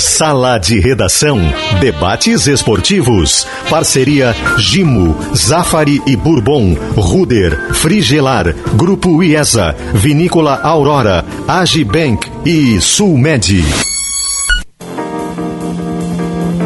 [0.00, 1.38] Sala de Redação.
[1.78, 3.46] Debates esportivos.
[3.68, 13.62] Parceria Gimo, Zafari e Bourbon, Ruder, Frigelar, Grupo IESA, Vinícola Aurora, Agibank e Sulmed.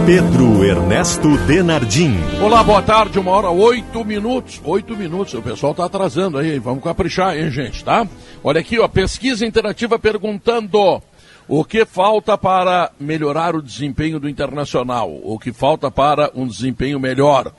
[0.06, 2.14] Pedro Ernesto Denardim.
[2.40, 4.60] Olá, boa tarde, uma hora, oito minutos.
[4.64, 8.06] Oito minutos, o pessoal tá atrasando aí, vamos caprichar, hein, gente, tá?
[8.44, 11.02] Olha aqui, ó, pesquisa interativa perguntando
[11.48, 16.98] o que falta para melhorar o desempenho do Internacional, o que falta para um desempenho
[16.98, 17.52] melhor.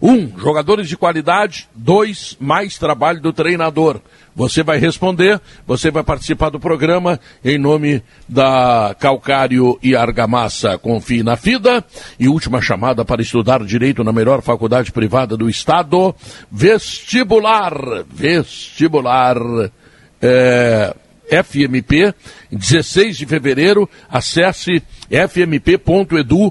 [0.00, 1.68] Um, jogadores de qualidade.
[1.74, 4.00] Dois, mais trabalho do treinador.
[4.34, 10.78] Você vai responder, você vai participar do programa em nome da Calcário e Argamassa.
[10.78, 11.84] Confie na FIDA.
[12.18, 16.14] E última chamada para estudar direito na melhor faculdade privada do estado.
[16.50, 17.74] Vestibular.
[18.08, 19.36] Vestibular.
[20.22, 20.94] É,
[21.28, 22.14] FMP,
[22.50, 23.88] 16 de fevereiro.
[24.08, 26.48] Acesse fmp.edu.br.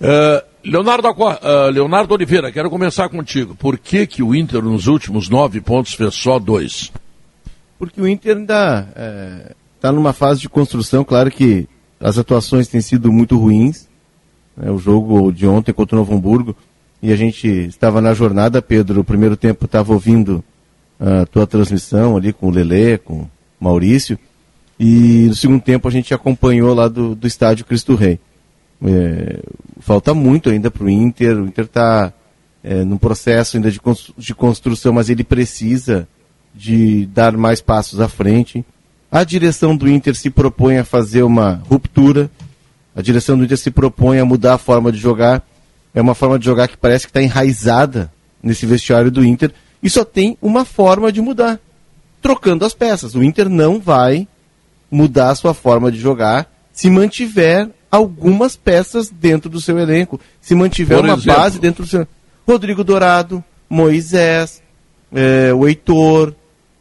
[0.00, 3.54] Uh, Leonardo, uh, Leonardo Oliveira, quero começar contigo.
[3.54, 6.90] Por que, que o Inter, nos últimos nove pontos, fez só dois?
[7.78, 11.04] Porque o Inter ainda está é, tá numa fase de construção.
[11.04, 11.68] Claro que
[12.00, 13.88] as atuações têm sido muito ruins.
[14.56, 16.56] Né, o jogo de ontem contra o Novo Hamburgo.
[17.02, 19.00] E a gente estava na jornada, Pedro.
[19.00, 20.42] O primeiro tempo estava ouvindo
[21.04, 24.18] a tua transmissão ali com o Lelê, com o Maurício.
[24.80, 28.18] E no segundo tempo a gente acompanhou lá do, do estádio Cristo Rei.
[28.82, 29.40] É,
[29.80, 31.36] falta muito ainda para o Inter.
[31.36, 32.12] O Inter está
[32.62, 33.78] é, num processo ainda de,
[34.16, 36.08] de construção, mas ele precisa
[36.54, 38.64] de dar mais passos à frente.
[39.12, 42.30] A direção do Inter se propõe a fazer uma ruptura.
[42.96, 45.46] A direção do Inter se propõe a mudar a forma de jogar.
[45.94, 48.10] É uma forma de jogar que parece que está enraizada
[48.42, 49.52] nesse vestiário do Inter.
[49.84, 51.60] E só tem uma forma de mudar:
[52.22, 53.14] trocando as peças.
[53.14, 54.26] O Inter não vai
[54.90, 60.18] mudar a sua forma de jogar se mantiver algumas peças dentro do seu elenco.
[60.40, 61.38] Se mantiver Por uma exemplo.
[61.38, 62.08] base dentro do seu.
[62.48, 64.62] Rodrigo Dourado, Moisés,
[65.12, 66.34] é, o Heitor,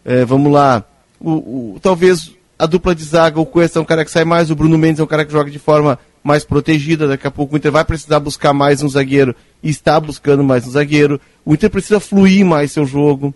[0.05, 0.83] é, vamos lá.
[1.19, 4.49] O, o, talvez a dupla de zaga, o Cuesta é um cara que sai mais,
[4.49, 7.07] o Bruno Mendes é um cara que joga de forma mais protegida.
[7.07, 10.65] Daqui a pouco o Inter vai precisar buscar mais um zagueiro e está buscando mais
[10.65, 11.19] um zagueiro.
[11.45, 13.33] O Inter precisa fluir mais seu jogo.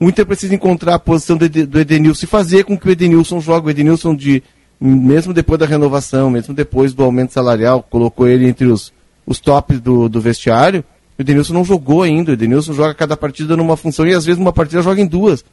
[0.00, 1.44] O Inter precisa encontrar a posição do
[1.78, 3.68] Edenilson e fazer com que o Edenilson jogue.
[3.68, 4.42] O Edenilson de
[4.80, 8.92] mesmo depois da renovação, mesmo depois do aumento salarial, colocou ele entre os,
[9.26, 10.84] os tops do, do vestiário,
[11.18, 12.32] o Edenilson não jogou ainda.
[12.32, 15.44] O Edenilson joga cada partida numa função e às vezes uma partida joga em duas.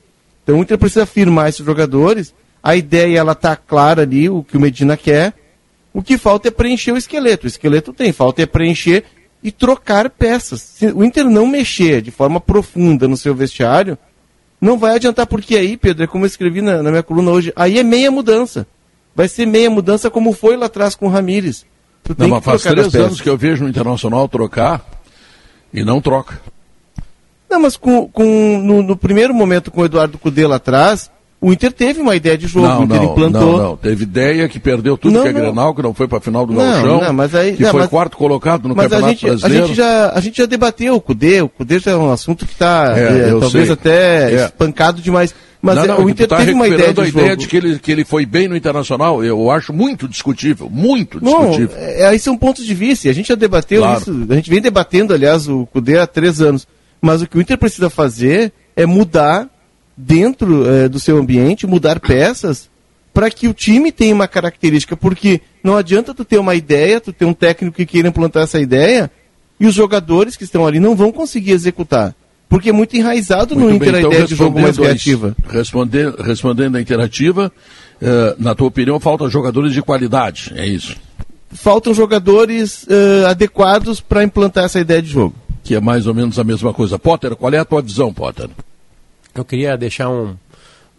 [0.43, 2.33] Então o Inter precisa firmar esses jogadores.
[2.63, 5.33] A ideia ela tá clara ali, o que o Medina quer.
[5.93, 7.45] O que falta é preencher o esqueleto.
[7.45, 9.03] O esqueleto tem, falta é preencher
[9.43, 10.61] e trocar peças.
[10.61, 13.97] Se o Inter não mexer de forma profunda no seu vestiário,
[14.59, 17.51] não vai adiantar, porque aí, Pedro, é como eu escrevi na, na minha coluna hoje,
[17.55, 18.67] aí é meia mudança
[19.15, 21.65] vai ser meia mudança como foi lá atrás com o Ramires.
[22.03, 24.83] Tu não, mas faz três anos que eu vejo no Internacional trocar
[25.73, 26.41] e não troca.
[27.49, 31.10] Não, mas com, com no, no, primeiro momento com o Eduardo Cudê lá atrás,
[31.41, 33.57] o Inter teve uma ideia de jogo, não, o Inter não, implantou.
[33.57, 35.41] Não, não, teve ideia que perdeu tudo não, que é não.
[35.41, 37.81] Grenal, que não foi para a final do Gauchão, não, mas aí, que não, foi
[37.81, 39.63] mas, quarto colocado no Campeonato a gente, Brasileiro.
[39.63, 42.45] A gente, já, a gente já debateu o Cudê, o Cudê já é um assunto
[42.45, 43.71] que está é, é, talvez sei.
[43.71, 44.45] até é.
[44.45, 45.33] espancado demais.
[45.59, 47.19] Mas não, é, não, o Inter tá teve uma ideia de a jogo.
[47.19, 51.19] ideia de que ele, que ele foi bem no Internacional, eu acho muito discutível, muito
[51.19, 51.75] discutível.
[51.75, 53.99] Não, é, aí são pontos de vista, a gente já debateu claro.
[53.99, 56.67] isso, a gente vem debatendo, aliás, o Cudê há três anos.
[57.01, 59.49] Mas o que o Inter precisa fazer é mudar
[59.95, 62.69] dentro é, do seu ambiente, mudar peças
[63.13, 67.11] para que o time tenha uma característica, porque não adianta tu ter uma ideia, tu
[67.11, 69.11] ter um técnico que queira implantar essa ideia
[69.59, 72.15] e os jogadores que estão ali não vão conseguir executar.
[72.49, 75.35] Porque é muito enraizado muito no Inter bem, então, a ideia de jogo mais criativa.
[75.47, 77.51] Respondendo, respondendo a interativa,
[78.01, 80.97] uh, na tua opinião, faltam jogadores de qualidade, é isso?
[81.49, 85.35] Faltam jogadores uh, adequados para implantar essa ideia de jogo.
[85.63, 86.97] Que é mais ou menos a mesma coisa.
[86.97, 88.49] Potter, qual é a tua visão, Potter?
[89.33, 90.35] Eu queria deixar um,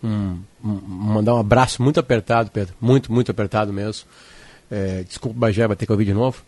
[0.03, 4.07] um, um, mandar um abraço muito apertado, Pedro, muito, muito apertado mesmo.
[4.71, 6.43] É, desculpa, Bagé, vai ter que ouvir de novo.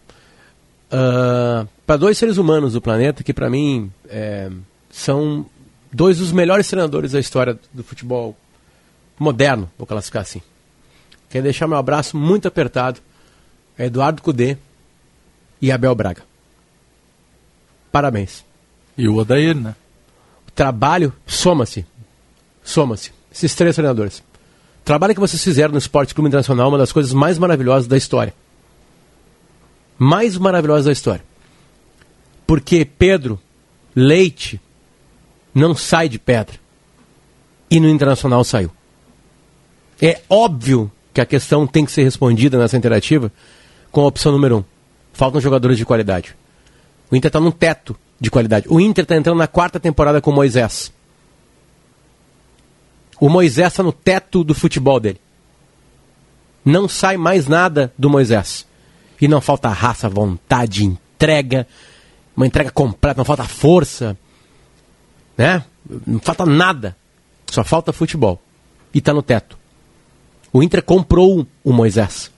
[0.91, 4.51] Uh, ah, para dois seres humanos do planeta que, para mim, é,
[4.91, 5.45] são
[5.93, 8.37] dois dos melhores treinadores da história do futebol
[9.19, 10.41] moderno, vou classificar assim.
[11.29, 13.01] Quero deixar meu abraço muito apertado
[13.79, 14.57] a Eduardo Cudê
[15.61, 16.23] e Abel Braga.
[17.91, 18.45] Parabéns.
[18.97, 19.75] E o Odair, né?
[20.55, 21.85] Trabalho soma-se.
[22.63, 23.13] Soma-se.
[23.33, 24.23] Esses três treinadores.
[24.85, 28.35] Trabalho que vocês fizeram no Esporte Clube Internacional uma das coisas mais maravilhosas da história.
[29.99, 31.25] Mais maravilhosas da história.
[32.47, 33.41] Porque Pedro,
[33.95, 34.61] Leite,
[35.55, 36.57] não sai de pedra.
[37.71, 38.71] E no Internacional saiu.
[40.01, 43.33] É óbvio que a questão tem que ser respondida nessa interativa
[43.91, 44.65] com a opção número um.
[45.13, 46.37] Faltam jogadores de qualidade.
[47.11, 48.67] O Inter está num teto de qualidade.
[48.69, 50.93] O Inter está entrando na quarta temporada com o Moisés.
[53.21, 55.21] O Moisés está no teto do futebol dele.
[56.65, 58.67] Não sai mais nada do Moisés.
[59.21, 61.67] E não falta raça, vontade, entrega,
[62.37, 64.17] uma entrega completa, não falta força,
[65.37, 65.65] né?
[66.07, 66.97] Não falta nada.
[67.51, 68.41] Só falta futebol.
[68.93, 69.59] E está no teto.
[70.53, 72.31] O Inter comprou o Moisés.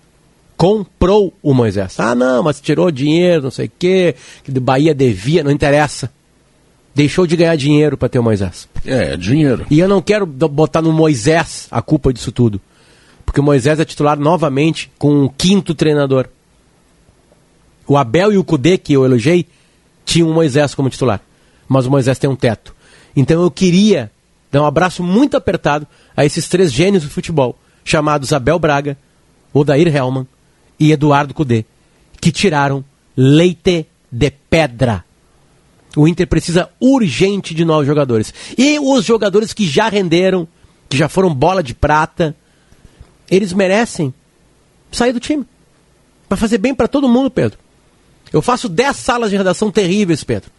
[0.56, 2.00] Comprou o Moisés.
[2.00, 6.11] Ah, não, mas tirou dinheiro, não sei o quê, que de Bahia devia, não interessa.
[6.94, 8.67] Deixou de ganhar dinheiro para ter o Moisés.
[8.85, 9.67] É, dinheiro.
[9.70, 12.58] E eu não quero botar no Moisés a culpa disso tudo.
[13.26, 16.26] Porque o Moisés é titular novamente com um quinto treinador.
[17.87, 19.47] O Abel e o Cudê, que eu elogiei,
[20.06, 21.20] tinham o Moisés como titular.
[21.69, 22.75] Mas o Moisés tem um teto.
[23.14, 24.11] Então eu queria
[24.50, 25.87] dar um abraço muito apertado
[26.17, 28.97] a esses três gênios do futebol, chamados Abel Braga,
[29.52, 30.26] Odair Helman
[30.78, 31.64] e Eduardo Cudê,
[32.20, 32.84] que tiraram
[33.17, 35.05] leite de pedra.
[35.96, 38.32] O Inter precisa urgente de novos jogadores.
[38.56, 40.46] E os jogadores que já renderam,
[40.88, 42.37] que já foram bola de prata,
[43.31, 44.12] eles merecem
[44.93, 45.46] sair do time.
[46.28, 47.58] Para fazer bem para todo mundo, Pedro.
[48.32, 50.50] Eu faço 10 salas de redação terríveis, Pedro.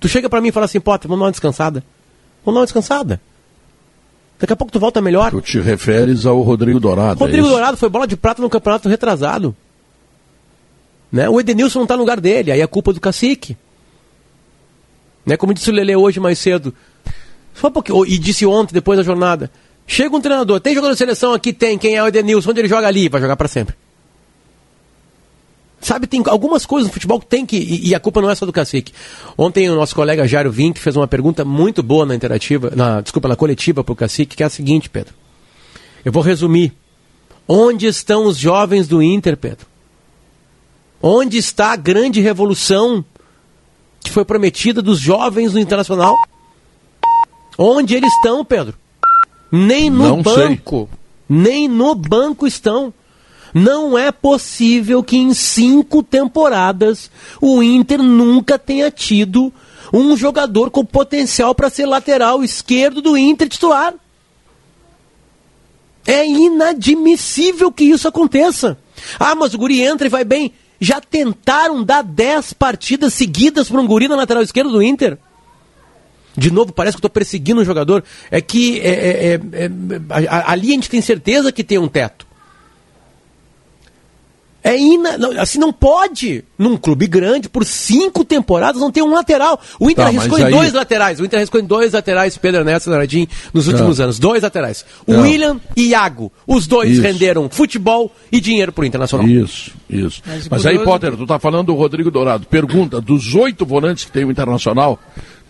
[0.00, 1.84] Tu chega para mim e fala assim, Potter, vamos dar uma descansada.
[2.44, 3.20] Vamos dar uma descansada.
[4.40, 5.30] Daqui a pouco tu volta melhor.
[5.30, 7.22] Tu te referes ao Rodrigo Dourado.
[7.22, 9.54] É Rodrigo é Dourado foi bola de prata no campeonato retrasado.
[11.12, 11.28] Né?
[11.28, 13.54] O Edenilson não está no lugar dele, aí é culpa do cacique.
[15.26, 15.36] Né?
[15.36, 16.74] Como disse o Lele hoje mais cedo.
[17.52, 19.50] Só porque, e disse ontem, depois da jornada.
[19.86, 21.52] Chega um treinador, tem jogador de seleção aqui?
[21.52, 21.76] Tem.
[21.76, 22.50] Quem é o Edenilson?
[22.50, 23.08] Onde ele joga ali?
[23.08, 23.74] Vai jogar para sempre.
[25.80, 27.56] Sabe, tem algumas coisas no futebol que tem que.
[27.56, 28.92] E, e, a culpa não é só do cacique.
[29.36, 33.28] Ontem o nosso colega Jairo Vink fez uma pergunta muito boa na interativa, na, desculpa,
[33.28, 35.14] na coletiva para o cacique, que é a seguinte, Pedro.
[36.04, 36.74] Eu vou resumir.
[37.48, 39.66] Onde estão os jovens do Inter, Pedro?
[41.02, 43.04] Onde está a grande revolução
[44.00, 46.14] que foi prometida dos jovens do Internacional?
[47.58, 48.74] Onde eles estão, Pedro?
[49.50, 50.88] Nem no não banco.
[50.90, 50.98] Sei.
[51.28, 52.92] Nem no banco estão.
[53.52, 57.10] Não é possível que em cinco temporadas
[57.40, 59.52] o Inter nunca tenha tido
[59.92, 63.94] um jogador com potencial para ser lateral esquerdo do Inter titular.
[66.06, 68.78] É inadmissível que isso aconteça.
[69.18, 70.52] Ah, mas o Guri entra e vai bem.
[70.80, 75.18] Já tentaram dar 10 partidas seguidas para um Guri na lateral esquerda do Inter?
[76.36, 78.02] De novo, parece que estou perseguindo um jogador.
[78.30, 79.70] É que é, é, é,
[80.46, 82.26] ali a gente tem certeza que tem um teto.
[84.62, 85.16] É ina...
[85.40, 89.60] assim não pode, num clube grande, por cinco temporadas, não ter um lateral.
[89.78, 90.52] O Inter tá, arriscou em aí...
[90.52, 91.20] dois laterais.
[91.20, 94.04] O Inter arriscou em dois laterais, Pedro Ernesto Nardim, nos últimos não.
[94.04, 94.18] anos.
[94.18, 94.84] Dois laterais.
[95.06, 95.22] O não.
[95.22, 96.30] William e Iago.
[96.46, 97.02] Os dois isso.
[97.02, 99.26] renderam futebol e dinheiro pro Internacional.
[99.26, 100.22] Isso, isso.
[100.26, 102.46] Mas, Mas aí, Potter, tu tá falando do Rodrigo Dourado.
[102.46, 104.98] Pergunta, dos oito volantes que tem o Internacional,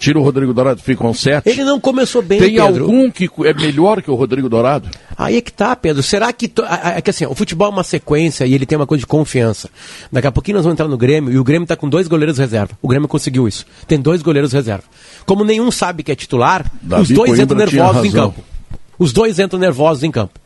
[0.00, 1.46] Tira o Rodrigo Dourado, ficam sete.
[1.46, 2.84] Ele não começou bem, Tem Pedro.
[2.84, 4.88] algum que é melhor que o Rodrigo Dourado?
[5.14, 6.02] Aí é que tá, Pedro.
[6.02, 6.48] Será que.
[6.48, 6.64] To...
[6.64, 9.68] É que assim, o futebol é uma sequência e ele tem uma coisa de confiança.
[10.10, 12.38] Daqui a pouquinho nós vamos entrar no Grêmio e o Grêmio tá com dois goleiros
[12.38, 12.72] reserva.
[12.80, 13.66] O Grêmio conseguiu isso.
[13.86, 14.84] Tem dois goleiros reserva.
[15.26, 18.42] Como nenhum sabe que é titular, Davi os dois Coimbra entram nervosos em campo.
[18.98, 20.39] Os dois entram nervosos em campo.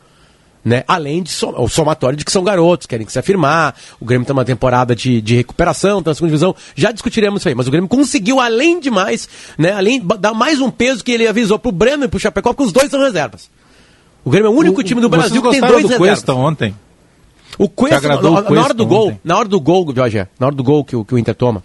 [0.65, 0.83] Né?
[0.87, 3.75] Além de som, o somatório de que são garotos, querem se afirmar.
[3.99, 6.55] O Grêmio tem uma temporada de, de recuperação, tá na segunda divisão.
[6.73, 9.73] Já discutiremos isso aí, mas o Grêmio conseguiu, além de mais, né?
[9.73, 12.73] Além dar mais um peso que ele avisou pro Breno e pro Chapecó, porque os
[12.73, 13.47] dois são reservas.
[14.23, 15.97] O Grêmio é o único o, time do Brasil que tem dois do reservas.
[15.97, 16.75] Cuesta ontem.
[17.59, 19.19] O Cuesta, na, na, na hora do gol, ontem.
[19.23, 21.63] na hora do gol, Jorge, na hora do gol que, que o Inter toma,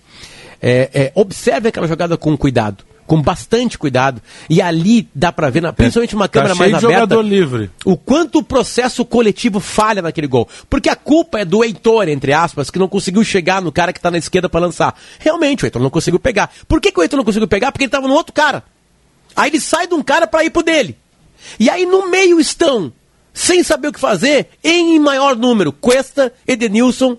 [0.60, 4.22] é, é, observe aquela jogada com cuidado com bastante cuidado.
[4.48, 7.68] E ali dá para ver, principalmente uma câmera tá mais aberta, jogador livre.
[7.84, 10.48] o quanto o processo coletivo falha naquele gol.
[10.68, 14.00] Porque a culpa é do Heitor, entre aspas, que não conseguiu chegar no cara que
[14.00, 14.94] tá na esquerda para lançar.
[15.18, 16.52] Realmente, o Heitor não conseguiu pegar.
[16.68, 17.72] Por que, que o Heitor não conseguiu pegar?
[17.72, 18.62] Porque ele tava no outro cara.
[19.34, 20.96] Aí ele sai de um cara para ir pro dele.
[21.58, 22.92] E aí no meio estão,
[23.34, 27.18] sem saber o que fazer, em maior número, Cuesta, Edenilson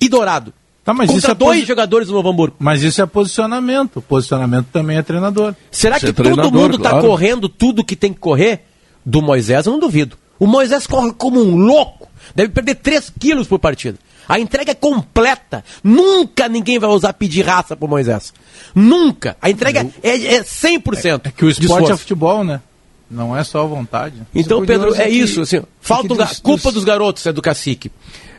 [0.00, 0.54] e Dourado.
[0.86, 1.66] Tá, mas contra isso é dois posi...
[1.66, 2.56] jogadores do Novo Hamburgo.
[2.60, 4.00] Mas isso é posicionamento.
[4.00, 5.52] Posicionamento também é treinador.
[5.68, 7.08] Será Você que é todo mundo está claro.
[7.08, 8.60] correndo tudo que tem que correr?
[9.04, 10.16] Do Moisés eu não duvido.
[10.38, 12.08] O Moisés corre como um louco.
[12.36, 13.98] Deve perder 3 quilos por partida.
[14.28, 15.64] A entrega é completa.
[15.82, 18.32] Nunca ninguém vai usar pedir raça pro Moisés.
[18.72, 19.36] Nunca.
[19.42, 19.92] A entrega eu...
[20.08, 21.22] é, é 100%.
[21.24, 22.60] É, é que o esporte é futebol, né?
[23.10, 24.14] Não é só vontade.
[24.32, 25.40] Então, Pedro, é isso.
[25.40, 26.74] Assim, falta dos, culpa dos...
[26.74, 27.90] dos garotos, é do cacique.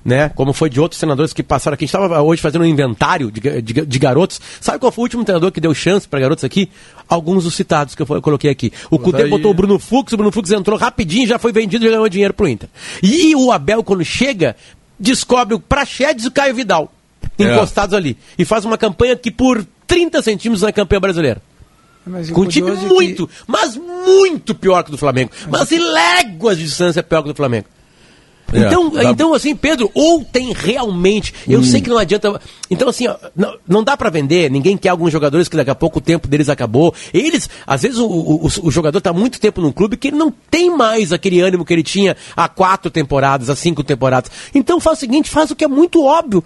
[0.04, 0.30] Né?
[0.30, 1.86] Como foi de outros treinadores que passaram aqui.
[1.86, 4.40] A gente estava hoje fazendo um inventário de, de, de, garotos.
[4.62, 6.70] Sabe qual foi o último treinador que deu chance para garotos aqui?
[7.08, 8.72] Alguns dos citados que eu, eu coloquei aqui.
[8.90, 9.30] O Cudê daí...
[9.30, 12.34] botou o Bruno Fux, o Bruno Fux entrou rapidinho, já foi vendido e ganhou dinheiro
[12.34, 12.70] pro Inter.
[13.02, 14.56] E o Abel, quando chega,
[15.00, 16.92] descobre o Praxedes e o Caio Vidal
[17.38, 17.44] é.
[17.44, 18.18] encostados ali.
[18.38, 21.42] E faz uma campanha que por 30 centímetros na campanha brasileira.
[22.34, 23.34] Com um time muito, que...
[23.46, 25.32] mas muito pior que o do Flamengo.
[25.50, 27.68] Mas, mas em léguas de distância pior que o do Flamengo.
[28.54, 29.04] É, então, dá...
[29.04, 31.34] então, assim, Pedro, ou tem realmente.
[31.48, 31.64] Eu hum.
[31.64, 32.40] sei que não adianta.
[32.70, 34.50] Então, assim, ó, não, não dá para vender.
[34.50, 36.94] Ninguém quer alguns jogadores que daqui a pouco o tempo deles acabou.
[37.14, 40.32] Eles, às vezes, o, o, o jogador tá muito tempo num clube que ele não
[40.32, 44.32] tem mais aquele ânimo que ele tinha há quatro temporadas, há cinco temporadas.
[44.56, 46.44] Então, faz o seguinte: faz o que é muito óbvio.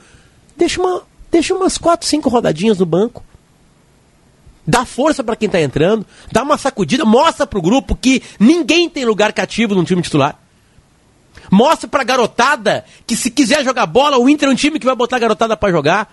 [0.58, 3.24] Deixa, uma, deixa umas quatro, cinco rodadinhas no banco.
[4.66, 9.06] Dá força para quem tá entrando, dá uma sacudida, mostra pro grupo que ninguém tem
[9.06, 10.41] lugar cativo no time titular.
[11.52, 14.96] Mostra pra garotada que se quiser jogar bola, o Inter é um time que vai
[14.96, 16.12] botar a garotada para jogar.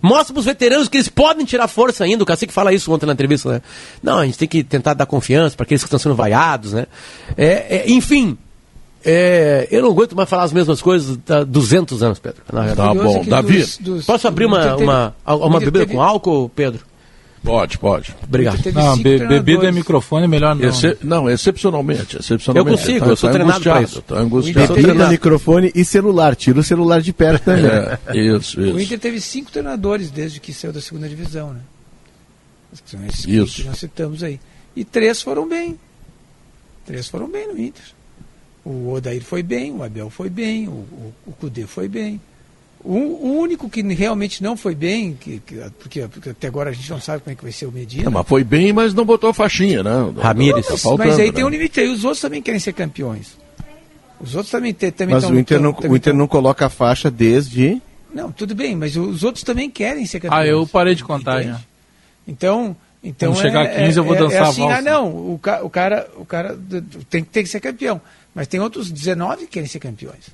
[0.00, 2.22] Mostra pros veteranos que eles podem tirar força ainda.
[2.22, 3.62] O Cacique fala isso ontem na entrevista, né?
[4.00, 6.86] Não, a gente tem que tentar dar confiança para aqueles que estão sendo vaiados, né?
[7.36, 8.38] É, é, enfim,
[9.04, 12.42] é, eu não aguento mais falar as mesmas coisas há 200 anos, Pedro.
[12.76, 13.24] Tá bom.
[13.24, 15.94] Davi, dos, dos, posso abrir uma, uma, uma bebida teve...
[15.94, 16.84] com álcool, Pedro?
[17.42, 18.14] Pode, pode.
[18.22, 18.58] Obrigado.
[18.72, 20.70] Não, be bebida é microfone é melhor não.
[21.02, 22.72] Não, excepcionalmente, excepcionalmente.
[22.72, 24.02] Eu consigo, tá, eu sou tá treinado para isso.
[24.02, 24.74] Tá angustiado.
[24.74, 26.34] Bebida, microfone e celular.
[26.34, 27.66] Tira o celular de perto também.
[27.66, 28.76] É, isso, isso.
[28.76, 31.60] O Inter teve cinco treinadores desde que saiu da segunda divisão, né?
[32.84, 33.62] São esses isso.
[33.62, 34.40] que nós citamos aí.
[34.74, 35.78] E três foram bem.
[36.84, 37.84] Três foram bem no Inter.
[38.64, 42.20] O Odair foi bem, o Abel foi bem, o, o, o Cudê foi bem.
[42.86, 46.72] O, o, único que realmente não foi bem, que, que porque, porque, até agora a
[46.72, 48.08] gente não sabe como é que vai ser o Medina.
[48.08, 49.90] mas foi bem, mas não botou faixinha, né?
[50.16, 50.64] Ramírez.
[50.70, 51.32] Mas, tá mas aí né?
[51.32, 51.88] tem um limite aí.
[51.88, 53.36] Os outros também querem ser campeões.
[54.20, 56.18] Os outros também, também Mas tão, o Inter, não, tão, o Inter tão...
[56.18, 57.82] não coloca a faixa desde.
[58.14, 60.44] Não, tudo bem, mas os outros também querem ser campeões.
[60.44, 61.60] Ah, eu parei de contar já.
[62.26, 64.66] Então, então Quando é, chegar a 15 é, eu vou é, dançar é assim, a
[64.66, 64.78] valsa.
[64.78, 66.56] Ah, não, o, ca, o cara, o cara
[67.10, 68.00] tem, tem que ser campeão.
[68.32, 70.30] Mas tem outros 19 que querem ser campeões.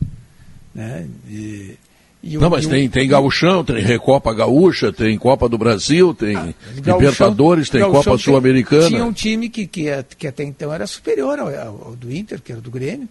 [0.75, 1.07] Né?
[1.29, 1.77] E,
[2.23, 6.15] e não, o, mas tem, o, tem Gauchão, tem Recopa Gaúcha, tem Copa do Brasil,
[6.15, 8.89] tem ah, Libertadores, tem Copa Sul-Americana.
[8.89, 9.87] Tinha um time que, que,
[10.17, 13.09] que, até então era superior ao, ao, do Inter, que era do Grêmio,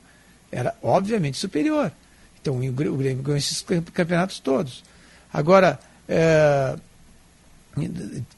[0.49, 1.91] era obviamente superior.
[2.41, 3.61] Então o Grêmio ganhou esses
[3.93, 4.81] campeonatos todos.
[5.33, 5.77] Agora,
[6.07, 6.75] é,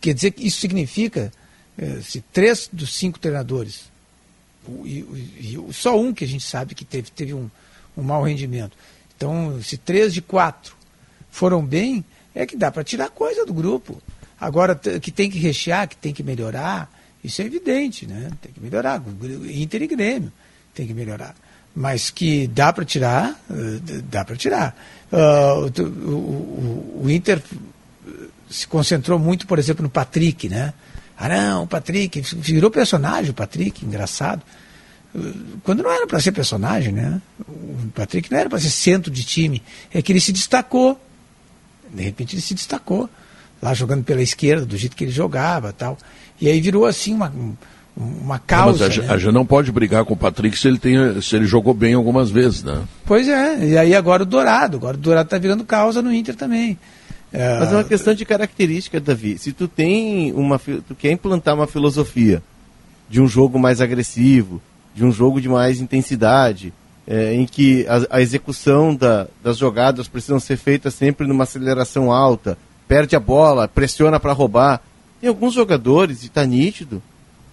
[0.01, 1.32] quer dizer que isso significa
[1.77, 3.92] é, se três dos cinco treinadores,
[4.86, 5.00] e,
[5.39, 7.50] e, só um que a gente sabe que teve, teve um,
[7.96, 8.75] um mau rendimento
[9.24, 10.75] então, se três de quatro
[11.32, 12.03] foram bem,
[12.36, 14.01] é que dá para tirar coisa do grupo.
[14.39, 16.92] Agora, que tem que rechear, que tem que melhorar,
[17.24, 18.30] isso é evidente, né?
[18.42, 19.01] Tem que melhorar.
[19.50, 20.32] Inter e Grêmio
[20.75, 21.34] tem que melhorar.
[21.74, 24.75] Mas que dá para tirar, eh, dá para tirar.
[25.12, 27.42] Uh, o, o, o, Inter
[28.50, 30.74] se concentrou muito, por exemplo, no Patrick, né?
[31.18, 34.42] Ah, não, o Patrick, virou personagem o Patrick, engraçado
[35.63, 37.22] quando não era para ser personagem, né?
[37.48, 39.62] O Patrick não era para ser centro de time,
[39.93, 41.00] é que ele se destacou.
[41.93, 43.08] De repente ele se destacou,
[43.62, 45.98] lá jogando pela esquerda, do jeito que ele jogava tal.
[46.41, 47.32] E aí virou assim uma,
[47.96, 48.79] uma causa.
[48.79, 49.13] Não, mas a, né?
[49.13, 51.93] a gente não pode brigar com o Patrick se ele, tem, se ele jogou bem
[51.93, 52.84] algumas vezes, né?
[53.05, 56.36] Pois é, e aí agora o Dourado, agora o Dourado está virando causa no Inter
[56.36, 56.77] também.
[57.32, 57.60] É...
[57.60, 59.38] Mas é uma questão de característica, Davi.
[59.38, 60.60] Se tu tem uma.
[60.60, 62.41] Tu quer implantar uma filosofia
[63.10, 64.62] de um jogo mais agressivo,
[64.93, 66.73] de um jogo de mais intensidade,
[67.07, 72.12] é, em que a, a execução da, das jogadas precisam ser feitas sempre numa aceleração
[72.12, 72.57] alta,
[72.88, 74.81] perde a bola, pressiona para roubar.
[75.19, 77.01] Tem alguns jogadores, e está nítido,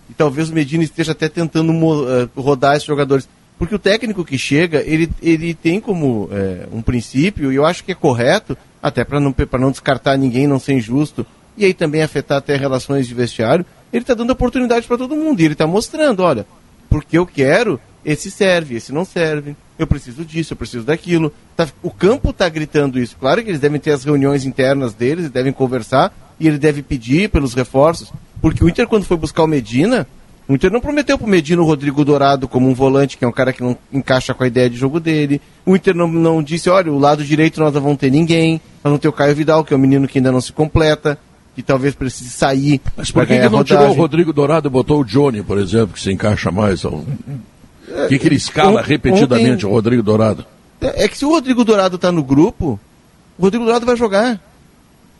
[0.08, 3.28] e talvez o Medina esteja até tentando uh, rodar esses jogadores,
[3.58, 7.84] porque o técnico que chega, ele, ele tem como é, um princípio, e eu acho
[7.84, 12.02] que é correto, até para não, não descartar ninguém, não ser injusto, e aí também
[12.02, 15.66] afetar até relações de vestiário, ele está dando oportunidade para todo mundo, e ele está
[15.66, 16.46] mostrando, olha,
[16.90, 19.56] porque eu quero, esse serve, esse não serve.
[19.78, 21.32] Eu preciso disso, eu preciso daquilo.
[21.56, 23.16] Tá, o campo está gritando isso.
[23.18, 27.30] Claro que eles devem ter as reuniões internas deles, devem conversar, e ele deve pedir
[27.30, 28.12] pelos reforços.
[28.42, 30.06] Porque o Inter, quando foi buscar o Medina,
[30.48, 33.28] o Inter não prometeu para o Medina o Rodrigo Dourado como um volante, que é
[33.28, 35.40] um cara que não encaixa com a ideia de jogo dele.
[35.64, 38.54] O Inter não, não disse, olha, o lado direito nós não vamos ter ninguém.
[38.82, 41.18] Nós vamos ter o Caio Vidal, que é um menino que ainda não se completa
[41.60, 42.80] que talvez precise sair.
[42.96, 43.76] Mas por que, que não rodagem?
[43.76, 46.84] tirou o Rodrigo Dourado e botou o Johnny, por exemplo, que se encaixa mais?
[46.84, 46.92] Ao...
[46.92, 49.66] O que, que ele escala repetidamente ontem...
[49.66, 50.44] o Rodrigo Dourado?
[50.80, 52.78] É, é que se o Rodrigo Dourado está no grupo,
[53.38, 54.40] o Rodrigo Dourado vai jogar.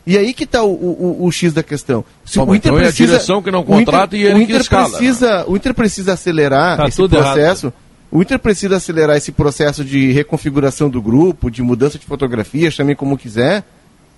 [0.05, 2.03] E aí que está o, o, o, X da questão.
[2.25, 4.55] Se Bom, o Inter precisa, é a direção que não contrata Inter, e ele Inter
[4.55, 4.89] que escala.
[4.89, 7.73] Precisa, o Inter precisa acelerar tá esse processo, errado.
[8.11, 12.95] O Inter precisa acelerar esse processo de reconfiguração do grupo, de mudança de fotografia, chame
[12.95, 13.63] como quiser,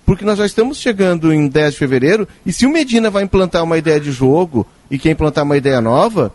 [0.04, 3.62] porque nós já estamos chegando em 10 de fevereiro, e se o Medina vai implantar
[3.64, 6.32] uma ideia de jogo e quer implantar uma ideia nova,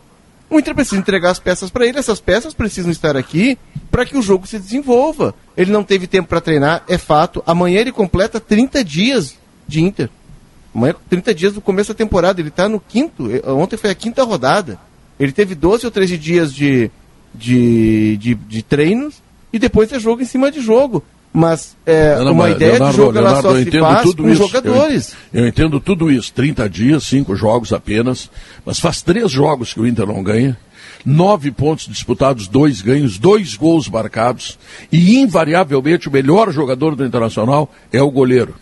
[0.50, 3.56] o Inter precisa entregar as peças para ele, essas peças precisam estar aqui
[3.88, 5.32] para que o jogo se desenvolva.
[5.56, 7.40] Ele não teve tempo para treinar, é fato.
[7.46, 9.36] Amanhã ele completa 30 dias
[9.68, 10.10] de Inter.
[10.74, 12.40] Amanhã, 30 dias do começo da temporada.
[12.40, 13.28] Ele está no quinto.
[13.46, 14.78] Ontem foi a quinta rodada.
[15.20, 16.90] Ele teve 12 ou 13 dias de,
[17.32, 19.22] de, de, de treinos
[19.52, 21.04] e depois é jogo em cima de jogo.
[21.32, 24.28] Mas é, não, uma mas, ideia Leonardo, de jogo Leonardo, ela só se faz com
[24.28, 24.48] isso.
[24.48, 25.16] jogadores.
[25.32, 26.32] Eu, eu, entendo tudo isso.
[26.32, 28.28] 30 dias, 5 jogos apenas.
[28.66, 30.58] Mas faz três jogos que o Inter não ganha.
[31.06, 34.58] Nove pontos disputados, dois ganhos, dois gols marcados.
[34.90, 38.56] E invariavelmente o melhor jogador do Internacional é o goleiro.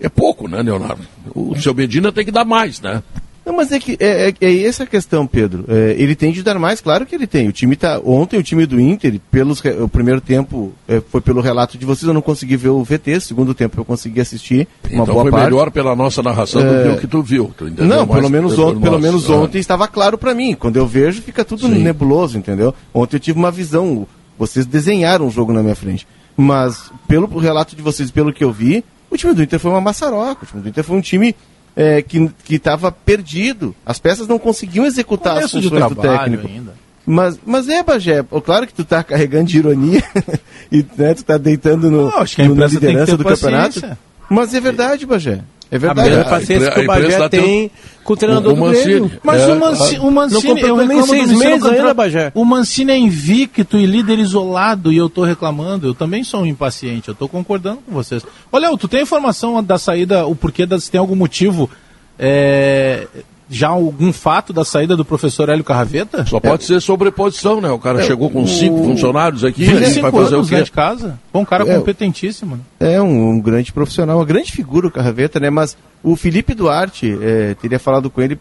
[0.00, 1.02] É pouco, né, Leonardo?
[1.34, 3.02] O seu Medina tem que dar mais, né?
[3.44, 5.64] Não, mas é que é, é, é essa a questão, Pedro.
[5.68, 7.48] É, ele tem de dar mais, claro que ele tem.
[7.48, 11.40] O time tá ontem o time do Inter, pelos o primeiro tempo é, foi pelo
[11.40, 13.20] relato de vocês, eu não consegui ver o VT.
[13.20, 15.44] Segundo tempo eu consegui assistir uma então boa foi parte.
[15.44, 17.52] melhor pela nossa narração do que o que tu viu.
[17.56, 20.54] Tu não, pelo menos, on, pelo menos ontem estava claro para mim.
[20.54, 21.82] Quando eu vejo fica tudo Sim.
[21.82, 22.74] nebuloso, entendeu?
[22.92, 24.06] Ontem eu tive uma visão.
[24.38, 26.06] Vocês desenharam o jogo na minha frente,
[26.36, 29.80] mas pelo relato de vocês, pelo que eu vi, o time do Inter foi uma
[29.80, 30.44] maçaroca.
[30.44, 31.34] O time do Inter foi um time
[31.76, 33.74] é, que estava perdido.
[33.84, 36.46] As peças não conseguiam executar Começo as funções do técnico.
[36.46, 36.74] Ainda.
[37.06, 40.02] Mas, mas é, Bagé, claro que tu tá carregando de ironia
[40.70, 43.80] e né, tu tá deitando no, não, no na liderança do paciência.
[43.80, 43.98] campeonato.
[44.28, 45.40] Mas é verdade, Bagé.
[45.70, 46.14] É verdade.
[46.14, 47.70] A paciência que o Bagé tem
[48.02, 49.10] com o treinador o, do Grêmio.
[49.22, 50.62] Mas é, o, Manci, o Mancini...
[50.62, 52.32] Não nem seis meses ainda, Bagé.
[52.34, 55.86] O Mancini é invicto e líder isolado e eu tô reclamando.
[55.86, 57.08] Eu também sou um impaciente.
[57.08, 58.24] Eu tô concordando com vocês.
[58.50, 61.70] Olha, tu tem informação da saída, o porquê, das, tem algum motivo
[62.18, 63.06] é,
[63.50, 66.24] já algum fato da saída do professor Hélio Carraveta?
[66.24, 66.66] Só pode é.
[66.66, 67.68] ser sobreposição, né?
[67.70, 70.62] O cara é, chegou com cinco funcionários aqui, ele vai fazer o quê?
[70.62, 71.18] de casa.
[71.32, 72.56] Bom, um cara é, competentíssimo.
[72.56, 72.62] Né?
[72.78, 75.50] É um, um, grande profissional, uma grande figura o Carraveta, né?
[75.50, 78.38] Mas o Felipe Duarte, é, teria falado com ele,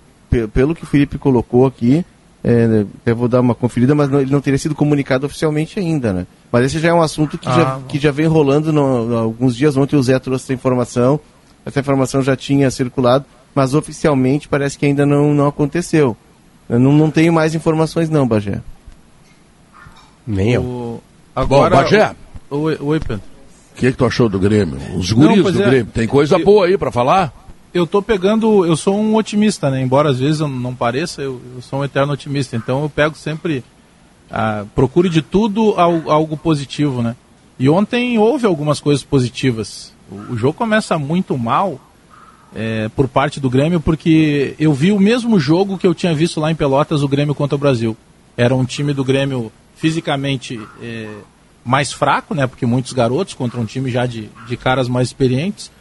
[0.53, 2.05] pelo que o Felipe colocou aqui,
[2.43, 6.13] é, eu vou dar uma conferida, mas não, ele não teria sido comunicado oficialmente ainda,
[6.13, 6.27] né?
[6.51, 9.17] Mas esse já é um assunto que, ah, já, que já vem rolando no, no,
[9.17, 9.75] alguns dias.
[9.75, 11.19] Ontem o Zé trouxe essa informação,
[11.65, 13.25] essa informação já tinha circulado
[13.59, 16.15] mas oficialmente parece que ainda não, não aconteceu.
[16.69, 18.61] Eu não, não tenho mais informações não, Bagé.
[20.25, 20.61] Nem eu.
[20.61, 21.03] O...
[21.35, 22.15] Agora, Bom, Bagé.
[22.49, 23.21] Oi, oi Pedro.
[23.73, 24.79] O que, é que tu achou do Grêmio?
[24.95, 25.91] Os guris não, do é, Grêmio.
[25.91, 27.33] Tem coisa eu, boa aí para falar?
[27.73, 29.81] Eu tô pegando, eu sou um otimista, né?
[29.81, 32.55] Embora às vezes eu não pareça, eu, eu sou um eterno otimista.
[32.55, 33.61] Então eu pego sempre,
[34.31, 37.13] ah, procure de tudo algo, algo, positivo, né?
[37.59, 39.93] E ontem houve algumas coisas positivas.
[40.09, 41.77] O, o jogo começa muito mal,
[42.55, 46.39] é, por parte do Grêmio, porque eu vi o mesmo jogo que eu tinha visto
[46.39, 47.95] lá em Pelotas, o Grêmio contra o Brasil.
[48.35, 51.09] Era um time do Grêmio fisicamente é,
[51.63, 52.47] mais fraco, né?
[52.47, 55.71] Porque muitos garotos contra um time já de, de caras mais experientes.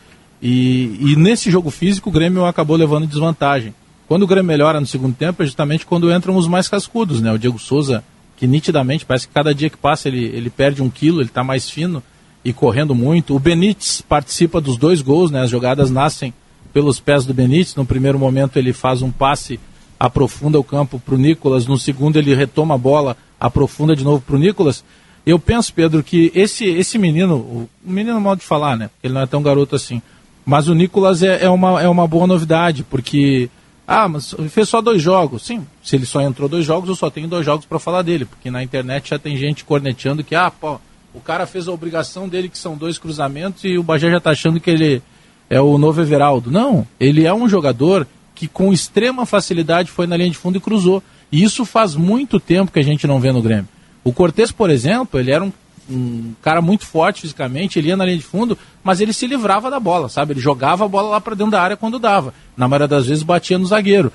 [0.41, 3.75] E, e nesse jogo físico o Grêmio acabou levando desvantagem.
[4.07, 7.33] Quando o Grêmio melhora no segundo tempo é justamente quando entram os mais cascudos, né?
[7.33, 8.05] O Diego Souza,
[8.37, 11.43] que nitidamente parece que cada dia que passa ele, ele perde um quilo, ele está
[11.43, 12.03] mais fino
[12.45, 13.35] e correndo muito.
[13.35, 15.43] O Benítez participa dos dois gols, né?
[15.43, 16.33] As jogadas nascem
[16.79, 17.75] pelos pés do Benítez.
[17.75, 19.59] No primeiro momento ele faz um passe,
[19.99, 21.67] aprofunda o campo para o Nicolas.
[21.67, 24.85] No segundo ele retoma a bola, aprofunda de novo para o Nicolas.
[25.27, 28.91] Eu penso, Pedro, que esse, esse menino, o menino mal de falar, né?
[29.03, 30.01] Ele não é tão garoto assim.
[30.47, 33.51] Mas o Nicolas é, é, uma, é uma boa novidade, porque.
[33.85, 35.45] Ah, mas fez só dois jogos.
[35.45, 38.25] Sim, se ele só entrou dois jogos, eu só tenho dois jogos para falar dele,
[38.25, 40.79] porque na internet já tem gente corneteando que, ah, pô,
[41.13, 44.31] o cara fez a obrigação dele, que são dois cruzamentos, e o Bagé já tá
[44.31, 45.03] achando que ele
[45.51, 46.51] é o novo Everaldo.
[46.51, 50.61] Não, ele é um jogador que com extrema facilidade foi na linha de fundo e
[50.61, 51.03] cruzou.
[51.31, 53.69] E isso faz muito tempo que a gente não vê no Grêmio.
[54.05, 55.53] O Cortez, por exemplo, ele era um,
[55.91, 59.71] um cara muito forte fisicamente, ele ia na linha de fundo, mas ele se livrava
[59.71, 60.33] da bola, sabe?
[60.33, 62.33] Ele jogava a bola lá para dentro da área quando dava.
[62.57, 64.13] Na maioria das vezes batia no zagueiro.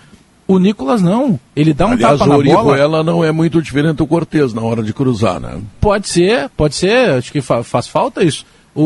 [0.47, 2.77] O Nicolas não, ele dá um Aliás, tapa na bola.
[2.77, 5.61] ela não é muito diferente do Cortez na hora de cruzar, né?
[5.79, 8.45] Pode ser, pode ser, acho que fa faz falta isso.
[8.75, 8.81] O,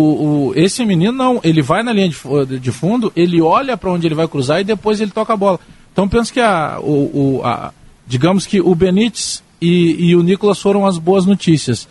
[0.50, 4.06] o, esse menino não, ele vai na linha de, de fundo, ele olha para onde
[4.06, 5.60] ele vai cruzar e depois ele toca a bola.
[5.93, 7.73] Então penso que a, o, o a,
[8.06, 11.88] digamos que o Benítez e, e, o Nicolas foram as boas notícias.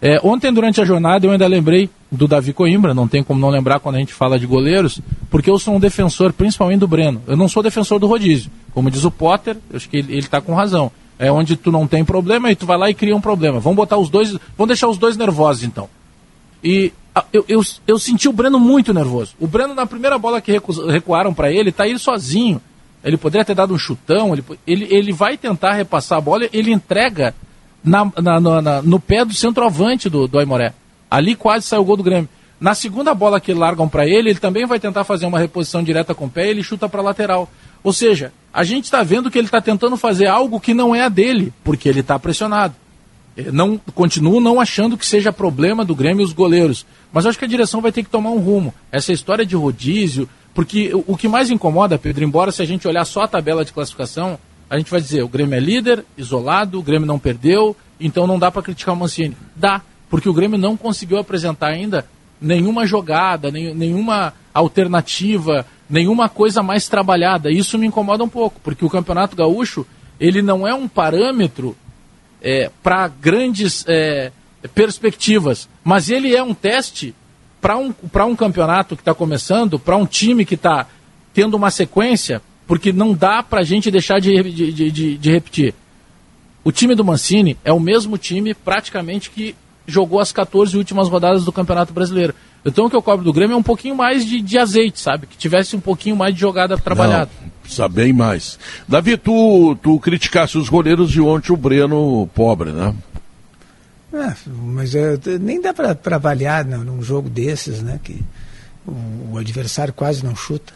[0.00, 3.48] É, ontem durante a jornada eu ainda lembrei do Davi Coimbra, não tem como não
[3.48, 7.20] lembrar quando a gente fala de goleiros, porque eu sou um defensor principalmente do Breno.
[7.26, 8.50] Eu não sou defensor do rodízio.
[8.72, 10.92] Como diz o Potter, eu acho que ele está com razão.
[11.18, 13.58] É onde tu não tem problema e tu vai lá e cria um problema.
[13.58, 15.88] Vamos botar os dois, vamos deixar os dois nervosos então.
[16.62, 16.92] E
[17.32, 19.34] eu, eu, eu senti o Breno muito nervoso.
[19.38, 22.60] O Breno, na primeira bola que recu recuaram para ele, tá ele sozinho.
[23.02, 26.72] Ele poderia ter dado um chutão, ele, ele, ele vai tentar repassar a bola, ele
[26.72, 27.34] entrega
[27.82, 30.74] na, na, na, no pé do centroavante do, do Aimoré.
[31.10, 32.28] Ali quase saiu o gol do Grêmio.
[32.60, 36.14] Na segunda bola que largam para ele, ele também vai tentar fazer uma reposição direta
[36.14, 37.48] com o pé e ele chuta para lateral.
[37.84, 41.02] Ou seja, a gente está vendo que ele está tentando fazer algo que não é
[41.02, 42.74] a dele, porque ele está pressionado.
[43.52, 46.84] Não, continuo não achando que seja problema do Grêmio os goleiros.
[47.12, 48.74] Mas acho que a direção vai ter que tomar um rumo.
[48.90, 52.88] Essa história de rodízio, porque o, o que mais incomoda, Pedro, embora se a gente
[52.88, 56.78] olhar só a tabela de classificação, a gente vai dizer, o Grêmio é líder, isolado,
[56.78, 59.36] o Grêmio não perdeu, então não dá para criticar o Mancini.
[59.54, 62.04] Dá, porque o Grêmio não conseguiu apresentar ainda
[62.40, 67.50] nenhuma jogada, nem, nenhuma alternativa, nenhuma coisa mais trabalhada.
[67.50, 69.86] Isso me incomoda um pouco, porque o Campeonato Gaúcho
[70.20, 71.76] ele não é um parâmetro
[72.42, 74.32] é, para grandes é,
[74.74, 77.14] perspectivas, mas ele é um teste
[77.60, 77.92] para um,
[78.26, 80.86] um campeonato que está começando, para um time que está
[81.34, 85.74] tendo uma sequência, porque não dá para a gente deixar de, de, de, de repetir.
[86.64, 89.54] O time do Mancini é o mesmo time praticamente que
[89.88, 92.34] jogou as 14 últimas rodadas do Campeonato Brasileiro.
[92.64, 95.26] Então o que eu cobro do Grêmio é um pouquinho mais de, de azeite, sabe?
[95.26, 97.30] Que tivesse um pouquinho mais de jogada trabalhada.
[97.40, 98.58] Não, precisa bem mais.
[98.86, 102.94] Davi, tu, tu criticasse os goleiros de ontem o Breno pobre, né?
[104.12, 107.98] É, mas é, nem dá para avaliar não, num jogo desses, né?
[108.02, 108.20] Que
[108.86, 110.74] o, o adversário quase não chuta.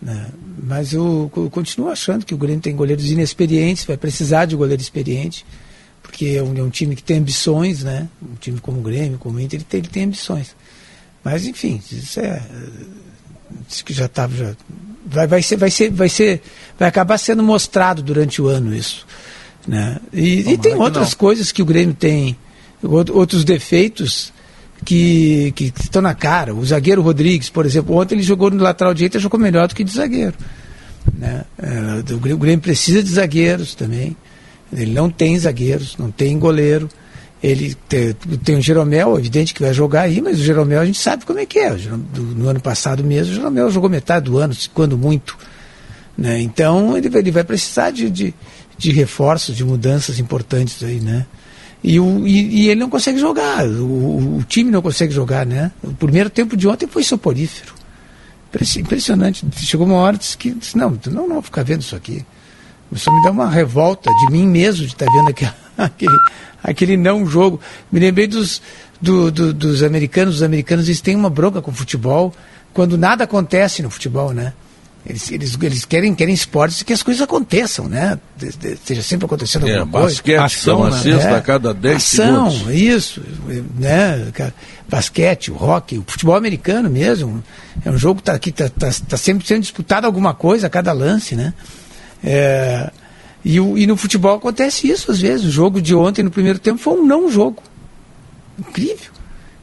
[0.00, 0.28] Né?
[0.62, 4.82] Mas eu, eu, continuo achando que o Grêmio tem goleiros inexperientes, vai precisar de goleiro
[4.82, 5.44] experiente
[6.12, 8.06] porque é um, é um, time que tem ambições, né?
[8.22, 10.54] Um time como o Grêmio, como o Inter, ele tem, ele tem ambições.
[11.24, 12.42] Mas enfim, isso é.
[13.66, 14.36] Isso que já estava.
[14.36, 14.54] Já,
[15.06, 16.42] vai, vai, ser, vai, ser, vai ser.
[16.78, 19.06] Vai acabar sendo mostrado durante o ano isso.
[19.66, 19.98] Né?
[20.12, 21.16] E, e tem outras não.
[21.16, 22.36] coisas que o Grêmio tem,
[22.82, 24.34] outros defeitos
[24.84, 26.54] que, que, que estão na cara.
[26.54, 29.74] O zagueiro Rodrigues, por exemplo, ontem ele jogou no lateral direito e jogou melhor do
[29.74, 30.34] que de zagueiro.
[31.16, 31.42] Né?
[31.58, 34.14] É, o Grêmio precisa de zagueiros também.
[34.72, 36.88] Ele não tem zagueiros, não tem goleiro.
[37.42, 38.12] Ele tem,
[38.44, 41.40] tem o Jeromel, evidente que vai jogar aí, mas o Jeromel a gente sabe como
[41.40, 41.76] é que é.
[42.16, 45.36] no ano passado mesmo, o Jeromel jogou metade do ano, quando muito.
[46.16, 46.40] Né?
[46.40, 48.34] Então ele, ele vai precisar de, de,
[48.78, 51.26] de, reforços, de mudanças importantes aí, né?
[51.82, 55.72] E, o, e, e ele não consegue jogar, o, o, time não consegue jogar, né?
[55.82, 57.74] O primeiro tempo de ontem foi soporífero.
[58.78, 59.44] Impressionante.
[59.56, 62.24] Chegou uma hora que disse, não, não, não vou ficar vendo isso aqui.
[62.92, 66.18] Isso me dá uma revolta de mim mesmo de estar tá vendo aquele, aquele,
[66.62, 67.60] aquele não jogo.
[67.90, 68.60] Me lembrei dos,
[69.00, 70.36] do, do, dos americanos.
[70.36, 72.34] Os americanos eles têm uma bronca com o futebol
[72.72, 74.52] quando nada acontece no futebol, né?
[75.04, 78.16] Eles, eles, eles querem, querem esportes que as coisas aconteçam, né?
[78.40, 80.14] Esteja sempre acontecendo é, alguma coisa.
[80.14, 81.02] Basquete, ação, uma né?
[81.02, 82.74] cesta é, a cada 10 ação, segundos.
[82.74, 83.20] isso.
[83.76, 84.32] Né?
[84.88, 87.42] Basquete, o hockey, o futebol americano mesmo.
[87.84, 90.92] É um jogo que está tá, tá, tá sempre sendo disputado alguma coisa a cada
[90.92, 91.52] lance, né?
[92.22, 92.90] É,
[93.44, 95.46] e, e, no futebol acontece isso às vezes.
[95.46, 97.62] O jogo de ontem, no primeiro tempo, foi um não jogo.
[98.58, 99.10] Incrível.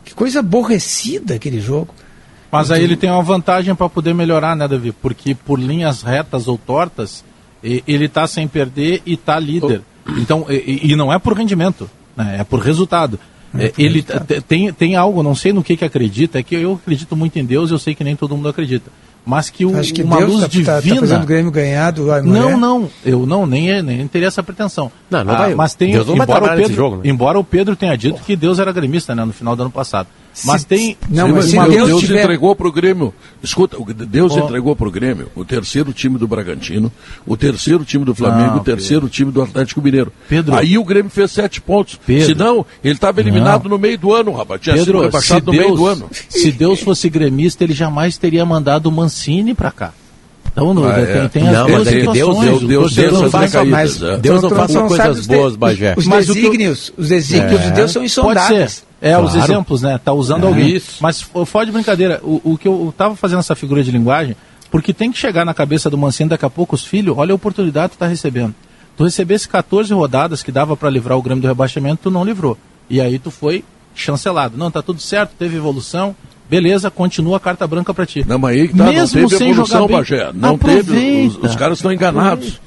[0.04, 1.94] Que coisa aborrecida aquele jogo.
[2.52, 4.92] Mas aí ele tem uma vantagem para poder melhorar, né, Davi?
[4.92, 7.24] Porque por linhas retas ou tortas,
[7.64, 9.84] ele está sem perder e está líder.
[10.18, 12.38] Então, e, e, não é por rendimento, né?
[12.40, 13.20] é por resultado.
[13.54, 14.04] É, é ele
[14.48, 17.46] tem, tem algo, não sei no que, que acredita, é que eu acredito muito em
[17.46, 18.92] Deus, eu sei que nem todo mundo acredita
[19.26, 21.08] mas que, o, Acho que uma Deus luz tá, divina.
[21.08, 24.92] Tá, tá o Grêmio ganhar do Não, não, eu não nem nem teria essa pretensão.
[25.10, 27.02] Não, não ah, vai, mas tem, Deus não embora vai o Pedro, jogo, né?
[27.06, 30.08] embora o Pedro tenha dito que Deus era gremista, né, no final do ano passado.
[30.46, 30.98] Mas tem.
[31.10, 32.24] Não, mas se Deus, Deus tiver...
[32.24, 33.14] entregou para o Grêmio.
[33.44, 34.40] Escuta, Deus oh.
[34.40, 36.92] entregou para o Grêmio o terceiro time do Bragantino,
[37.26, 39.16] o terceiro time do Flamengo, não, o terceiro Pedro.
[39.16, 40.14] time do Atlético Mineiro.
[40.28, 40.56] Pedro.
[40.56, 42.00] Aí o Grêmio fez sete pontos.
[42.06, 42.28] Pedro.
[42.28, 43.72] Senão, ele estava eliminado não.
[43.72, 44.62] no meio do ano, rapaz.
[44.62, 46.10] Tinha Pedro, sido rebaixado no Deus, meio do ano.
[46.30, 49.94] Se Deus fosse gremista, ele jamais teria mandado o Mancini para cá.
[50.52, 51.28] Então, ah, tem, é.
[51.30, 54.18] tem não, mas Deus, Deus, Deus, Deus não faz mais, é.
[54.18, 55.94] Deus não faz coisas boas, Bagé.
[55.96, 58.89] Os desígnios, os desígnios de Deus são insondáveis.
[59.02, 59.26] É, claro.
[59.26, 60.00] os exemplos, né?
[60.04, 60.48] Tá usando é.
[60.48, 60.76] alguém.
[60.76, 60.98] Isso.
[61.02, 64.36] Mas fora de brincadeira, o, o que eu estava fazendo essa figura de linguagem,
[64.70, 67.36] porque tem que chegar na cabeça do Mancini daqui a pouco os filhos, olha a
[67.36, 68.54] oportunidade que tu tá recebendo.
[68.98, 72.58] Tu recebesse 14 rodadas que dava para livrar o Grêmio do rebaixamento, tu não livrou.
[72.90, 73.64] E aí tu foi
[73.96, 74.58] chancelado.
[74.58, 76.16] Não, tá tudo certo, teve evolução,
[76.50, 78.26] beleza, continua a carta branca para ti.
[78.28, 80.32] Não, mas aí que tá, Mesmo não teve evolução, Bagé.
[80.34, 80.92] Não aproveita.
[80.92, 82.60] teve, os, os, caras estão enganados.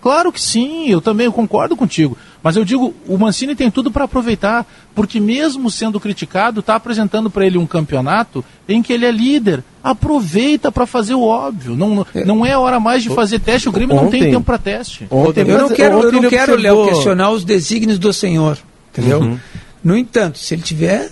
[0.00, 2.16] Claro que sim, eu também concordo contigo.
[2.42, 7.30] Mas eu digo, o Mancini tem tudo para aproveitar, porque mesmo sendo criticado, está apresentando
[7.30, 9.62] para ele um campeonato em que ele é líder.
[9.82, 11.76] Aproveita para fazer o óbvio.
[11.76, 12.24] Não, é.
[12.24, 15.06] não é hora mais de fazer teste, o Grêmio ontem, não tem tempo para teste.
[15.10, 18.56] Ontem, eu não quero, ontem eu não quero Léo, questionar os desígnios do Senhor,
[18.92, 19.20] entendeu?
[19.20, 19.38] Uhum.
[19.84, 21.10] No entanto, se ele tiver,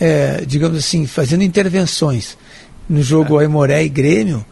[0.00, 2.38] é, digamos assim, fazendo intervenções
[2.88, 4.44] no jogo Aimoré e Grêmio,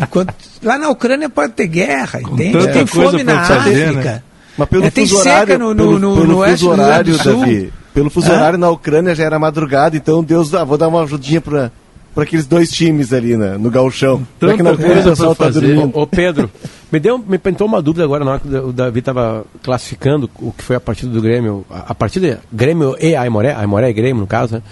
[0.00, 2.68] enquanto, lá na Ucrânia pode ter guerra, entende?
[2.72, 4.02] Tem fome na África.
[4.02, 4.22] Né?
[4.58, 6.66] Mas pelo É, tem fuso seca horário, no- no- pelo, no- pelo no fuso oeste
[6.66, 7.16] horário.
[7.18, 11.02] Davi, pelo fuso horário na Ucrânia já era madrugada, então Deus, ah, vou dar uma
[11.02, 11.70] ajudinha para
[12.14, 14.26] para aqueles dois times ali na, no gauchão.
[14.42, 15.60] Já que na Tanta Ucrânia coisa pra tá fazer.
[15.60, 15.96] dormindo.
[15.96, 16.50] Ô Pedro,
[16.90, 20.50] me deu, me pintou uma dúvida agora na hora que o Davi estava classificando o
[20.50, 24.20] que foi a partida do Grêmio, a, a partida Grêmio e Aimoré, Aimoré e Grêmio
[24.22, 24.62] no caso, né?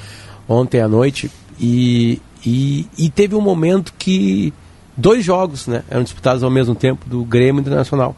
[0.48, 4.52] ontem à noite, e, e, e teve um momento que
[4.96, 8.16] dois jogos né, eram disputados ao mesmo tempo do Grêmio Internacional.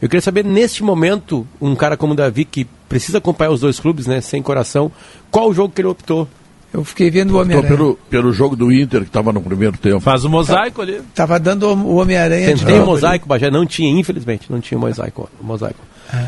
[0.00, 3.80] Eu queria saber, neste momento, um cara como o Davi, que precisa acompanhar os dois
[3.80, 4.90] clubes, né, sem coração,
[5.30, 6.28] qual o jogo que ele optou?
[6.72, 7.74] Eu fiquei vendo o Homem-Aranha.
[7.74, 10.00] pelo, pelo jogo do Inter, que estava no primeiro tempo.
[10.00, 11.00] Faz o mosaico ali.
[11.14, 15.30] Tava dando o Homem-Aranha Tentei novo mosaico, Bagé, não tinha, infelizmente, não tinha mosaico.
[15.40, 15.80] mosaico.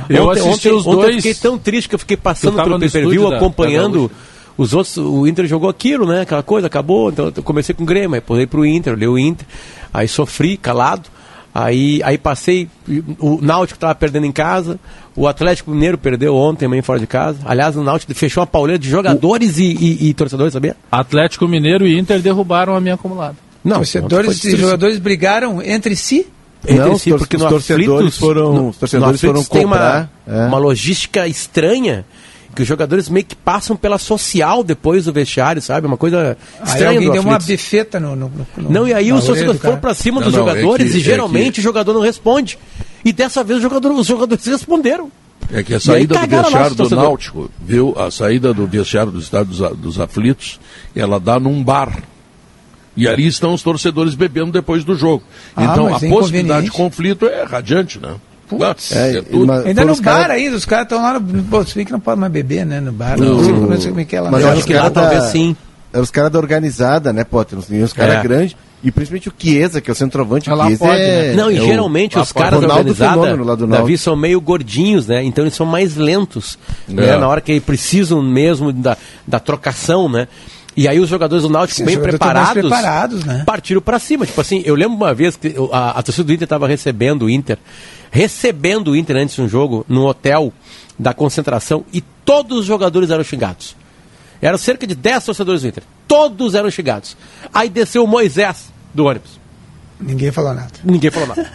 [0.08, 1.16] Eu assisti os ontem dois.
[1.16, 4.14] Eu fiquei tão triste que eu fiquei passando Eu pelo pay-per-view, acompanhando da
[4.58, 4.96] os outros.
[4.96, 6.22] O Inter jogou aquilo, né?
[6.22, 7.10] Aquela coisa, acabou.
[7.10, 9.46] Então eu comecei com o Grêmio, aí pulei pro Inter, olhei o Inter,
[9.94, 11.08] aí sofri, calado.
[11.60, 12.68] Aí, aí passei,
[13.18, 14.78] o Náutico estava perdendo em casa,
[15.16, 17.38] o Atlético Mineiro perdeu ontem também fora de casa.
[17.44, 20.76] Aliás, o Náutico fechou uma pauleira de jogadores e, e- e torcedores, sabia?
[20.90, 23.34] Atlético Mineiro e Inter derrubaram a minha acumulada.
[23.64, 26.26] Não, Torcedores e jogadores brigaram entre si.
[26.66, 30.10] entre Não, si, porque os torcedores Aflitos- foram- no- os torcedores foram tem uma, comprar,
[30.26, 30.46] é.
[30.46, 32.04] uma logística estranha
[32.58, 35.86] que os jogadores meio que passam pela social depois do vestiário, sabe?
[35.86, 39.12] Uma coisa Aí estranha alguém do deu uma bifeta no, no, no- Não, e aí
[39.12, 41.60] os torcedores foram pra cima Não, dos não, é jogadores que- e é geralmente que-
[41.60, 42.58] o jogador não responde.
[43.04, 45.08] E dessa vez o jogador, os jogadores responderam.
[45.52, 46.96] É que a aí saída do vestiário do.
[46.96, 47.94] Náutico, viu?
[47.96, 50.58] A saída do vestiário do Estado dos, dos Aflitos,
[50.96, 52.02] ela dá num bar.
[52.96, 55.22] E ali estão os torcedores bebendo depois do jogo.
[55.54, 58.16] Ah, então a é possibilidade de conflito é radiante, né?
[58.48, 58.92] Putz.
[58.96, 59.46] Ah, É, é tudo.
[59.46, 61.42] mas- Ainda no bar cara- ainda, os caras estão lá no.
[61.44, 62.80] Pô, se bem que não pode mais beber, né?
[62.80, 63.18] No bar.
[63.18, 63.34] Não.
[63.36, 64.30] Não, sei, não sei como é que é lá.
[64.30, 65.56] Mas eu acho que lá talvez sim.
[65.92, 67.58] Eram os caras da organizada, né, Potter?
[67.58, 68.22] Os, os caras É.
[68.22, 68.56] grandes.
[68.84, 70.48] E principalmente o Chiesa, que é o centroavante.
[70.50, 73.44] O Lá Chiesa pode, é, Não, e é o- geralmente lá os caras organizada, Fenômeno
[73.44, 75.24] lá do Davi, são meio gordinhos, né?
[75.24, 77.08] Então eles são mais lentos, né?
[77.08, 77.16] É.
[77.18, 80.28] Na hora que precisam mesmo da, da trocação, né?
[80.76, 83.42] E aí os jogadores do Náutico Sim, bem preparados, preparados, né?
[83.44, 84.24] partiram pra cima.
[84.26, 87.30] Tipo assim, eu lembro uma vez que a, a torcida do Inter estava recebendo o
[87.30, 87.58] Inter,
[88.10, 90.52] recebendo o Inter antes de um jogo, num hotel
[90.98, 93.76] da concentração, e todos os jogadores eram xingados.
[94.40, 95.82] Eram cerca de 10 torcedores do Inter.
[96.06, 97.16] Todos eram xingados.
[97.52, 99.38] Aí desceu o Moisés do ônibus.
[100.00, 100.72] Ninguém falou nada.
[100.84, 101.50] Ninguém falou nada.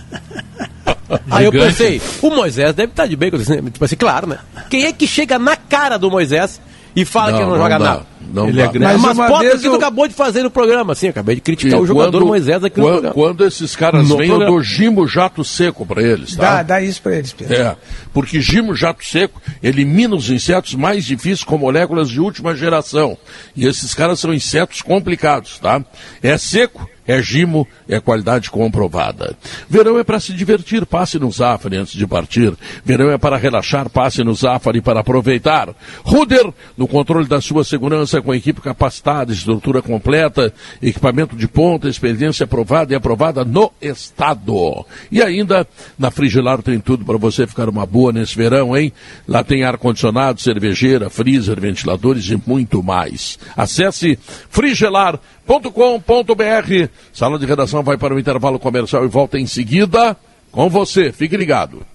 [1.29, 3.53] Aí eu pensei, o Moisés deve estar de bem com isso.
[3.71, 4.39] Tipo assim, claro, né?
[4.69, 6.59] Quem é que chega na cara do Moisés
[6.95, 7.85] e fala Não, que ele não, não joga dá.
[7.85, 8.05] nada?
[8.33, 8.63] Não ele dá.
[8.63, 9.01] é grande.
[9.01, 10.93] Mas Mas, o que tu eu- acabou de fazer no programa?
[10.93, 13.13] Assim, acabei de criticar E o jogador quando- Moisés aqui no quando, programa.
[13.13, 14.51] quando esses caras No vêm, eu programa.
[14.55, 16.55] dou gimo jato seco para eles, tá?
[16.57, 17.53] Dá, dá isso pra eles, Pedro.
[17.55, 17.75] É,
[18.13, 23.17] porque gimo jato seco elimina os insetos mais difíceis com moléculas de última geração.
[23.55, 25.83] E esses caras são insetos complicados, tá?
[26.21, 29.35] É seco, é gimo, é qualidade comprovada.
[29.69, 32.53] Verão é para se divertir, passe no Zafari antes de partir.
[32.85, 35.69] Verão é para relaxar, passe no Zafari para aproveitar.
[36.03, 42.43] Ruder, no controle da sua segurança com equipe capacitada, estrutura completa, equipamento de ponta, experiência
[42.43, 44.85] aprovada e aprovada no estado.
[45.11, 48.91] E ainda, na Frigelar tem tudo para você ficar uma boa nesse verão, hein?
[49.27, 53.37] Lá tem ar-condicionado, cervejeira, freezer, ventiladores e muito mais.
[53.55, 54.17] Acesse
[54.49, 55.19] frigelar.com.br.
[57.11, 60.17] Sala de redação vai para o intervalo comercial e volta em seguida
[60.51, 61.11] com você.
[61.11, 61.92] Fique ligado.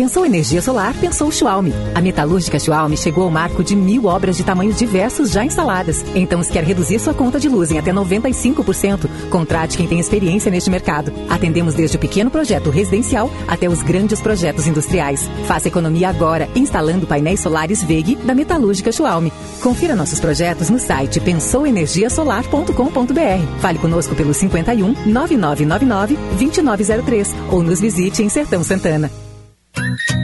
[0.00, 0.94] Pensou energia solar?
[0.98, 1.68] Pensou Schwalm.
[1.94, 6.02] A metalúrgica Schwalm chegou ao marco de mil obras de tamanhos diversos já instaladas.
[6.14, 10.50] Então, se quer reduzir sua conta de luz em até 95%, contrate quem tem experiência
[10.50, 11.12] neste mercado.
[11.28, 15.28] Atendemos desde o pequeno projeto residencial até os grandes projetos industriais.
[15.46, 19.28] Faça economia agora, instalando painéis solares VEG da metalúrgica Schwalm.
[19.60, 23.60] Confira nossos projetos no site pensouenergiasolar.com.br.
[23.60, 29.10] Fale conosco pelo 51 9999 2903 ou nos visite em Sertão Santana.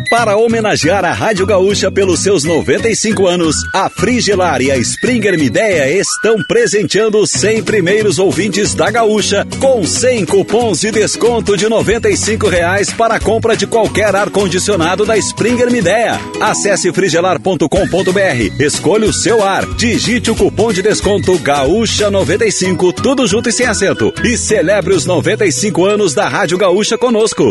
[0.09, 5.91] Para homenagear a Rádio Gaúcha pelos seus 95 anos, a Frigelar e a Springer Mideia
[5.91, 12.49] estão presenteando os 100 primeiros ouvintes da Gaúcha com 100 cupons de desconto de 95
[12.49, 16.21] reais para a compra de qualquer ar-condicionado da Springer Mideia.
[16.41, 23.53] Acesse frigelar.com.br, escolha o seu ar, digite o cupom de desconto Gaúcha95, tudo junto e
[23.53, 27.51] sem acento, e celebre os 95 anos da Rádio Gaúcha conosco.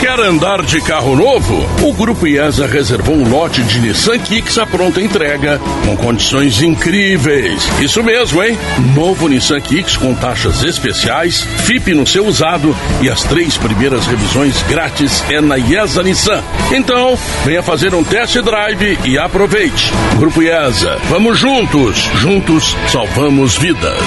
[0.00, 1.66] Quer andar de carro novo?
[1.82, 7.66] O Grupo IESA reservou um lote de Nissan Kicks à pronta entrega, com condições incríveis.
[7.80, 8.58] Isso mesmo, hein?
[8.94, 14.62] Novo Nissan Kicks com taxas especiais, FIP no seu usado e as três primeiras revisões
[14.68, 16.42] grátis é na IESA Nissan.
[16.72, 19.92] Então, venha fazer um test drive e aproveite.
[20.18, 22.10] Grupo IESA, vamos juntos.
[22.16, 24.04] Juntos salvamos vidas.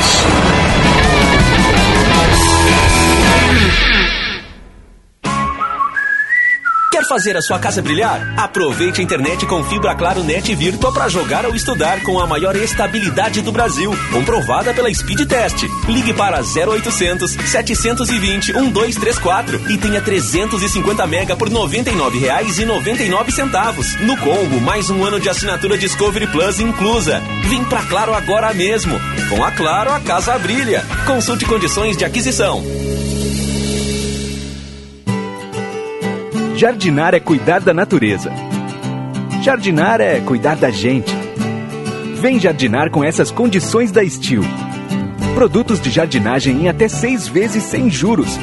[7.07, 8.33] Fazer a sua casa brilhar?
[8.37, 12.55] Aproveite a internet com fibra Claro Net Virtua para jogar ou estudar com a maior
[12.55, 15.63] estabilidade do Brasil, comprovada pela Speed Test.
[15.87, 24.89] Ligue para 0800 720 1234 e tenha 350 mega por R$ 99,99 no combo, mais
[24.89, 27.21] um ano de assinatura Discovery Plus inclusa.
[27.45, 28.99] Vem pra Claro agora mesmo.
[29.29, 30.83] Com a Claro, a casa brilha.
[31.05, 32.63] Consulte condições de aquisição.
[36.57, 38.33] Jardinar é cuidar da natureza.
[39.43, 41.15] Jardinar é cuidar da gente.
[42.19, 44.41] Vem jardinar com essas condições da Steel.
[45.35, 48.39] Produtos de jardinagem em até seis vezes sem juros.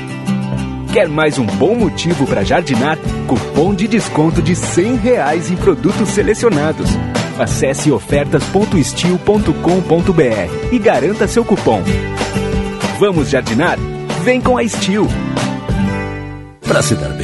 [0.93, 2.97] Quer mais um bom motivo para jardinar?
[3.27, 6.89] Cupom de desconto de 100 reais em produtos selecionados.
[7.37, 11.83] Acesse ofertas.steel.com.br e garanta seu cupom.
[13.01, 13.77] Vamos jardinar?
[14.23, 15.09] Vem com a Steel.
[16.65, 17.24] Para se dar bem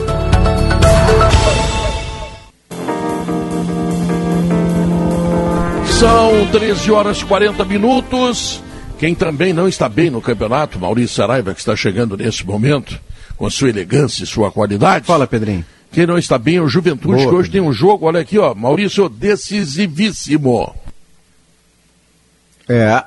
[6.01, 8.59] São 13 horas e 40 minutos.
[8.97, 12.99] Quem também não está bem no campeonato, Maurício Saraiva, que está chegando nesse momento,
[13.37, 15.05] com sua elegância e sua qualidade.
[15.05, 15.63] Fala, Pedrinho.
[15.91, 18.39] Quem não está bem é o Juventude, Boa, que hoje tem um jogo, olha aqui,
[18.39, 20.73] ó, Maurício, decisivíssimo.
[22.67, 23.03] É.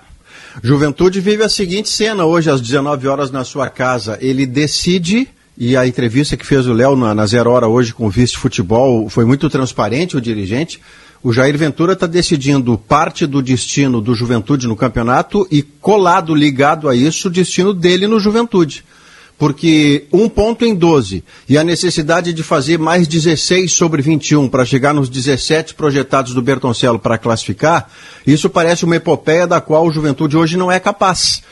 [0.63, 4.17] Juventude vive a seguinte cena hoje às 19 horas na sua casa.
[4.21, 5.27] Ele decide,
[5.59, 9.09] e a entrevista que fez o Léo na, na Zero Hora hoje com o vice-futebol
[9.09, 10.81] foi muito transparente, o dirigente.
[11.25, 16.87] O Jair Ventura está decidindo parte do destino do Juventude no campeonato e colado, ligado
[16.87, 18.85] a isso, o destino dele no Juventude.
[19.39, 24.67] Porque um ponto em 12 e a necessidade de fazer mais 16 sobre 21 para
[24.67, 27.89] chegar nos 17 projetados do Bertoncello para classificar,
[28.27, 31.43] isso parece uma epopeia da qual o Juventude hoje não é capaz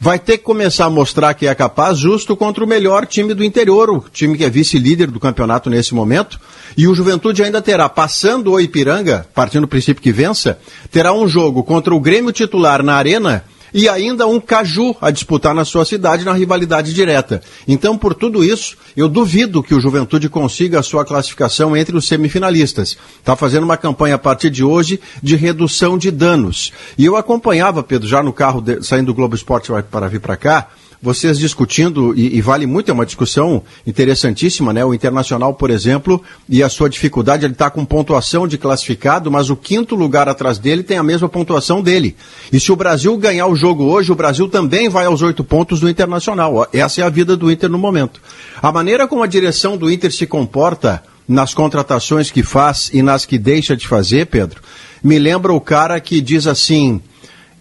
[0.00, 3.44] vai ter que começar a mostrar que é capaz justo contra o melhor time do
[3.44, 6.38] interior, o time que é vice-líder do campeonato nesse momento.
[6.76, 10.58] E o Juventude ainda terá, passando o Ipiranga, partindo do princípio que vença,
[10.90, 15.54] terá um jogo contra o Grêmio titular na Arena e ainda um Caju a disputar
[15.54, 17.42] na sua cidade na rivalidade direta.
[17.66, 22.06] Então, por tudo isso, eu duvido que o Juventude consiga a sua classificação entre os
[22.06, 22.96] semifinalistas.
[23.18, 26.72] Está fazendo uma campanha a partir de hoje de redução de danos.
[26.96, 30.36] E eu acompanhava, Pedro, já no carro de, saindo do Globo Esporte para vir para
[30.36, 30.68] cá,
[31.00, 34.84] vocês discutindo, e, e, vale muito, é uma discussão interessantíssima, né?
[34.84, 39.48] O Internacional, por exemplo, e a sua dificuldade, ele está com pontuação de classificado, mas
[39.48, 42.16] o quinto lugar atrás dele tem a mesma pontuação dele.
[42.52, 45.78] E se o Brasil ganhar o jogo hoje, o Brasil também vai aos oito pontos
[45.78, 46.66] do Internacional.
[46.72, 48.20] Essa é a vida do Inter no momento.
[48.60, 53.24] A maneira como a direção do Inter se comporta nas contratações que faz e nas
[53.24, 54.62] que deixa de fazer, Pedro,
[55.04, 57.00] me lembra o cara que diz assim: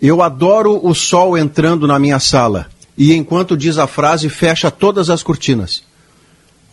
[0.01, 5.09] Eu adoro o sol entrando na minha sala e enquanto diz a frase, fecha todas
[5.09, 5.83] as cortinas.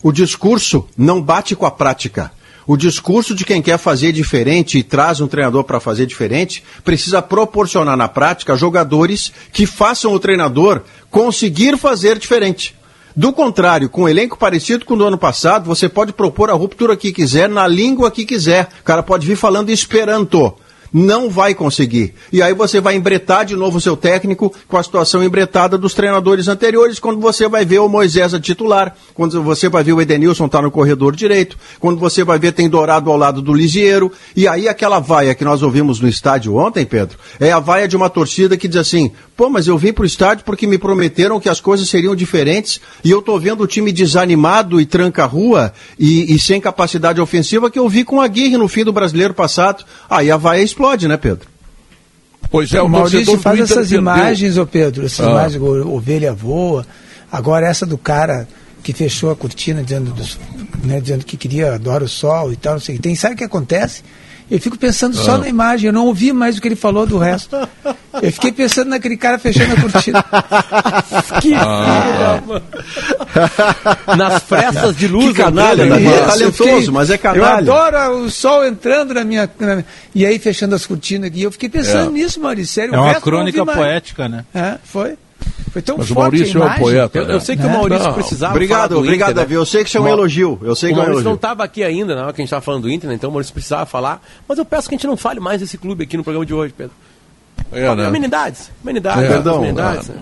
[0.01, 2.31] O discurso não bate com a prática.
[2.67, 7.21] O discurso de quem quer fazer diferente e traz um treinador para fazer diferente precisa
[7.21, 12.75] proporcionar na prática jogadores que façam o treinador conseguir fazer diferente.
[13.15, 16.53] Do contrário, com um elenco parecido com o do ano passado, você pode propor a
[16.53, 18.67] ruptura que quiser, na língua que quiser.
[18.81, 20.53] O cara pode vir falando esperanto.
[20.97, 22.13] Não vai conseguir.
[22.31, 25.93] E aí você vai embretar de novo o seu técnico com a situação embretada dos
[25.93, 30.01] treinadores anteriores, quando você vai ver o Moisés a titular, quando você vai ver o
[30.01, 33.53] Edenilson estar tá no corredor direito, quando você vai ver tem Dourado ao lado do
[33.53, 34.09] Lisieiro.
[34.37, 37.97] E aí aquela vaia que nós ouvimos no estádio ontem, Pedro, é a vaia de
[37.97, 41.49] uma torcida que diz assim: pô, mas eu vim pro estádio porque me prometeram que
[41.49, 46.39] as coisas seriam diferentes e eu tô vendo o time desanimado e tranca-rua e, e
[46.39, 49.83] sem capacidade ofensiva que eu vi com a Aguirre no fim do brasileiro passado.
[50.09, 51.47] Aí a vaia explode, né, Pedro?
[52.49, 55.31] Pois é, o, o Maurício faz essas imagens, ô Pedro, essas Ah.
[55.31, 56.85] imagens, ovelha voa.
[57.31, 58.47] Agora essa do cara
[58.83, 60.37] que fechou a cortina dizendo, dos,
[60.83, 63.15] né, dizendo que queria adora o sol e tal, não sei o que tem.
[63.15, 64.03] Sabe o que acontece?
[64.49, 65.37] Eu fico pensando só Ah.
[65.39, 67.55] na imagem, eu não ouvi mais o que ele falou do resto.
[68.21, 70.23] Eu fiquei pensando naquele cara fechando a cortina.
[71.41, 72.39] que Ah,
[74.15, 75.27] Nas frestas de luz.
[75.35, 75.95] Que canalha, né?
[75.97, 77.65] é Isso, eu talentoso, mas é canalha.
[77.67, 79.49] Eu adoro o sol entrando na minha.
[79.59, 79.83] na-
[80.13, 81.41] e aí fechando as cortinas aqui.
[81.41, 82.13] Eu fiquei pensando É.
[82.13, 82.73] nisso, Maurício.
[82.73, 84.45] Sério, É uma crônica poética, né?
[84.53, 85.17] É, foi.
[85.75, 87.73] Foi tão Mas o Maurício é um poeta, Eu, eu sei que o Né?
[87.73, 88.13] Maurício Não.
[88.13, 88.53] precisava.
[88.53, 89.41] Obrigado, falar do obrigado, Inter, né?
[89.43, 89.53] Davi.
[89.55, 90.57] Eu sei que isso é um elogio.
[90.63, 91.35] Eu sei o que é um Maurício não elogio.
[91.35, 93.15] estava aqui ainda, na hora que a gente estava falando do Inter, né?
[93.17, 94.25] então o Maurício precisava falar.
[94.47, 96.53] Mas eu peço que a gente não fale mais desse clube aqui no programa de
[96.53, 96.93] hoje, Pedro.
[97.73, 98.05] É, né?
[98.07, 98.71] Amenidades.
[98.81, 99.23] Amenidades.
[99.25, 99.27] É.
[99.27, 100.13] Perdão, amenidades, é.
[100.13, 100.19] né?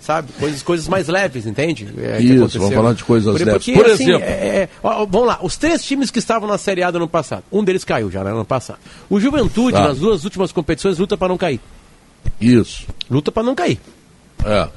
[0.00, 0.32] Sabe?
[0.38, 1.88] Coisas, coisas mais leves, entende?
[1.98, 3.52] É, Isso, vamos falar de coisas Por- leves.
[3.64, 4.22] Porque, Por assim, exemplo.
[4.24, 6.98] é, é, ó, ó, vamos lá, os três times que estavam na Série A do
[6.98, 8.78] ano passado, um deles caiu já, né, no ano passado.
[9.10, 9.88] O Juventude, Tá.
[9.88, 11.58] nas duas últimas competições, luta para não cair.
[12.40, 12.86] Isso.
[13.10, 13.80] Luta para não cair.
[14.44, 14.68] É.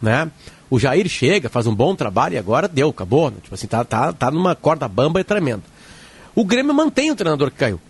[0.00, 0.30] né?
[0.70, 3.30] O Jair chega, faz um bom trabalho e agora deu, acabou.
[3.30, 3.36] né?
[3.42, 5.62] Tipo assim, tá, tá, tá numa corda bamba e tremendo.
[6.34, 7.80] O Grêmio mantém o treinador que caiu.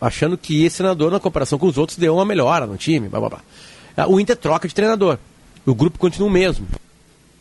[0.00, 3.20] Achando que esse treinador, na comparação com os outros, deu uma melhora no time, blá
[3.20, 3.40] blá blá.
[3.96, 5.18] Ah, O Inter troca de treinador.
[5.64, 6.66] O grupo continua o mesmo.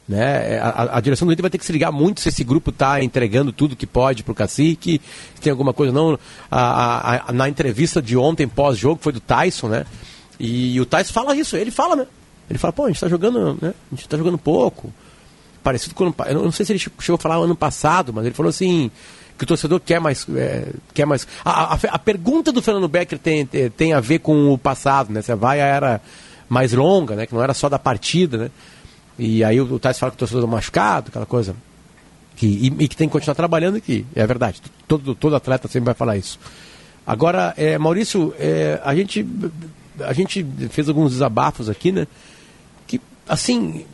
[0.07, 0.59] Né?
[0.59, 2.69] A, a- a direção do Inter vai ter que se ligar muito se esse grupo
[2.69, 5.01] está entregando tudo que pode pro cacique,
[5.35, 6.19] se tem alguma coisa não.
[6.51, 9.85] A- a- na entrevista de ontem, pós-jogo, foi do Tyson, né?
[10.39, 12.05] E o Tyson fala isso, ele fala, né?
[12.49, 13.73] Ele fala, pô, a gente tá jogando, né?
[13.91, 14.93] A gente tá jogando pouco.
[15.63, 18.35] Parecido com Eu não sei se ele che- chegou a falar ano passado, mas ele
[18.35, 18.91] falou assim
[19.37, 20.25] que o torcedor quer mais.
[20.35, 21.27] é, quer mais.
[21.43, 25.21] A, a- a pergunta do Fernando Becker tem, tem, a ver com o passado, né?
[25.23, 25.99] Se a vaia era
[26.47, 27.25] mais longa, né?
[27.25, 28.51] Que não era só da partida, né?
[29.17, 31.55] E aí o, o Tais fala que o torcedor tá machucado, aquela coisa.
[32.35, 34.05] Que, e, e que tem que continuar trabalhando aqui.
[34.13, 34.61] É verdade.
[34.87, 36.37] Todo, todo atleta sempre vai falar isso.
[37.07, 39.25] Agora, é, Maurício, é, a, gente,
[40.01, 42.05] a gente fez alguns desabafos aqui, né?
[43.27, 43.85] Assim.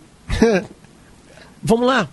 [1.64, 2.08] vamos lá.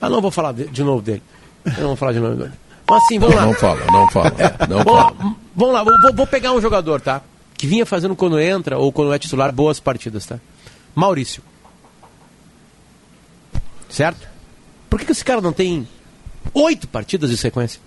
[0.00, 1.22] Ah, não vou falar de, novo dele.
[1.64, 2.52] Eu não vou falar de novo dele.
[2.88, 3.46] Mas assim, vamos lá.
[3.46, 4.32] Não fala, não fala.
[4.68, 5.36] Não Vamos lá, fala.
[5.54, 7.20] vamos lá, vou, vou- pegar um jogador, tá?
[7.56, 10.40] Que vinha fazendo quando entra ou quando é titular boas partidas, tá?
[10.94, 11.42] Maurício.
[13.88, 14.26] Certo?
[14.88, 15.86] Por que, que esse cara não tem
[16.54, 17.80] oito partidas de sequência?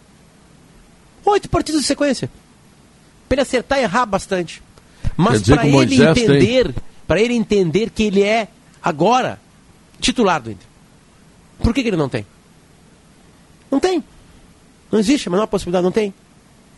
[1.26, 2.30] Oito partidas de sequência.
[3.28, 4.62] Pra ele acertar e errar bastante.
[5.18, 6.76] Mas o ele Moisés tem- entender,
[7.08, 8.48] para ele entender que ele é
[8.82, 9.40] agora
[10.00, 10.68] titular do Inter.
[11.62, 12.26] Por que, que ele não tem?
[13.72, 14.04] Não tem.
[14.92, 16.14] Não existe a menor possibilidade, não tem.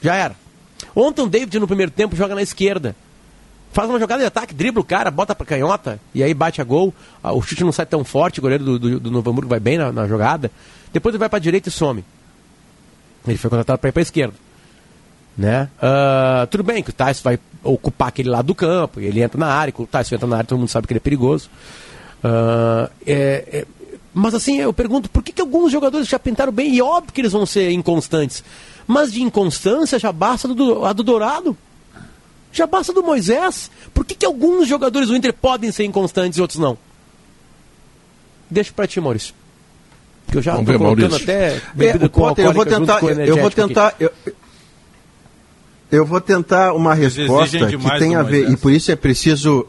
[0.02, 0.36] Já era.
[0.96, 2.96] Ontem o David no primeiro tempo joga na esquerda.
[3.74, 6.64] Faz uma jogada de ataque, dribla o cara, bota pra canhota e aí bate a
[6.64, 6.94] gol.
[7.22, 9.60] Ah, O chute não sai tão forte, o goleiro do, do, do Novo Hamburgo vai
[9.60, 10.50] bem na, na jogada.
[10.94, 12.06] Depois ele vai pra direita e some.
[13.28, 14.34] Ele foi contratado pra ir pra esquerda.
[15.38, 15.68] Né?
[15.82, 19.38] Ah, tudo bem que o Tyson vai ocupar aquele lado do campo, e ele entra
[19.40, 21.50] na área, quando o Tyson entra na área, todo mundo sabe que ele é perigoso.
[22.24, 23.66] Ah, é- é-
[24.14, 26.74] mas assim, eu pergunto, por que, que alguns jogadores já pintaram bem?
[26.74, 28.44] E óbvio que eles vão ser inconstantes.
[28.88, 31.58] Mas de inconstância já basta do, a do Dourado.
[32.54, 33.70] Já basta do Moisés.
[33.94, 36.78] Por que, que alguns jogadores do Inter podem ser inconstantes e outros não?
[38.50, 39.34] Deixa pra ti, Maurício.
[40.32, 41.24] Que eu já Vamos tô ver, colocando Maurício.
[41.24, 44.12] até É, Potter, eu vou tentar, eu, eu vou tentar, eu,
[45.96, 48.54] eu vou tentar uma resposta que tem a ver Moisés.
[48.54, 49.66] e por isso é preciso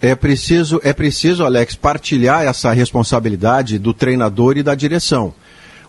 [0.00, 5.34] é preciso é preciso Alex partilhar essa responsabilidade do treinador e da direção.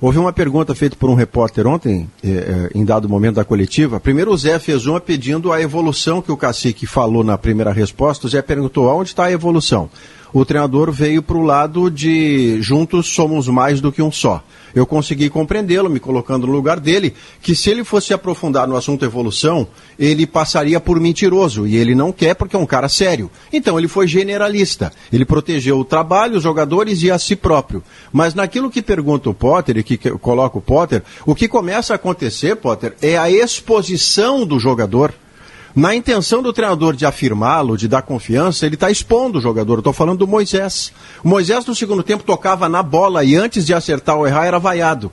[0.02, 4.00] Houve uma pergunta feita por um repórter ontem, eh, eh, em dado momento da coletiva.
[4.00, 8.26] Primeiro o Zé fez uma pedindo a evolução que o Cacique falou na primeira resposta.
[8.26, 9.90] O Zé perguntou aonde está a evolução.
[10.32, 14.44] O treinador veio para o lado de juntos somos mais do que um só.
[14.76, 19.04] Eu consegui compreendê-lo, me colocando no lugar dele, que se ele fosse aprofundar no assunto
[19.04, 19.68] evolução,
[19.98, 23.32] ele passaria por mentiroso, e ele não quer porque é um cara sério.
[23.52, 24.94] Então ele foi generalista.
[25.12, 27.84] Ele protegeu o trabalho, os jogadores e a si próprio.
[28.14, 31.96] Mas naquilo que pergunta o Potter e que coloca o Potter, o que começa a
[31.96, 35.14] acontecer, Potter, é a exposição do jogador.
[35.76, 39.80] Na intenção do treinador de afirmá-lo, de dar confiança, ele está expondo o jogador.
[39.80, 40.92] Estou falando do Moisés.
[41.24, 44.60] O Moisés, no segundo tempo, tocava na bola e antes de acertar ou errar, era
[44.60, 45.12] vaiado.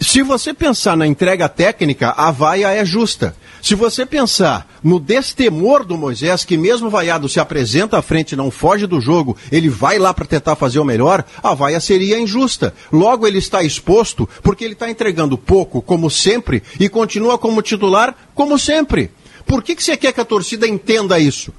[0.00, 3.34] Se você pensar na entrega técnica, a vaia é justa.
[3.60, 8.48] Se você pensar no destemor do Moisés, que mesmo vaiado se apresenta à frente, não
[8.48, 12.72] foge do jogo, ele vai lá para tentar fazer o melhor, a vaia seria injusta.
[12.92, 18.14] Logo ele está exposto porque ele está entregando pouco, como sempre, e continua como titular,
[18.36, 19.10] como sempre.
[19.48, 21.54] Por que, que você quer que a torcida entenda isso?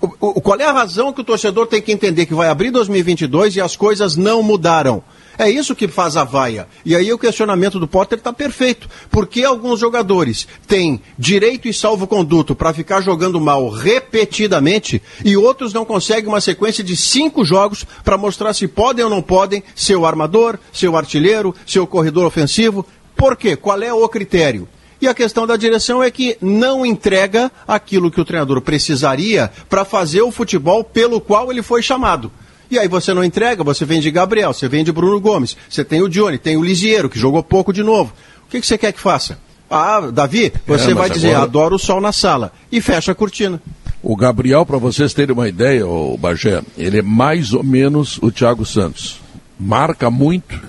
[0.00, 2.70] O, o, qual é a razão que o torcedor tem que entender que vai abrir
[2.70, 5.02] 2022 e as coisas não mudaram?
[5.36, 6.68] É isso que faz a vaia.
[6.84, 8.88] E aí o questionamento do Potter está perfeito.
[9.10, 15.84] Porque alguns jogadores têm direito e salvo-conduto para ficar jogando mal repetidamente e outros não
[15.84, 20.06] conseguem uma sequência de cinco jogos para mostrar se podem ou não podem ser o
[20.06, 22.86] armador, seu artilheiro, seu corredor ofensivo?
[23.16, 23.56] Por quê?
[23.56, 24.68] Qual é o critério?
[25.00, 29.84] E a questão da direção é que não entrega aquilo que o treinador precisaria para
[29.84, 32.32] fazer o futebol pelo qual ele foi chamado.
[32.70, 36.08] E aí você não entrega, você vende Gabriel, você vende Bruno Gomes, você tem o
[36.08, 38.12] Johnny, tem o Lisieiro, que jogou pouco de novo.
[38.46, 39.38] O que, que você quer que faça?
[39.70, 41.44] Ah, Davi, você é, vai dizer, agora...
[41.44, 42.52] adoro o sol na sala.
[42.70, 43.60] E fecha a cortina.
[44.02, 48.30] O Gabriel, para vocês terem uma ideia, o Bagé, ele é mais ou menos o
[48.30, 49.20] Thiago Santos.
[49.58, 50.60] Marca muito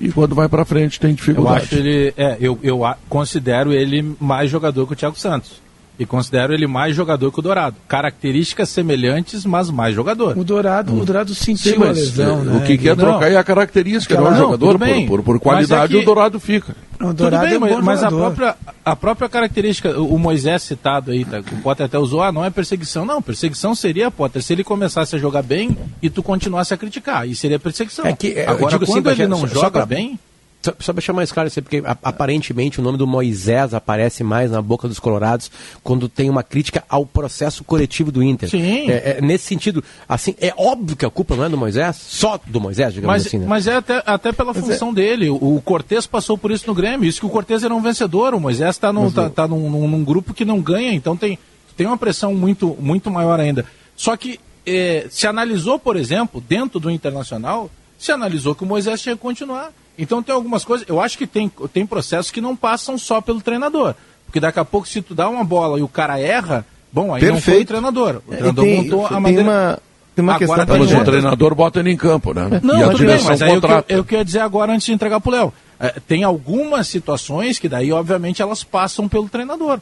[0.00, 1.56] e quando vai para frente tem dificuldade.
[1.56, 5.60] Eu acho ele, é, eu, eu considero ele mais jogador que o Thiago Santos
[6.00, 7.76] e considero ele mais jogador que o Dourado.
[7.86, 10.36] Características semelhantes, mas mais jogador.
[10.36, 11.02] O Dourado, hum.
[11.02, 12.56] o Dourado sentiu Sim, a lesão, né?
[12.56, 14.78] O que quer trocar é a característica, não, é o jogador.
[14.78, 16.02] Por, por, por, qualidade, é que...
[16.02, 16.74] o Dourado fica.
[16.98, 21.40] O Dourado bem, é mas, a própria, a própria característica, o Moisés citado aí, tá,
[21.40, 23.04] o Potter até usou, ah, não é perseguição.
[23.04, 27.28] Não, perseguição seria, Potter, se ele começasse a jogar bem e tu continuasse a criticar.
[27.28, 28.06] E seria perseguição.
[28.06, 29.86] É que, Agora, quando assim, ele não joga pra...
[29.86, 30.18] bem...
[30.62, 34.50] Só, só para chamar esse cara, assim, porque aparentemente o nome do Moisés aparece mais
[34.50, 35.50] na boca dos colorados
[35.82, 38.50] quando tem uma crítica ao processo coletivo do Inter.
[38.50, 38.90] Sim.
[38.90, 42.38] É, é, nesse sentido, assim, é óbvio que a culpa não é do Moisés, só
[42.46, 43.38] do Moisés, digamos mas, assim.
[43.38, 43.46] Né?
[43.48, 44.94] Mas é até, até pela mas função é...
[44.94, 45.30] dele.
[45.30, 47.08] O, o Cortez passou por isso no Grêmio.
[47.08, 48.34] Isso que o Cortez era um vencedor.
[48.34, 51.38] O Moisés está tá, tá num, num, num, grupo que não ganha, então tem,
[51.74, 53.64] tem uma pressão muito, muito maior ainda.
[53.96, 59.00] Só que é, se analisou, por exemplo, dentro do Internacional, se analisou que o Moisés
[59.00, 59.72] tinha que continuar.
[60.00, 63.40] Então tem algumas coisas, eu acho que tem, tem processos que não passam só pelo
[63.42, 63.94] treinador.
[64.24, 67.20] Porque daqui a pouco, se tu dá uma bola e o cara erra, bom, aí
[67.20, 67.34] Perfeito.
[67.34, 68.22] não foi o treinador.
[68.26, 69.42] O treinador tem, montou a maneira.
[69.42, 69.78] Uma...
[70.14, 72.60] Tem uma agora, questão mas o treinador bota ele em campo, né?
[72.62, 75.20] Não, e a tudo bem, mas aí eu, eu queria dizer agora antes de entregar
[75.20, 75.52] pro Léo.
[75.78, 79.80] É, tem algumas situações que daí, obviamente, elas passam pelo treinador.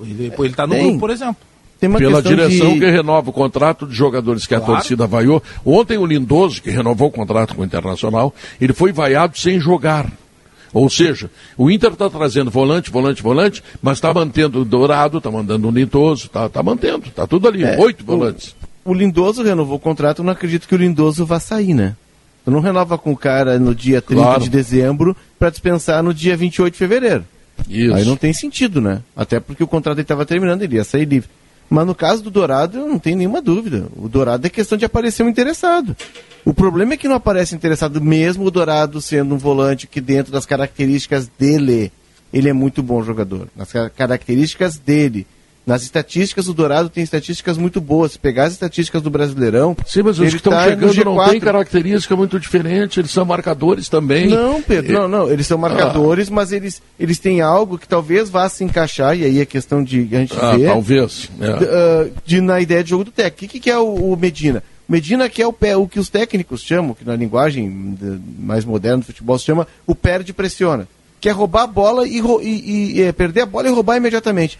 [0.00, 0.84] Ele, ele tá no tem.
[0.84, 1.47] grupo, por exemplo
[1.78, 2.80] pela direção de...
[2.80, 4.72] que renova o contrato de jogadores que claro.
[4.72, 5.42] a torcida vaiou.
[5.64, 10.10] Ontem o Lindoso, que renovou o contrato com o Internacional, ele foi vaiado sem jogar.
[10.72, 15.30] Ou seja, o Inter está trazendo volante, volante, volante, mas está mantendo o Dourado, está
[15.30, 18.54] mandando o Lindoso, está tá mantendo, está tudo ali, é, oito volantes.
[18.84, 21.96] O, o Lindoso renovou o contrato, não acredito que o Lindoso vá sair, né?
[22.44, 24.40] Tu não renova com o cara no dia 30 claro.
[24.42, 27.24] de dezembro para dispensar no dia 28 de fevereiro.
[27.68, 27.94] Isso.
[27.94, 29.02] Aí não tem sentido, né?
[29.16, 31.28] Até porque o contrato estava terminando, ele ia sair livre.
[31.70, 33.88] Mas no caso do Dourado, não tem nenhuma dúvida.
[33.96, 35.94] O Dourado é questão de aparecer um interessado.
[36.44, 40.32] O problema é que não aparece interessado mesmo o Dourado sendo um volante que dentro
[40.32, 41.92] das características dele,
[42.32, 43.48] ele é muito bom jogador.
[43.54, 45.26] Nas características dele.
[45.68, 48.12] Nas estatísticas, o Dourado tem estatísticas muito boas.
[48.12, 49.76] Se pegar as estatísticas do Brasileirão.
[49.86, 53.86] Sim, mas os que estão tá chegando não têm característica muito diferente, eles são marcadores
[53.86, 54.28] também.
[54.28, 55.30] Não, Pedro, não, não.
[55.30, 56.34] Eles são marcadores, ah.
[56.34, 60.08] mas eles, eles têm algo que talvez vá se encaixar, e aí é questão de
[60.10, 60.68] a gente ah, ver.
[60.68, 61.28] Talvez.
[61.38, 61.50] É.
[61.50, 63.44] Uh, de, na ideia de jogo do técnico.
[63.44, 64.62] O que, que é o, o Medina?
[64.88, 68.64] Medina que é o, pé, o que os técnicos chamam, que na linguagem de, mais
[68.64, 70.88] moderna do futebol se chama o perde pressiona.
[71.20, 73.98] Que é roubar a bola e, e, e, e é, perder a bola e roubar
[73.98, 74.58] imediatamente.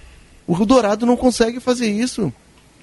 [0.49, 2.33] O Dourado não consegue fazer isso.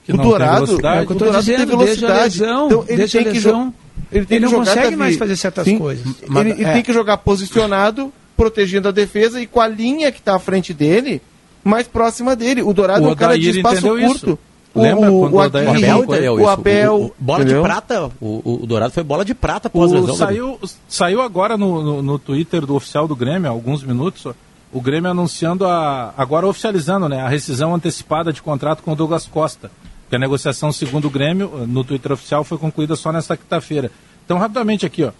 [0.05, 2.39] Que o Dourado, é o Dourado dizendo, tem velocidade.
[2.39, 3.73] Lesão, então ele tem que jogar.
[4.11, 6.05] Ele, ele não consegue mais fazer certas Sim, coisas.
[6.21, 6.73] Ele, ele é.
[6.73, 10.75] tem que jogar posicionado, protegendo a defesa e com a linha que está à frente
[10.75, 11.23] dele,
[11.63, 12.61] mais próxima dele.
[12.61, 14.05] O Dourado o é um cara de espaço curto.
[14.05, 14.39] Isso.
[14.75, 17.61] Lembra o, quando o, Abel entendeu o Abel, o, o, bola entendeu?
[17.61, 20.15] de prata, o, o, Dourado foi bola de prata após o, lesão.
[20.15, 24.27] Saiu, saiu agora no, no, no, Twitter do oficial do Grêmio, há alguns minutos,
[24.75, 26.13] o Grêmio anunciando a.
[26.17, 29.71] agora oficializando né, a rescisão antecipada de contrato com o Douglas Costa.
[30.09, 33.89] Que a negociação, segundo o Grêmio, no Twitter oficial, foi concluída só nesta quinta-feira.
[34.25, 35.11] Então, rapidamente aqui, ó.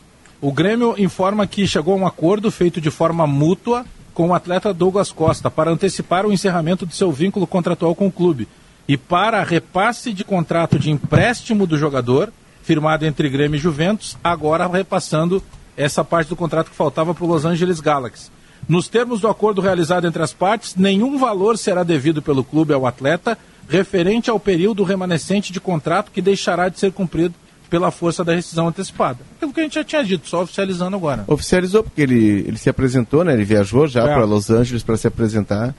[0.42, 4.74] O Grêmio informa que chegou a um acordo feito de forma mútua com o atleta
[4.74, 8.50] Douglas Costa para antecipar o encerramento de seu vínculo contratual com o clube
[8.90, 12.30] e para repasse de contrato de empréstimo do jogador,
[12.62, 15.42] firmado entre Grêmio e Juventus, agora repassando
[15.78, 18.35] essa parte do contrato que faltava para o Los Angeles Galaxy.
[18.68, 22.86] Nos termos do acordo realizado entre as partes, nenhum valor será devido pelo clube ao
[22.86, 23.38] atleta
[23.68, 27.34] referente ao período remanescente de contrato que deixará de ser cumprido
[27.70, 29.20] pela força da rescisão antecipada.
[29.42, 31.24] É o que a gente já tinha dito, só oficializando agora.
[31.28, 33.34] Oficializou, porque ele, ele se apresentou, né?
[33.34, 34.14] Ele viajou já É.
[34.14, 35.74] para Los Angeles para se apresentar.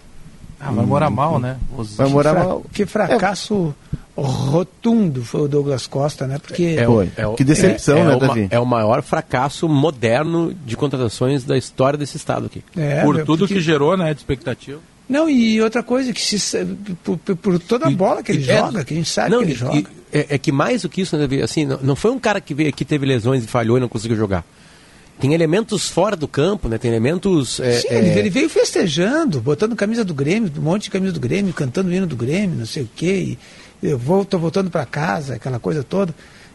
[0.58, 1.56] Ah, vai morar mal, né?
[1.76, 2.62] Os- Vai morar Fra- mal.
[2.72, 3.74] Que fracasso
[4.16, 6.38] rotundo foi o Douglas Costa, né?
[6.38, 8.48] Porque É, o- é o- Que decepção, é, né, é o ma- Davi?
[8.50, 12.64] É o maior fracasso moderno de contratações da história desse estado aqui.
[12.76, 14.78] É, Por tudo porque- que gerou, né, de expectativa.
[15.08, 16.64] Não, e outra coisa, que se,
[17.04, 19.44] por, por- toda a bola que ele É- joga, que a gente sabe não, que
[19.44, 19.76] ele e- joga.
[19.78, 22.18] e- é, é que mais do que isso, né, Davi, assim, não, não foi um
[22.18, 24.44] cara que veio aqui, teve lesões e falhou e não conseguiu jogar.
[25.18, 26.76] Tem elementos fora do campo, né?
[26.78, 27.58] Tem elementos.
[27.60, 31.12] é, Sim, é, ele, ele veio festejando, botando camisa do Grêmio, um monte de camisa
[31.12, 33.36] do Grêmio, cantando o hino do Grêmio, não sei o quê.
[33.82, 36.14] E eu vou, tô voltando para casa, aquela coisa toda.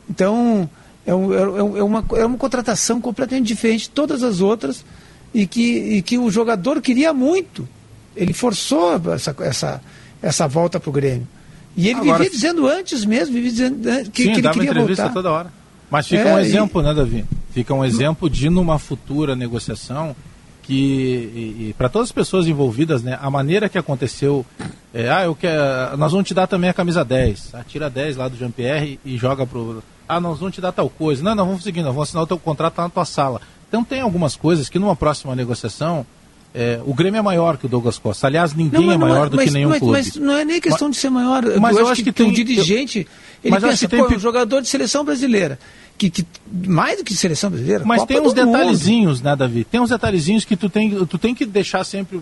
[0.10, 0.70] Então,
[1.06, 4.86] é, um- é um- é uma, é uma contratação completamente diferente de todas as outras
[5.34, 5.62] e que,
[5.98, 7.68] e que o jogador queria muito.
[8.16, 9.82] Ele forçou essa, essa,
[10.22, 11.28] essa volta para o Grêmio.
[11.76, 14.54] E ele Agora, vivia dizendo antes mesmo, vivia dizendo eh, que, Sim, que ele dava
[14.56, 15.14] queria entrevista voltar.
[15.14, 15.61] toda hora.
[15.92, 17.26] Mas fica É, um e- exemplo, né, Davi?
[17.54, 20.16] Fica um exemplo de numa futura negociação
[20.64, 24.46] que para todas as pessoas envolvidas, né, a maneira que aconteceu,
[24.94, 28.16] é, ah, eu quero, nós vamos te dar também a camisa 10, ah, tira 10
[28.16, 31.46] lá do Jean-Pierre e joga pro, ah, nós vamos te dar tal coisa, não, não,
[31.46, 33.42] vamos seguir, nós vamos assinar o teu contrato tá na tua sala.
[33.68, 36.06] Então tem algumas coisas que numa próxima negociação,
[36.54, 38.28] é, o Grêmio é maior que o Douglas Costa.
[38.28, 39.98] Aliás, ninguém mas é maior do mas, que nenhum mas, clube.
[39.98, 41.44] Mas não é nem questão de ser maior.
[41.60, 43.08] Mas eu, acho que, tem- um dirigente,
[43.44, 45.58] ele Mas eu acho pensa, que tem pô, pe- um jogador de seleção brasileira,
[45.98, 48.58] que, que mais do que seleção brasileira, Mas Copa tem uns do Mundo.
[48.58, 49.64] detalhezinhos, né, Davi?
[49.64, 52.20] Tem uns detalhezinhos que tu tem, tu tem que deixar sempre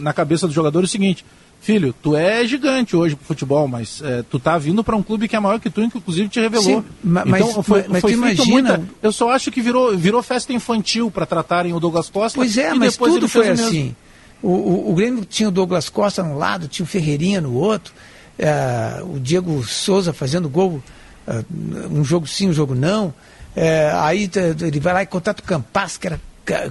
[0.00, 1.24] na cabeça do jogador o seguinte:
[1.62, 5.28] filho, tu é gigante hoje pro futebol, mas é, tu tá vindo para um clube
[5.28, 6.64] que é maior que tu, inclusive te revelou.
[6.82, 8.44] Sim, ma- mas- então foi, mas- foi imagina-
[8.78, 8.82] muita.
[9.00, 12.36] Eu só acho que virou, virou festa infantil para tratarem o Douglas Costa.
[12.36, 13.94] Pois é, mas tudo foi assim.
[14.42, 17.94] O, o, o Grêmio tinha o Douglas Costa num lado, tinha o Ferreirinha no outro,
[18.36, 20.82] eh, o Diego Souza fazendo gol,
[21.28, 21.44] eh,
[21.92, 23.14] um jogo sim, um jogo não.
[23.54, 24.28] Eh, aí
[24.60, 26.20] ele vai lá e contrata o Campas, que era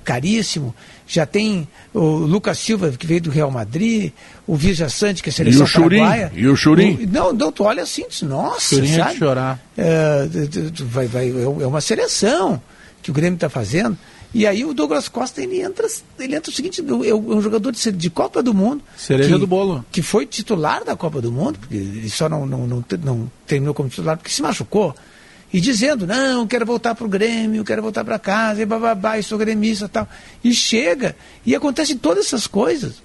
[0.03, 0.73] caríssimo.
[1.07, 4.11] Já tem o Lucas Silva, que veio do Real Madrid,
[4.47, 5.97] o Virja Sante, que é a seleção o Churim?
[5.99, 6.31] paraguaia.
[6.35, 7.03] E o Churim?
[7.03, 9.17] O- não, não, tu olha assim, diz, nossa, Churim é sabe?
[9.17, 9.59] chorar.
[9.77, 12.61] É, tu- tu vai, vai, é uma seleção
[13.01, 13.97] que o Grêmio está fazendo.
[14.33, 15.85] E aí o Douglas Costa ele entra,
[16.17, 18.81] ele entra o seguinte, é um jogador de, de Copa do Mundo.
[18.95, 19.83] Cereja que, do bolo.
[19.91, 23.73] Que foi titular da Copa do Mundo, porque ele só não, não, não, não terminou
[23.73, 24.95] como titular porque se machucou.
[25.53, 29.23] E dizendo, não, quero voltar para o Grêmio, quero voltar para casa, e bababá, e
[29.23, 30.07] sou gremista e tal.
[30.43, 33.01] E chega, e acontecem todas essas coisas.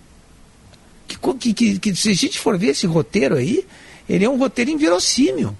[1.09, 3.65] Que, que, que, que se a gente for ver esse roteiro aí,
[4.09, 5.57] ele é um roteiro inverossímil.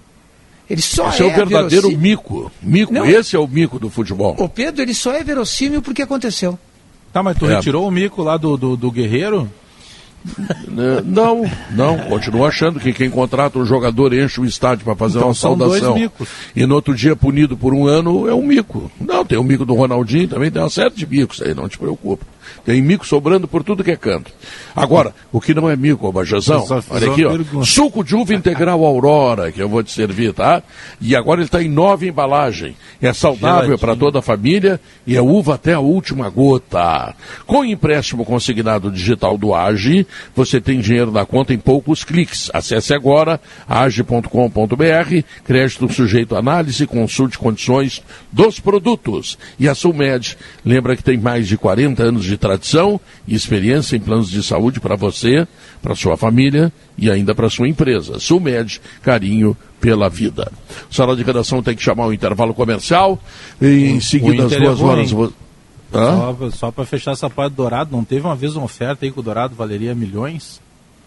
[0.69, 2.51] Ele só Esse é, o verdadeiro verossímil- mico.
[2.61, 4.35] Mico, Não, esse é o mico do futebol.
[4.39, 6.57] Ô Pedro, ele só é verossímil porque aconteceu.
[7.13, 7.55] Tá, mas tu É.
[7.55, 9.49] retirou o mico lá do, do, do Guerreiro?
[10.67, 11.01] Né?
[11.05, 15.29] Não, não, continuo achando que quem contrata um jogador enche o estádio para fazer Então
[15.29, 16.11] uma saudação
[16.55, 18.91] e no outro dia punido por um ano é um mico.
[18.99, 21.77] Não, tem o mico do Ronaldinho, também tem uma série de micos aí, não te
[21.77, 22.25] preocupa.
[22.65, 24.31] Tem mico sobrando por tudo que é canto.
[24.75, 28.03] Agora, o que não é mico, ô Bajazão, Eu só fiz olha aqui, ó, suco
[28.03, 30.61] de uva integral Aurora, que eu vou te servir, tá?
[31.01, 32.75] E agora ele está em nova embalagem.
[33.01, 37.15] É saudável para toda a família e é uva até a última gota.
[37.45, 42.49] Com empréstimo consignado digital do AGE, você tem dinheiro na conta em poucos cliques.
[42.53, 49.37] Acesse agora age.com.br, crédito sujeito à análise, consulte condições dos produtos.
[49.59, 53.99] E a Sulmed, lembra que tem mais de 40 anos de tradição e experiência em
[53.99, 55.47] planos de saúde para você,
[55.81, 58.19] para sua família e ainda para sua empresa.
[58.19, 60.51] Sulmed, carinho pela vida.
[60.89, 63.19] Sala de redação tem que chamar o intervalo comercial
[63.61, 65.11] e em seguida às duas horas.
[65.93, 66.35] Hã?
[66.37, 69.11] Só, só para fechar essa parte do Dourado, não teve uma vez uma oferta aí
[69.11, 70.59] que o Dourado valeria milhões?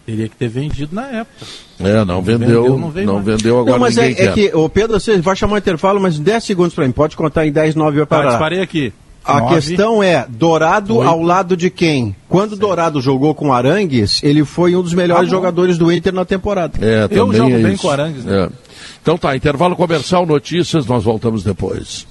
[0.03, 1.45] Teria que ter vendido na época.
[1.79, 4.33] É, não vendeu, vendeu, não, não vendeu agora Não, mas é, ninguém é quer.
[4.33, 6.91] que, o Pedro, você vai chamar o intervalo, mas 10 segundos para mim.
[6.91, 8.29] Pode contar em 10, 9 eu Tá, parar.
[8.29, 8.91] disparei aqui.
[9.23, 9.55] A Nove.
[9.55, 11.07] questão é, Dourado Oito.
[11.09, 12.15] ao lado de quem?
[12.27, 16.25] Quando Dourado jogou com Arangues, ele foi um dos melhores Ah, jogadores do Inter na
[16.25, 16.73] temporada.
[16.83, 17.81] É, Eu também jogo é bem isso.
[17.83, 18.45] com Arangues, né?
[18.45, 18.49] É.
[19.01, 22.07] Então tá, intervalo comercial, notícias, nós voltamos depois.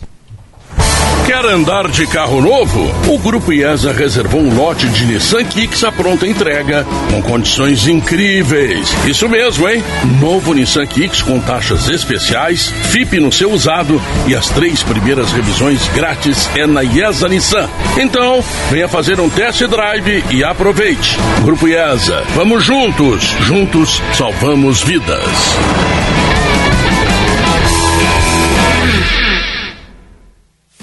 [1.31, 2.93] Quer andar de carro novo?
[3.09, 8.93] O Grupo IESA reservou um lote de Nissan Kicks à pronta entrega, com condições incríveis.
[9.07, 9.81] Isso mesmo, hein?
[10.18, 15.87] Novo Nissan Kicks com taxas especiais, FIP no seu usado e as três primeiras revisões
[15.95, 17.70] grátis é na IESA Nissan.
[17.97, 21.16] Então, venha fazer um test drive e aproveite.
[21.45, 23.37] Grupo IESA, vamos juntos.
[23.43, 25.28] Juntos salvamos vidas.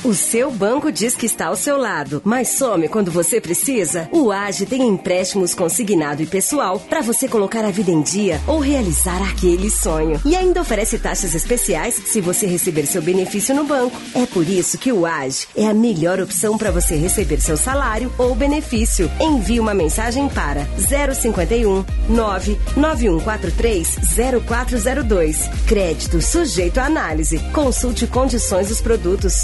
[0.07, 4.07] O seu banco diz que está ao seu lado, mas some quando você precisa?
[4.13, 8.59] O AGE tem empréstimos consignado e pessoal para você colocar a vida em dia ou
[8.59, 10.17] realizar aquele sonho.
[10.23, 13.99] E ainda oferece taxas especiais se você receber seu benefício no banco.
[14.15, 18.09] É por isso que o AGE é a melhor opção para você receber seu salário
[18.17, 19.11] ou benefício.
[19.19, 23.97] Envie uma mensagem para 051 99143
[24.47, 25.49] 0402.
[25.67, 27.39] Crédito sujeito à análise.
[27.51, 29.43] Consulte condições dos produtos.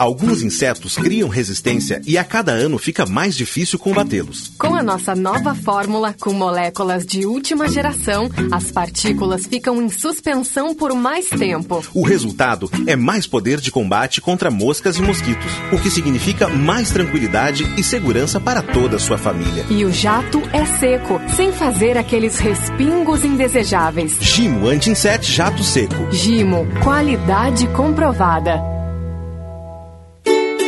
[0.00, 4.50] Alguns insetos criam resistência e a cada ano fica mais difícil combatê-los.
[4.58, 10.74] Com a nossa nova fórmula, com moléculas de última geração, as partículas ficam em suspensão
[10.74, 11.84] por mais tempo.
[11.92, 16.90] O resultado é mais poder de combate contra moscas e mosquitos, o que significa mais
[16.90, 19.66] tranquilidade e segurança para toda a sua família.
[19.68, 24.16] E o jato é seco, sem fazer aqueles respingos indesejáveis.
[24.18, 26.10] Gimo Anti-Inset Jato Seco.
[26.10, 28.79] Gimo, qualidade comprovada.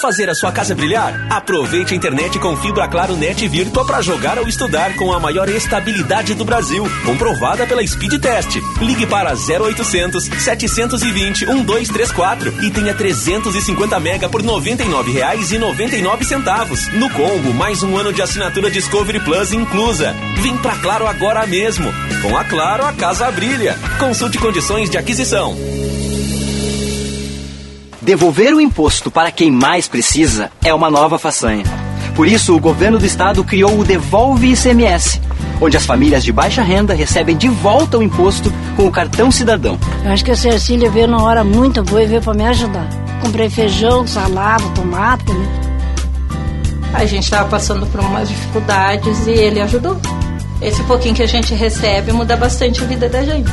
[0.00, 1.26] Fazer a sua casa brilhar?
[1.30, 5.48] Aproveite a internet com fibra claro net virtua para jogar ou estudar com a maior
[5.48, 8.56] estabilidade do Brasil, comprovada pela Speed Test.
[8.80, 17.82] Ligue para 0800 720 1234 e tenha 350 mega por R$ 99,99 no combo, mais
[17.82, 20.14] um ano de assinatura Discovery Plus inclusa.
[20.40, 21.92] Vem pra Claro agora mesmo.
[22.22, 23.76] Com a Claro, a casa brilha.
[23.98, 25.56] Consulte condições de aquisição.
[28.02, 31.64] Devolver o imposto para quem mais precisa é uma nova façanha.
[32.16, 35.20] Por isso, o governo do estado criou o Devolve ICMS,
[35.60, 39.78] onde as famílias de baixa renda recebem de volta o imposto com o cartão cidadão.
[40.02, 42.88] Eu acho que a Cecília veio numa hora muito boa e veio para me ajudar.
[43.20, 45.48] Comprei feijão, salada, tomate, né?
[46.94, 50.00] A gente estava passando por umas dificuldades e ele ajudou.
[50.62, 53.52] Esse pouquinho que a gente recebe muda bastante a vida da gente.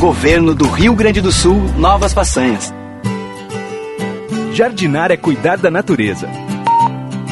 [0.00, 2.74] Governo do Rio Grande do Sul, novas façanhas.
[4.54, 6.28] Jardinar é cuidar da natureza.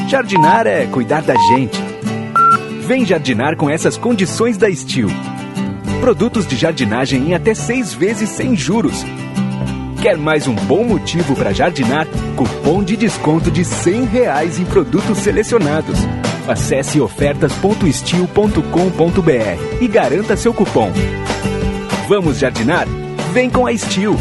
[0.09, 1.79] Jardinar é cuidar da gente.
[2.85, 5.07] Vem jardinar com essas condições da Steel.
[6.01, 9.05] Produtos de jardinagem em até seis vezes sem juros.
[10.01, 12.05] Quer mais um bom motivo para jardinar?
[12.35, 15.97] Cupom de desconto de R$ reais em produtos selecionados.
[16.45, 20.91] Acesse ofertas.steel.com.br e garanta seu cupom.
[22.09, 22.85] Vamos jardinar?
[23.31, 24.17] Vem com a Steel.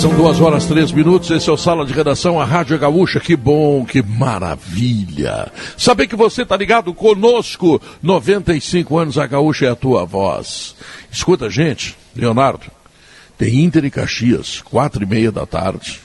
[0.00, 1.30] São duas horas, três minutos.
[1.30, 3.20] Esse é o Sala de Redação, a Rádio Gaúcha.
[3.20, 5.52] Que bom, que maravilha.
[5.76, 7.78] Saber que você está ligado conosco.
[8.02, 10.74] 95 anos, a Gaúcha é a tua voz.
[11.12, 12.64] Escuta, gente, Leonardo,
[13.36, 16.00] tem Inter e Caxias, quatro e meia da tarde.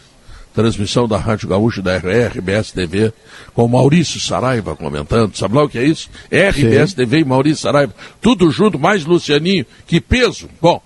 [0.53, 3.13] Transmissão da Rádio Gaúcha da RBS TV,
[3.53, 5.37] com Maurício Saraiva comentando.
[5.37, 6.09] Sabe lá o que é isso?
[6.29, 6.95] RBS Sim.
[6.97, 7.95] TV e Maurício Saraiva.
[8.19, 9.65] Tudo junto, mais Lucianinho.
[9.87, 10.49] Que peso.
[10.61, 10.81] Bom,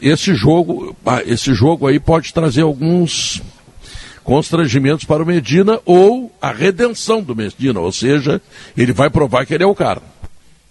[0.00, 3.42] esse jogo, uh, esse jogo aí pode trazer alguns
[4.22, 8.40] constrangimentos para o Medina ou a redenção do Medina, ou seja,
[8.76, 10.02] ele vai provar que ele é o cara.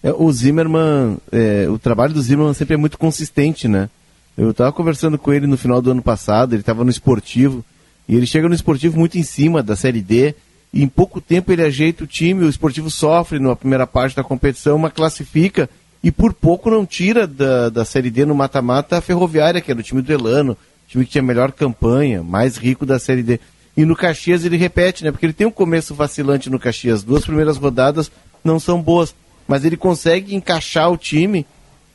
[0.03, 3.89] É, o Zimmermann, é, o trabalho do Zimmermann sempre é muito consistente, né?
[4.37, 7.63] Eu estava conversando com ele no final do ano passado, ele estava no esportivo,
[8.07, 10.33] e ele chega no esportivo muito em cima da Série D,
[10.73, 14.23] e em pouco tempo ele ajeita o time, o esportivo sofre na primeira parte da
[14.23, 15.69] competição, mas classifica,
[16.03, 19.79] e por pouco não tira da, da Série D no mata-mata a Ferroviária, que era
[19.79, 23.39] o time do Elano, time que tinha melhor campanha, mais rico da Série D.
[23.77, 25.11] E no Caxias ele repete, né?
[25.11, 27.03] Porque ele tem um começo vacilante no Caxias.
[27.03, 28.11] Duas primeiras rodadas
[28.43, 29.15] não são boas,
[29.47, 31.45] mas ele consegue encaixar o time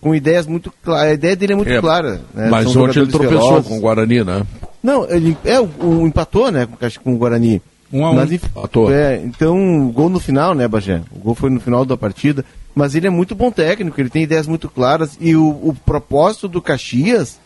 [0.00, 1.10] com ideias muito claras.
[1.10, 2.20] A ideia dele é muito É, clara.
[2.32, 2.48] Né?
[2.48, 3.68] Mas São ontem ele tropeçou velozes.
[3.68, 4.46] com o Guarani, né?
[4.82, 7.60] Não, ele é o, o empatou, né, com, o Caxi- com o Guarani.
[7.92, 8.14] Um a um.
[8.14, 8.90] Mas, enfim, Empatou.
[8.92, 11.02] é, então, o gol no final, né, Bagé?
[11.12, 12.44] O gol foi no final da partida.
[12.76, 16.46] Mas ele é muito bom técnico, ele tem ideias muito claras e o, o propósito
[16.46, 17.38] do Caxias,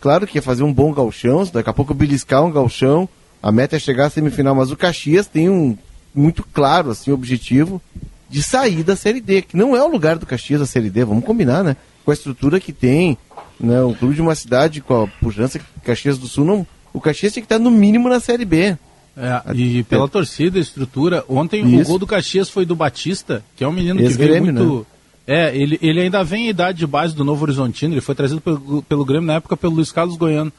[0.00, 3.08] claro que é fazer um bom galchão, daqui a pouco beliscar um galchão,
[3.40, 5.78] a meta é chegar à semifinal, mas o Caxias tem um
[6.12, 7.80] muito claro assim objetivo
[8.28, 11.04] de sair da Série D, que não é o lugar do Caxias a Série D,
[11.04, 11.76] vamos combinar, né?
[12.04, 13.16] Com a estrutura que tem,
[13.60, 13.80] né?
[13.82, 17.40] O clube de uma cidade com a pujança Caxias do Sul, não, o Caxias tem
[17.40, 18.76] que estar no mínimo na Série B.
[19.16, 21.24] É, e pela torcida, estrutura.
[21.28, 21.82] Ontem Isso.
[21.82, 24.86] o gol do Caxias foi do Batista, que é um menino que Ex-Grêmio, veio muito.
[25.26, 28.40] É, ele, ele ainda vem em idade de base do Novo Horizontino, ele foi trazido
[28.40, 30.52] pelo, pelo Grêmio na época pelo Luiz Carlos Goiano.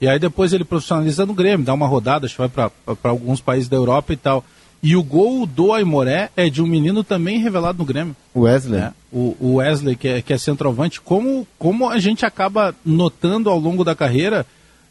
[0.00, 2.70] E aí depois ele profissionaliza no Grêmio, dá uma rodada, acho que vai para
[3.10, 4.44] alguns países da Europa e tal.
[4.82, 8.16] E o gol do Aimoré é de um menino também revelado no Grêmio.
[8.34, 8.80] Wesley.
[8.80, 11.00] É, o, o Wesley, que é, que é centroavante.
[11.00, 14.46] Como, como a gente acaba notando ao longo da carreira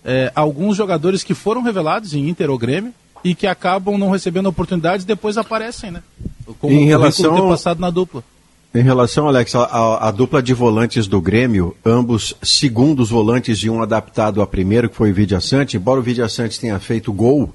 [0.06, 2.94] é, alguns jogadores que foram revelados em Inter ou Grêmio
[3.24, 6.04] e que acabam não recebendo oportunidades e depois aparecem, né?
[6.60, 8.24] Como Em relação ter passado na dupla.
[8.74, 14.44] Em relação, Alex, à- dupla de volantes do Grêmio, ambos segundos volantes de um adaptado
[14.44, 17.52] a primeiro, que foi o Vidia Sante, embora o Vidia Sante tenha feito gol,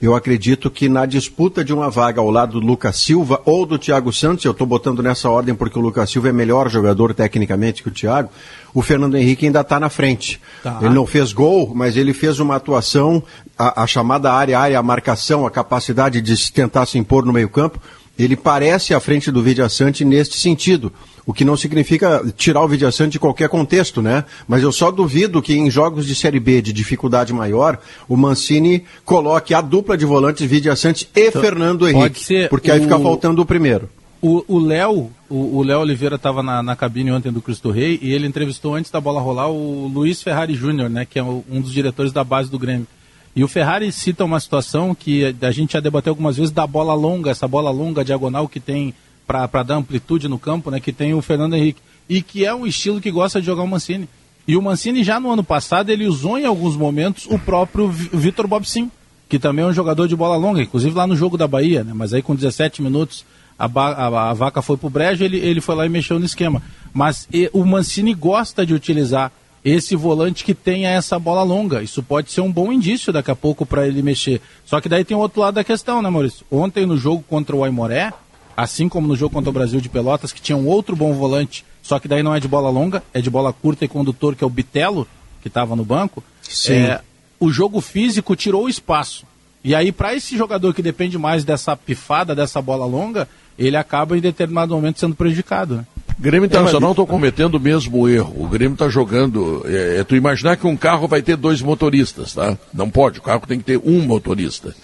[0.00, 3.78] eu acredito que na disputa de uma vaga ao lado do Lucas Silva ou do
[3.78, 7.82] Thiago Santos, eu estou botando nessa ordem porque o Lucas Silva é melhor jogador tecnicamente
[7.82, 8.30] que o Thiago,
[8.72, 10.40] o Fernando Henrique ainda está na frente.
[10.62, 10.78] Tá.
[10.82, 13.22] Ele não fez gol, mas ele fez uma atuação,
[13.58, 17.32] a, a chamada área, área, a marcação, a capacidade de se tentar se impor no
[17.32, 17.80] meio-campo.
[18.18, 20.92] Ele parece à frente do Vidia Sante neste sentido.
[21.26, 24.24] O que não significa tirar o Vidia Sante de qualquer contexto, né?
[24.46, 27.78] Mas eu só duvido que em jogos de Série B de dificuldade maior,
[28.08, 32.20] o Mancini coloque a dupla de volantes Vidia Sante e Fernando pode Henrique.
[32.24, 33.88] ser porque aí o- fica faltando o primeiro.
[34.22, 38.10] O Léo, o o Léo Oliveira estava na, na cabine ontem do Cristo Rei e
[38.12, 41.72] ele entrevistou antes da bola rolar o Luiz Ferrari Júnior, né, que é um dos
[41.72, 42.86] diretores da base do Grêmio.
[43.36, 46.94] E o Ferrari cita uma situação que a, gente já debateu algumas vezes da bola
[46.94, 48.94] longa, essa bola longa diagonal que tem
[49.26, 52.66] para dar amplitude no campo, né, que tem o Fernando Henrique e que é um
[52.66, 54.08] estilo que gosta de jogar o Mancini.
[54.46, 58.10] E o Mancini já no ano passado ele usou em alguns momentos o próprio Vi-
[58.12, 58.90] Vitor Bobsin,
[59.28, 61.92] que também é um jogador de bola longa, inclusive lá no jogo da Bahia, né?
[61.94, 63.24] Mas aí com 17 minutos
[63.58, 66.62] a, a- a vaca foi pro brejo, ele, ele foi lá e mexeu no esquema.
[66.92, 69.32] Mas e- o Mancini gosta de utilizar
[69.64, 71.82] esse volante que tenha essa bola longa.
[71.82, 74.40] Isso pode ser um bom indício daqui a pouco para ele mexer.
[74.64, 76.44] Só que daí tem o outro lado da questão, né, Maurício?
[76.50, 78.12] Ontem no jogo contra o Aimoré,
[78.54, 81.64] assim como no jogo contra o Brasil de Pelotas, que tinha um outro bom volante,
[81.82, 84.44] só que daí não é de bola longa, é de bola curta e condutor, que
[84.44, 85.08] é o Bitelo,
[85.40, 86.22] que estava no banco.
[86.42, 86.74] Sim.
[86.74, 87.00] É,
[87.40, 89.24] o jogo físico tirou o espaço.
[89.62, 93.26] E aí, para esse jogador que depende mais dessa pifada, dessa bola longa,
[93.58, 95.76] ele acaba em determinado momento sendo prejudicado.
[95.76, 95.86] Né?
[96.18, 98.34] Grêmio Internacional está cometendo o mesmo erro.
[98.38, 99.64] O Grêmio está jogando.
[99.66, 102.56] É, é tu imaginar que um carro vai ter dois motoristas, tá?
[102.72, 103.18] Não pode.
[103.18, 104.74] O carro tem que ter um motorista.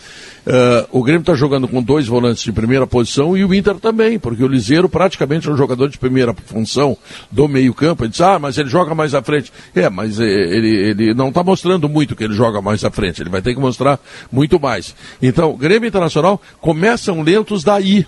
[0.46, 4.18] Ah, o Grêmio está jogando com dois volantes de primeira posição e o Inter também,
[4.18, 6.96] porque o Liseiro praticamente é um jogador de primeira função
[7.30, 8.04] do meio-campo.
[8.04, 9.52] Ele diz, ah, mas ele joga mais à frente.
[9.74, 13.22] É, mas eh, ele, ele não está mostrando muito que ele joga mais à frente.
[13.22, 13.98] Ele vai ter que mostrar
[14.30, 14.94] muito mais.
[15.20, 18.06] Então, Grêmio Internacional começam lentos daí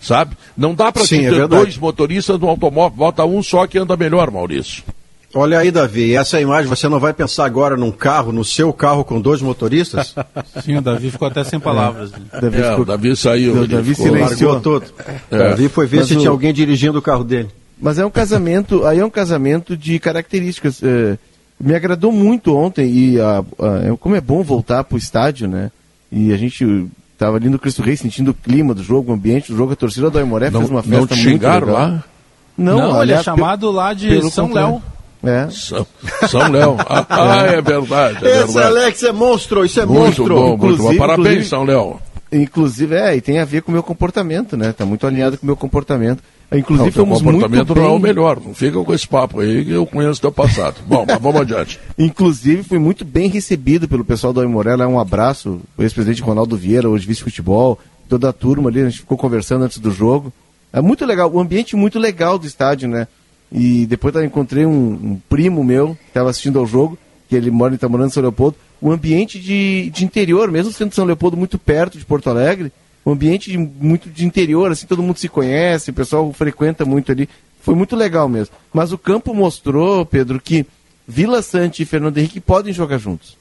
[0.00, 0.36] sabe?
[0.56, 4.30] Não dá para ter é dois motoristas no automóvel, bota um só que anda melhor,
[4.30, 4.82] Maurício.
[5.32, 9.04] Olha aí, Davi, essa imagem, você não vai pensar agora num carro, no seu carro
[9.04, 10.12] com dois motoristas?
[10.64, 12.10] Sim, o Davi ficou até sem palavras.
[12.32, 13.62] Davi É, ficou- o Davi saiu.
[13.62, 14.86] O Davi ficou- silenciou todo.
[15.30, 15.38] É.
[15.38, 17.48] Davi foi ver Mas se o- tinha alguém dirigindo o carro dele.
[17.80, 20.82] Mas é um casamento, aí é um casamento de características.
[20.82, 21.16] é,
[21.60, 25.70] me agradou muito ontem e a- a- é- como é bom voltar pro estádio, né?
[26.10, 26.86] E a gente
[27.20, 29.76] estava ali no Cristo Rei sentindo o clima do jogo, o ambiente do jogo, a
[29.76, 31.80] torcida do Aimoré Não- fez uma não festa te muito xingaram legal.
[31.82, 32.04] lá?
[32.56, 34.82] Não, Não, ele é chamado lá de São contrário.
[35.22, 35.34] Léo.
[35.34, 35.50] É.
[35.50, 35.86] São,
[36.28, 36.76] São Léo.
[36.78, 38.24] Ah, ah, é verdade.
[38.26, 38.66] É Esse verdade.
[38.78, 40.34] Alex é monstro, isso é Muito monstro.
[40.34, 40.96] bom, muito bom.
[40.96, 42.00] Parabéns, inclusive- São Léo.
[42.32, 44.72] Inclusive, é, e tem a ver com o meu comportamento, né?
[44.72, 46.22] Tá muito alinhado com o meu comportamento.
[46.52, 47.82] Inclusive, Não, fomos muito comportamento bem...
[47.82, 48.40] não é o melhor.
[48.44, 50.76] Não fica com esse papo aí que eu conheço teu passado.
[50.86, 51.80] Bom, mas vamos adiante.
[51.96, 54.76] Inclusive, fui muito bem recebido pelo pessoal do Aimoré.
[54.86, 57.78] Um abraço, o ex-presidente Ronaldo Vieira, hoje vice-futebol,
[58.08, 60.32] toda a turma ali, a gente ficou conversando antes do jogo.
[60.72, 63.06] É muito legal, o ambiente muito legal do estádio, né?
[63.52, 66.96] E depois eu encontrei um, um primo meu que estava assistindo ao jogo,
[67.30, 68.56] que ele mora em Tamorando, São Leopoldo.
[68.82, 72.72] O ambiente de, de interior, mesmo sendo São Leopoldo muito perto de Porto Alegre,
[73.06, 77.12] um ambiente de, muito de interior, assim, todo mundo se conhece, o pessoal frequenta muito
[77.12, 77.28] ali.
[77.62, 78.52] Foi muito legal mesmo.
[78.72, 80.66] Mas o campo mostrou, Pedro, que
[81.06, 83.38] Vila Sante e Fernando Henrique podem jogar juntos.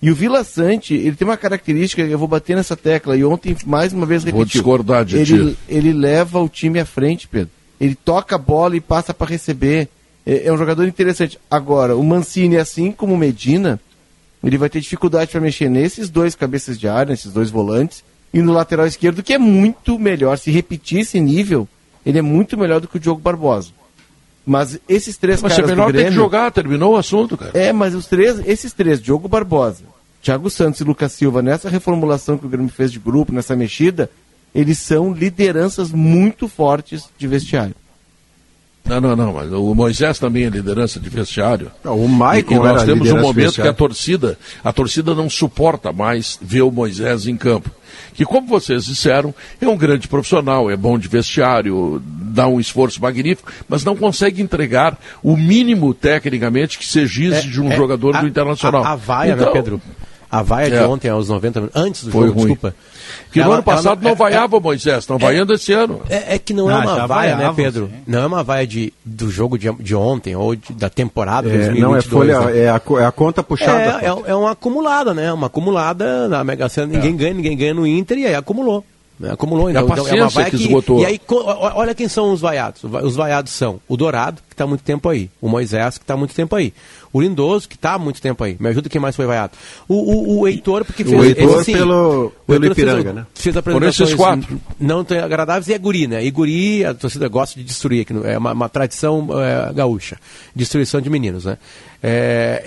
[0.00, 3.56] E o Vila Sante, ele tem uma característica, eu vou bater nessa tecla, e ontem
[3.66, 4.60] mais uma vez Vou repetiu.
[4.60, 7.50] discordar de ele, ele leva o time à frente, Pedro.
[7.80, 9.88] Ele toca a bola e passa para receber.
[10.26, 11.38] É, é um jogador interessante.
[11.50, 13.80] Agora, o Mancini, assim como o Medina,
[14.42, 18.40] ele vai ter dificuldade para mexer nesses dois cabeças de área, nesses dois volantes, e
[18.40, 20.38] no lateral esquerdo, que é muito melhor.
[20.38, 21.68] Se repetir esse nível,
[22.04, 23.70] ele é muito melhor do que o Diogo Barbosa.
[24.44, 26.12] Mas esses três Mas caras é melhor do ter Grêmio...
[26.12, 27.52] que jogar, terminou o assunto, cara.
[27.54, 29.84] É, mas os três, esses três, Diogo Barbosa,
[30.20, 34.10] Thiago Santos e Lucas Silva, nessa reformulação que o Grêmio fez de grupo, nessa mexida,
[34.52, 37.74] eles são lideranças muito fortes de vestiário.
[38.84, 41.70] Não, não, não, mas o Moisés também é liderança de vestiário.
[41.84, 45.92] o Maicon e, e nós temos um momento que a torcida, a torcida não suporta
[45.92, 47.70] mais ver o Moisés em campo.
[48.14, 53.00] Que, como vocês disseram, é um grande profissional, é bom de vestiário, dá um esforço
[53.00, 58.16] magnífico, mas não consegue entregar o mínimo tecnicamente que se exige de um É, jogador
[58.16, 58.82] a- do Internacional.
[58.84, 59.80] A, a vaia, Então, né, Pedro?
[60.32, 60.86] A vaia de É.
[60.86, 62.52] ontem, aos 90 minutos, antes do Foi jogo, ruim.
[62.52, 62.74] desculpa.
[63.30, 66.00] Que no Ela- ano passado ela não, é- vaiava o Moisés, estão vaiando esse ano.
[66.08, 67.90] É, é que não é Ah, uma vaia, né, vaiavam, Pedro?
[67.92, 68.02] sim.
[68.06, 71.52] Não é uma vaia de, do jogo de, de ontem ou de- da temporada É,
[71.52, 71.82] 2022.
[71.82, 72.58] não é folha, né?
[72.60, 74.00] é a, é a conta puxada.
[74.00, 75.30] É, é, é uma acumulada, né?
[75.30, 78.82] Uma acumulada na Mega Sena, ninguém ganha, ninguém ganha no Inter e aí acumulou.
[79.20, 79.30] Né?
[79.32, 81.00] Acumulou, É a então, então é uma paciência vaia que esgotou.
[81.00, 81.44] E aí, o-
[81.78, 82.82] olha quem são os vaiados.
[82.84, 85.30] Os vaiados são o Dourado, que está há muito tempo aí.
[85.40, 86.72] O Moisés, que está há muito tempo aí.
[87.12, 88.56] O Lindoso, que está há muito tempo aí.
[88.58, 89.52] Me ajuda quem mais foi vaiado.
[89.86, 91.22] O, o, o Heitor, porque O fez...
[91.38, 93.26] Heitor esse, sim, pelo- o pelo Heitor fez- Ipiranga, né?
[93.34, 94.60] Fez Por apresentações esses quatro.
[94.80, 96.24] não tão agradáveis e é guri, né?
[96.24, 100.16] E guri, a torcida gosta de destruir, aqui no- é uma, uma tradição é, gaúcha.
[100.56, 101.58] Destruição de meninos, né?
[102.02, 102.62] É,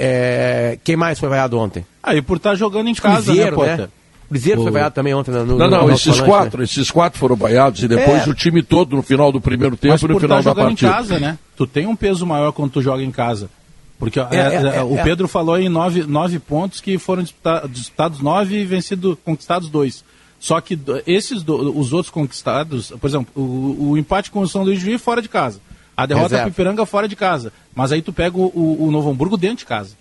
[0.74, 1.86] é, quem mais foi vaiado ontem?
[2.02, 3.72] Aí por estar jogando em casa, Cruzeiro, né, né?
[3.72, 3.76] Potter?
[3.76, 3.92] Cruzeiro
[4.40, 6.64] foi O- vaiado também ontem no, no Não, não, no esses quatro, né?
[6.66, 8.30] esses quatro foram vaiados e depois É.
[8.30, 10.66] o time todo no final do primeiro tempo Mas e no final estar da jogando
[10.78, 10.92] partida.
[10.92, 11.38] em casa, né?
[11.56, 13.50] Tu tem um peso maior quando tu joga em casa.
[13.98, 15.04] Porque É, é, é, é, o é.
[15.04, 20.04] Pedro falou em nove, nove pontos que foram disputa- disputados nove e vencido, conquistados dois.
[20.38, 20.78] Só que
[21.08, 24.86] esses, do- os outros conquistados, por exemplo, o, o empate com o São Luís de
[24.86, 25.60] Juiz fora de casa.
[25.96, 27.54] A derrota com o Ipiranga fora de casa.
[27.74, 29.92] Mas aí tu pega o, o, o Novo Hamburgo dentro de casa.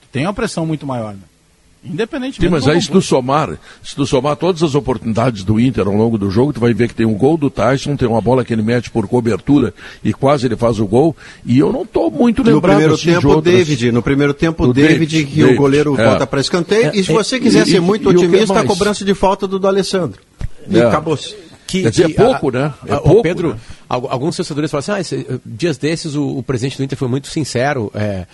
[0.00, 1.20] Tu tem uma pressão muito maior, né?
[1.84, 5.60] Independentemente Sim, mas do aí se tu somar, se tu somar todas as oportunidades do
[5.60, 8.08] Inter ao longo do jogo, tu vai ver que tem um gol do Tyson, tem
[8.08, 11.14] uma bola que ele mete por cobertura e quase ele faz o gol.
[11.44, 13.54] E eu não estou muito No lembrado primeiro assim, tempo, o outras.
[13.54, 13.92] David.
[13.92, 16.04] No primeiro tempo, O David, David, que David, o goleiro é.
[16.06, 16.86] volta para escanteio.
[16.86, 18.66] É, e se é, você quiser e- ser e- muito e que otimista, a mais?
[18.68, 20.20] cobrança de falta do D'Alessandro.
[20.70, 20.84] E É.
[20.86, 21.34] acabou-se.
[21.66, 22.72] Quer dizer, é pouco, né?
[22.86, 23.56] É a- pouco, Pedro, né?
[23.88, 27.08] al- alguns torcedores falam assim, ah, esse- dias desses o, o presidente do Inter foi
[27.08, 28.26] muito sincero é,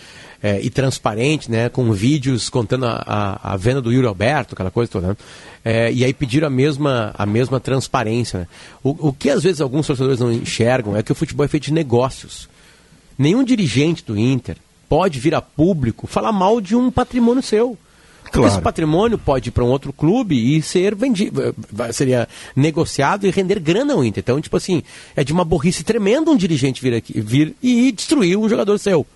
[0.43, 4.71] é, e transparente, né, com vídeos contando a, a, a venda do Yuri Alberto, aquela
[4.71, 5.17] coisa toda, né?
[5.63, 8.41] É, e aí pediram a mesma, a mesma transparência.
[8.41, 8.47] Né?
[8.83, 11.65] O, o que às vezes alguns torcedores não enxergam é que o futebol é feito
[11.65, 12.49] de negócios.
[13.19, 14.57] Nenhum dirigente do Inter
[14.89, 17.77] pode vir a público falar mal de um patrimônio seu.
[18.23, 18.53] Porque Claro.
[18.53, 21.55] esse patrimônio pode ir para um outro clube e ser vendido,
[21.93, 24.23] seria negociado e render grana ao Inter.
[24.23, 24.83] Então, tipo assim,
[25.17, 29.07] é de uma burrice tremenda um dirigente vir aqui vir e destruir um jogador seu.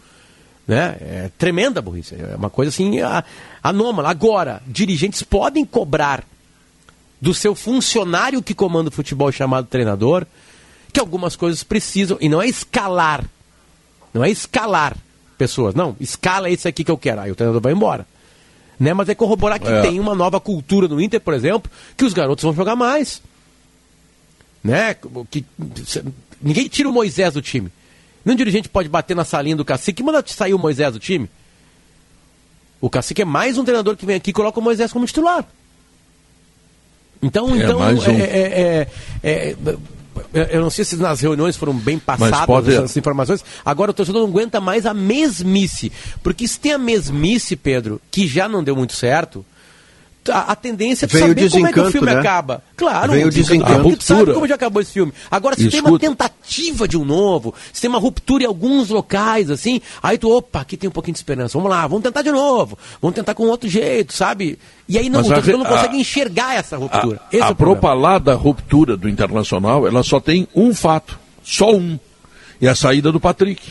[0.66, 0.96] Né?
[1.00, 2.14] É tremenda burrice.
[2.14, 2.94] É uma coisa assim
[3.62, 4.10] anômala.
[4.10, 6.24] Agora, dirigentes podem cobrar
[7.20, 10.26] do seu funcionário que comanda o futebol chamado treinador
[10.92, 13.24] que algumas coisas precisam, e não é escalar,
[14.12, 14.96] não é escalar
[15.36, 18.06] pessoas, não, escala esse aqui que eu quero, aí o treinador vai embora.
[18.78, 18.94] Né?
[18.94, 19.82] Mas é corroborar que É.
[19.82, 23.20] tem uma nova cultura no Inter, por exemplo, que os garotos vão jogar mais.
[24.62, 24.96] Né?
[25.28, 25.44] Que,
[26.40, 27.72] ninguém tira o Moisés do time.
[28.24, 31.28] Nenhum dirigente pode bater na salinha do cacique e mandar sair o Moisés do time.
[32.80, 35.44] O cacique é mais um treinador que vem aqui e coloca o Moisés como titular.
[37.22, 38.10] Então, É, então mais um.
[38.12, 38.88] é- é-
[39.22, 39.56] é- é-
[40.32, 43.44] eu- eu não sei se nas reuniões foram bem passadas pode- essas informações.
[43.64, 45.90] Agora o torcedor não aguenta mais a mesmice.
[46.22, 49.44] Porque se tem a mesmice, Pedro, que já não deu muito certo,
[50.32, 52.20] a, a tendência é tu Veio o saber como é que o desencanto, filme né?
[52.20, 52.62] acaba.
[52.76, 53.82] Claro, Veio o desencanto.
[53.82, 54.34] porque tu sabe ruptura.
[54.34, 55.12] como já acabou esse filme.
[55.30, 56.06] Agora, se tem uma Escuta.
[56.08, 60.60] tentativa de um novo, se tem uma ruptura em alguns locais, assim, aí tu, opa,
[60.60, 61.56] aqui tem um pouquinho de esperança.
[61.58, 62.78] Vamos lá, vamos tentar de novo.
[63.00, 64.58] Vamos tentar com outro jeito, sabe?
[64.88, 67.20] E aí não, Mas o torcedor não consegue a- enxergar essa ruptura.
[67.24, 67.80] A, Esse é a o problema.
[67.80, 71.98] propalada ruptura do Internacional, ela só tem um fato, só um,
[72.60, 73.62] e a saída do Patrick.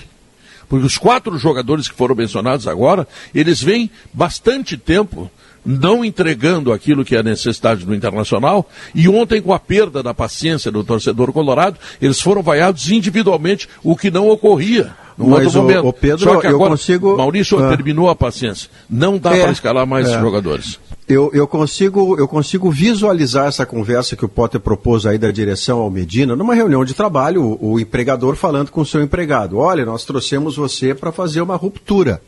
[0.70, 5.30] Porque os quatro jogadores que foram mencionados agora, eles vêm bastante tempo
[5.66, 10.14] não entregando aquilo que é a necessidade do Internacional, e ontem, com a perda da
[10.14, 15.60] paciência do torcedor colorado, eles foram vaiados individualmente, o que não ocorria no Mas, outro
[15.60, 15.88] ô- momento.
[15.88, 17.70] ô Pedro, Só que eu agora, consigo- Maurício, Ah.
[17.70, 18.70] terminou a paciência.
[18.90, 20.20] Não dá É, para escalar mais é.
[20.20, 20.78] jogadores.
[21.08, 25.80] Eu, eu, consigo, eu consigo visualizar essa conversa que o Potter propôs aí da direção
[25.80, 29.58] ao Medina, numa reunião de trabalho, o, o empregador falando com o seu empregado.
[29.58, 32.22] Olha, nós trouxemos você para fazer uma ruptura.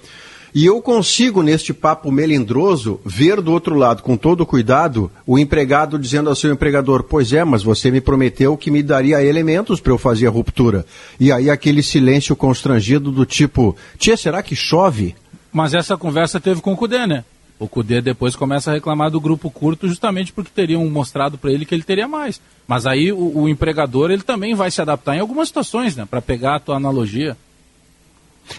[0.53, 5.99] E eu consigo, neste papo melindroso, ver do outro lado, com todo cuidado, o empregado
[5.99, 9.91] dizendo ao seu empregador: Pois é, mas você me prometeu que me daria elementos para
[9.91, 10.85] eu fazer a ruptura.
[11.19, 15.13] E aí aquele silêncio constrangido do tipo: Tia, será que chove?
[15.51, 17.25] Mas essa conversa teve com o Cudê, né?
[17.57, 21.65] O Cudê depois começa a reclamar do grupo curto justamente porque teriam mostrado para ele
[21.65, 22.41] que ele teria mais.
[22.67, 26.05] Mas aí o, o, empregador ele também vai se adaptar em algumas situações, né?
[26.09, 27.37] Para pegar a tua analogia.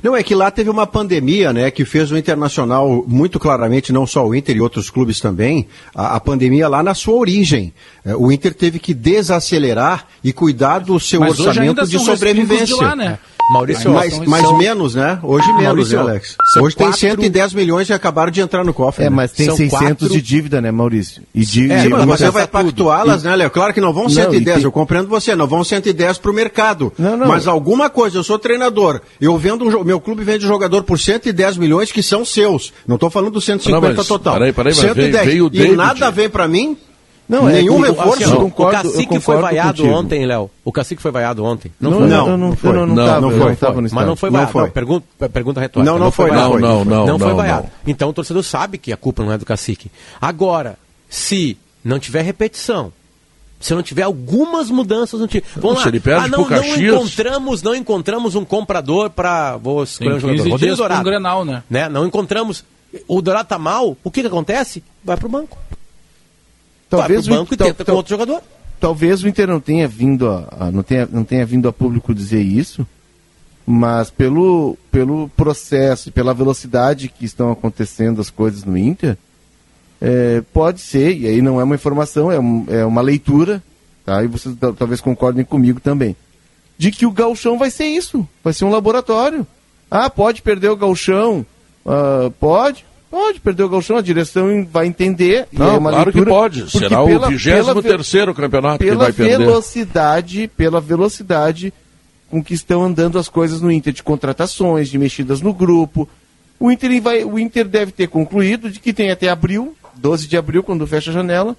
[0.03, 4.05] Não, é que lá teve uma pandemia, né, que fez o Internacional, muito claramente, não
[4.05, 7.73] só o Inter e outros clubes também, a, a pandemia lá na sua origem.
[8.05, 12.67] É, o Inter teve que desacelerar e cuidar do seu Mas orçamento de sobrevivência.
[12.67, 13.19] De lá, né?
[13.51, 14.59] Maurício, mas, mas são...
[14.59, 15.19] menos, né?
[15.23, 16.37] Hoje menos, Maurício, né, Alex?
[16.61, 17.01] Hoje tem quatro...
[17.01, 19.05] 110 milhões e acabaram de entrar no cofre.
[19.05, 19.17] É, né?
[19.17, 20.09] mas tem são 600 quatro...
[20.09, 21.23] de dívida, né, Maurício?
[21.35, 23.51] E de, é, mas você vai pactuá-las, né, Léo?
[23.51, 24.65] Claro que não vão não, 110, tem...
[24.65, 26.93] eu compreendo você, não vão 110 para o mercado.
[26.99, 27.29] Não, não.
[27.29, 31.57] Mas alguma coisa, eu sou treinador, eu vendo um, meu clube vende jogador por 110
[31.57, 32.73] milhões que são seus.
[32.87, 34.35] Não estou falando dos 150 não, total.
[34.35, 35.27] Peraí, peraí, 110.
[35.27, 36.77] Veio, veio e nada vem para mim
[37.29, 38.23] não, é nenhum é, reforço.
[38.23, 39.99] Assim, não, concordo, o cacique foi vaiado contigo.
[39.99, 40.51] ontem, Léo.
[40.65, 41.73] O cacique foi vaiado ontem.
[41.81, 42.09] Não, não foi.
[42.09, 42.73] Não, não, não, foi.
[42.73, 43.57] Não, não, não, não foi.
[43.57, 44.53] Tava no Mas não foi vaiado.
[44.53, 44.71] Não foi.
[44.71, 45.91] pergunta, pergunta retórica.
[45.91, 46.31] Não, não, foi.
[46.31, 46.61] Não, foi.
[46.61, 47.07] não, não.
[47.07, 47.69] Não foi vaiado.
[47.87, 49.91] Então o torcedor sabe que a culpa não é do cacique.
[50.21, 52.93] Agora, se não tiver repetição,
[53.59, 55.43] se não tiver algumas mudanças no time.
[55.57, 55.91] Vamos lá.
[56.19, 60.49] ah, não, não encontramos, não encontramos um comprador para vou escolher um jogador.
[60.49, 61.01] Rodrigo Dourado.
[61.01, 61.63] Um Grenal, né?
[61.69, 61.89] né?
[61.89, 62.65] Não encontramos.
[63.09, 63.97] O Dourado tá mal.
[64.05, 64.85] O que que acontece?
[65.03, 65.59] Vai pro banco.
[66.89, 68.43] Talvez Vai pro banco o, e tenta com outro jogador.
[68.79, 72.15] Talvez o Inter não tenha vindo a, a, não tenha não tenha vindo a público
[72.15, 72.87] dizer isso,
[73.67, 79.17] mas pelo pelo processo, pela velocidade que estão acontecendo as coisas no Inter,
[80.01, 83.63] é, pode ser, e aí não é uma informação, é, um, é uma leitura,
[84.05, 84.23] tá?
[84.23, 86.15] E vocês talvez concordem comigo também,
[86.79, 89.47] de que o galchão vai ser isso, vai ser um laboratório.
[89.91, 91.45] Ah, pode perder o galchão,
[91.85, 95.47] uh, pode, Pode perder o galchão, a direção vai entender.
[95.53, 96.71] Não, é claro leitura, que pode.
[96.71, 99.39] Será pela, o 23 terceiro campeonato que vai perder.
[99.39, 101.73] Pela velocidade, pela velocidade
[102.29, 106.09] com que estão andando as coisas no Inter, de contratações, de mexidas no grupo.
[106.59, 110.37] O Inter, vai, o Inter deve ter concluído de que tem até abril, 12 de
[110.37, 111.57] abril, quando fecha a janela,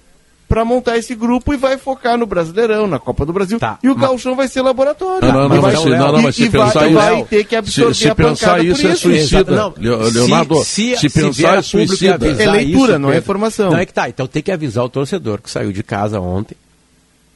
[0.48, 3.58] para montar esse grupo e vai focar no Brasileirão, na Copa do Brasil.
[3.58, 4.08] Tá, e o mas...
[4.08, 5.28] Galchão vai ser laboratório.
[5.28, 6.98] Não, não, não, vai, ser, não, não, mas se pensar vai, isso.
[6.98, 9.54] vai ter que absorver se, se a pensar isso, é suicida.
[9.54, 12.26] Não, Leonardo, se, se, se pensar é suicida.
[12.26, 13.70] É leitura, isso, não é informação.
[13.70, 14.08] Não é que tá.
[14.08, 16.56] Então tem que avisar o torcedor que saiu de casa ontem.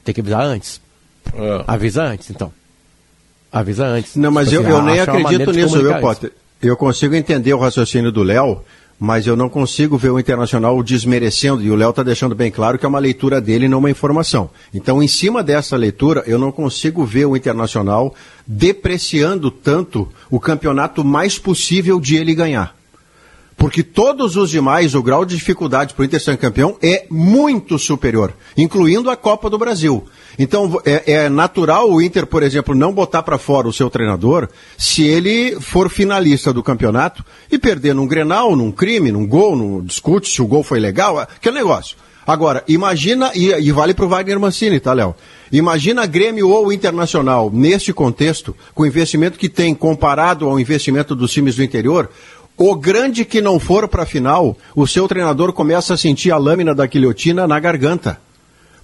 [0.03, 0.81] Tem que avisar antes.
[1.33, 1.63] É.
[1.67, 2.51] Avisa antes, então.
[3.51, 4.15] Avisa antes.
[4.15, 6.31] Não, mas tipo eu, assim, eu nem acredito nisso, viu, Potter?
[6.61, 8.61] Eu consigo entender o raciocínio do Léo
[8.99, 12.77] mas eu não consigo ver o Internacional desmerecendo, e o Léo está deixando bem claro
[12.79, 14.49] que é uma leitura dele, não uma informação.
[14.73, 18.15] Então, em cima dessa leitura, eu não consigo ver o Internacional
[18.45, 22.75] depreciando tanto o campeonato mais possível de ele ganhar.
[23.57, 27.77] Porque todos os demais, o grau de dificuldade para o Inter ser campeão é muito
[27.77, 30.05] superior, incluindo a Copa do Brasil.
[30.37, 34.49] Então é, é natural o Inter, por exemplo, não botar para fora o seu treinador
[34.77, 39.83] se ele for finalista do campeonato e perder num Grenal, num crime, num gol, num
[39.83, 41.95] discute se o gol foi legal, aquele negócio.
[42.25, 45.13] Agora, imagina, e, e vale para o Wagner Mancini, tá, Léo?
[45.51, 51.31] Imagina Grêmio ou Internacional, neste contexto, com o investimento que tem comparado ao investimento dos
[51.31, 52.09] times do interior,
[52.57, 56.37] o grande que não for para a final, o seu treinador começa a sentir a
[56.37, 58.19] lâmina da guilhotina na garganta.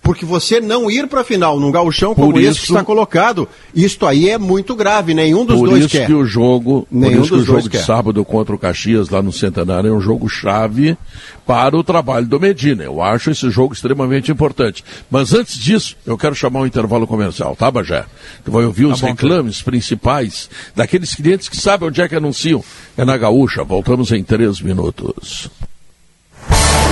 [0.09, 3.47] Porque você não ir para a final num gauchão como isso, esse que está colocado,
[3.75, 5.99] isto aí é muito grave, nenhum dos dois quer.
[5.99, 7.83] Por isso que o jogo, nenhum por isso que o jogo de quer.
[7.83, 10.97] sábado contra o Caxias lá no Centenário é um jogo chave
[11.45, 12.83] para o trabalho do Medina.
[12.83, 14.83] Eu acho esse jogo extremamente importante.
[15.11, 18.03] Mas antes disso, eu quero chamar um intervalo comercial, tá, Bajé?
[18.43, 22.15] Que vai ouvir os tá bom, reclames principais daqueles clientes que sabem onde é que
[22.15, 22.63] anunciam.
[22.97, 23.63] É na Gaúcha.
[23.63, 25.51] Voltamos em três minutos.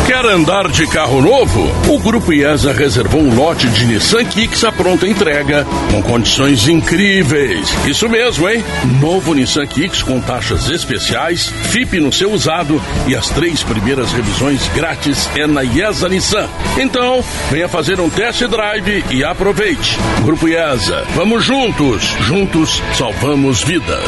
[0.08, 1.70] Quer andar de carro novo?
[1.93, 7.68] O Grupo IESA reservou um lote de Nissan Kicks à pronta entrega, com condições incríveis.
[7.86, 8.64] Isso mesmo, hein?
[9.01, 14.66] Novo Nissan Kicks com taxas especiais, FIP no seu usado e as três primeiras revisões
[14.70, 16.47] grátis é na IESA Nissan.
[16.78, 19.99] Então, venha fazer um test drive e aproveite.
[20.24, 22.16] Grupo IESA, vamos juntos.
[22.22, 24.08] Juntos salvamos vidas.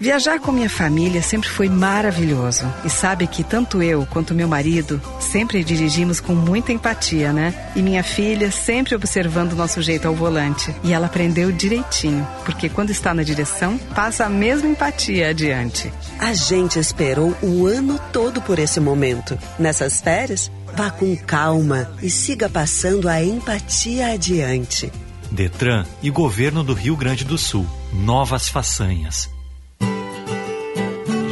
[0.00, 2.72] Viajar com minha família sempre foi maravilhoso.
[2.84, 7.52] E sabe que tanto eu quanto meu marido sempre dirigimos com muita empatia, né?
[7.74, 10.72] E minha filha sempre observando o nosso jeito ao volante.
[10.84, 15.92] E ela aprendeu direitinho, porque quando está na direção, passa a mesma empatia adiante.
[16.20, 19.36] A gente esperou o ano todo por esse momento.
[19.58, 24.92] Nessas férias, vá com calma e siga passando a empatia adiante.
[25.32, 27.66] Detran e Governo do Rio Grande do Sul.
[27.92, 29.28] Novas façanhas.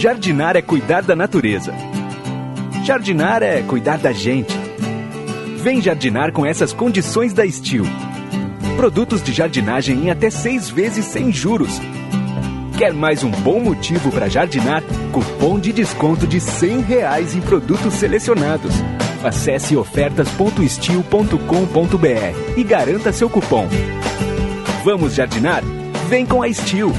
[0.07, 1.75] Jardinar é cuidar da natureza.
[2.85, 4.57] Jardinar é cuidar da gente.
[5.57, 7.83] Vem jardinar com essas condições da Steel.
[8.77, 11.81] Produtos de jardinagem em até seis vezes sem juros.
[12.79, 14.85] Quer mais um bom motivo para jardinar?
[15.11, 18.75] Cupom de desconto de R$ reais em produtos selecionados.
[19.25, 23.67] Acesse ofertas.steel.com.br e garanta seu cupom.
[24.85, 25.65] Vamos jardinar?
[26.09, 26.93] Vem com a Steel.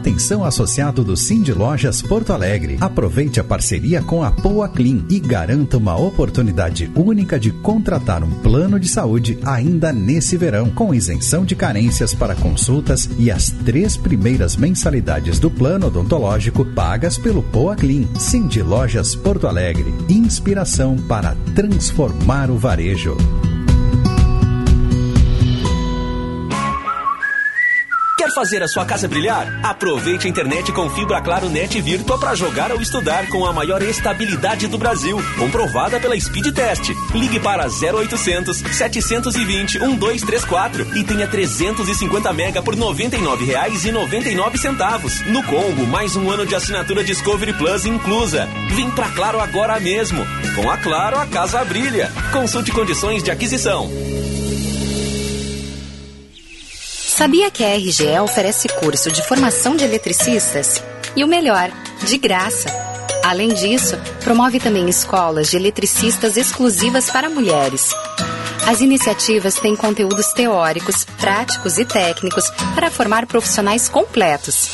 [0.00, 2.78] Atenção associado do Cindy Lojas Porto Alegre.
[2.80, 8.30] Aproveite a parceria com a Poa Clean e garanta uma oportunidade única de contratar um
[8.30, 13.94] plano de saúde ainda nesse verão, com isenção de carências para consultas e as três
[13.94, 18.06] primeiras mensalidades do plano odontológico pagas pelo Poa Clean.
[18.18, 19.92] Cindy Lojas Porto Alegre.
[20.08, 23.18] Inspiração para transformar o varejo.
[28.30, 29.58] Quer fazer a sua casa brilhar?
[29.60, 33.82] Aproveite a internet com fibra claro net virtua para jogar ou estudar com a maior
[33.82, 36.90] estabilidade do Brasil, comprovada pela Speed Test.
[37.12, 46.14] Ligue para 0800 720 1234 e tenha 350 mega por R$ 99,99 no combo, mais
[46.14, 48.48] um ano de assinatura Discovery Plus inclusa.
[48.76, 50.24] Vem pra Claro agora mesmo.
[50.54, 52.12] Com a Claro, a casa brilha.
[52.32, 53.90] Consulte condições de aquisição.
[57.20, 60.82] Sabia que a RGE oferece curso de formação de eletricistas?
[61.14, 61.70] E o melhor,
[62.02, 62.70] de graça.
[63.22, 63.94] Além disso,
[64.24, 67.90] promove também escolas de eletricistas exclusivas para mulheres.
[68.66, 74.70] As iniciativas têm conteúdos teóricos, práticos e técnicos para formar profissionais completos.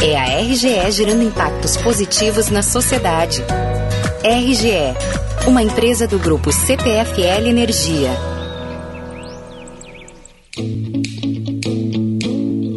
[0.00, 3.42] É a RGE gerando impactos positivos na sociedade.
[4.22, 4.94] RGE,
[5.48, 8.12] uma empresa do grupo CPFL Energia.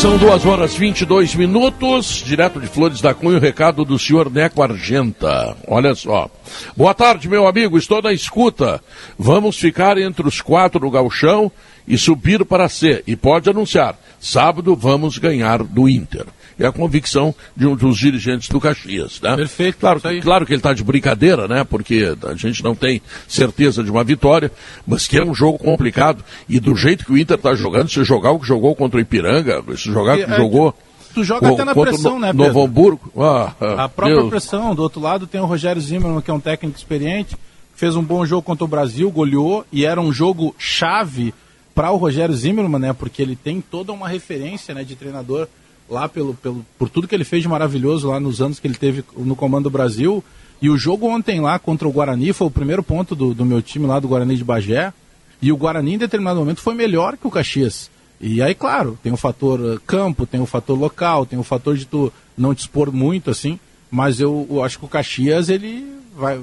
[0.00, 4.62] São duas horas 22 minutos, direto de Flores da Cunha, o recado do senhor Neco
[4.62, 5.56] Argenta.
[5.66, 6.30] Olha só.
[6.76, 8.80] Boa tarde, meu amigo, estou na escuta.
[9.18, 11.50] Vamos ficar entre os quatro no galchão
[11.86, 13.02] e subir para C.
[13.08, 16.26] E pode anunciar, sábado vamos ganhar do Inter.
[16.58, 19.36] É a convicção de um dos dirigentes do Caxias, né?
[19.36, 19.78] Perfeito.
[19.78, 21.62] Claro, claro que ele está de brincadeira, né?
[21.64, 24.50] Porque a gente não tem certeza de uma vitória,
[24.86, 26.24] mas que é um jogo complicado.
[26.48, 29.00] E do jeito que o Inter está jogando, se jogar o que jogou contra o
[29.00, 30.74] Ipiranga, se jogar o que É, jogou.
[31.14, 32.46] Tu joga até na contra o pressão, No- né, Pedro?
[32.46, 33.12] Novo Hamburgo.
[33.16, 34.28] Ah, ah, A própria Deus.
[34.30, 37.36] pressão, do outro lado tem o Rogério Zimmermann, que é um técnico experiente,
[37.74, 41.32] fez um bom jogo contra o Brasil, goleou, e era um jogo chave
[41.74, 42.92] para o Rogério Zimmermann, né?
[42.92, 45.46] Porque ele tem toda uma referência né, de treinador
[45.90, 48.74] lá pelo, pelo, por tudo que ele fez de maravilhoso lá nos anos que ele
[48.74, 50.22] teve no comando do Brasil.
[50.60, 53.62] E o jogo ontem lá contra o Guarani foi o primeiro ponto do, do meu
[53.62, 54.92] time lá do Guarani de Bagé.
[55.40, 57.88] E o Guarani, em determinado momento, foi melhor que o Caxias.
[58.20, 61.76] E aí, claro, tem o fator eh, campo, tem o fator local, tem o fator
[61.76, 63.60] de tu não te expor muito, assim.
[63.88, 65.86] Mas eu, eu acho que o Caxias, ele
[66.16, 66.40] vai,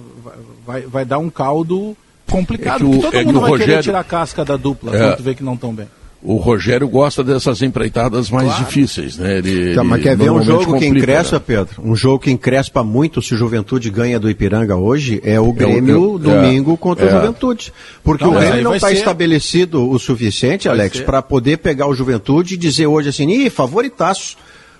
[0.65, 1.95] vai, vai, dar um caldo
[2.31, 2.76] complicado.
[2.76, 4.95] É que o- porque todo é mundo vai querer Rogério- tirar a casca da dupla,
[4.95, 4.99] É.
[4.99, 5.89] quando tu vê que não estão bem.
[6.24, 8.66] O Rogério gosta dessas empreitadas mais Claro.
[8.66, 9.38] difíceis, né?
[9.38, 11.44] Ele, Tá, mas ele quer ver um jogo que complica, encrespa, né?
[11.46, 11.82] Pedro?
[11.84, 15.94] Um jogo que encrespa muito se o Juventude ganha do Ipiranga hoje é o Grêmio
[16.14, 17.08] eu- domingo é, contra é.
[17.10, 17.72] o Juventude.
[18.04, 21.86] Porque Não, o Grêmio não está ser- estabelecido o suficiente, Vai Alex, para poder pegar
[21.88, 24.36] o Juventude e dizer hoje assim, ih, favoritaço.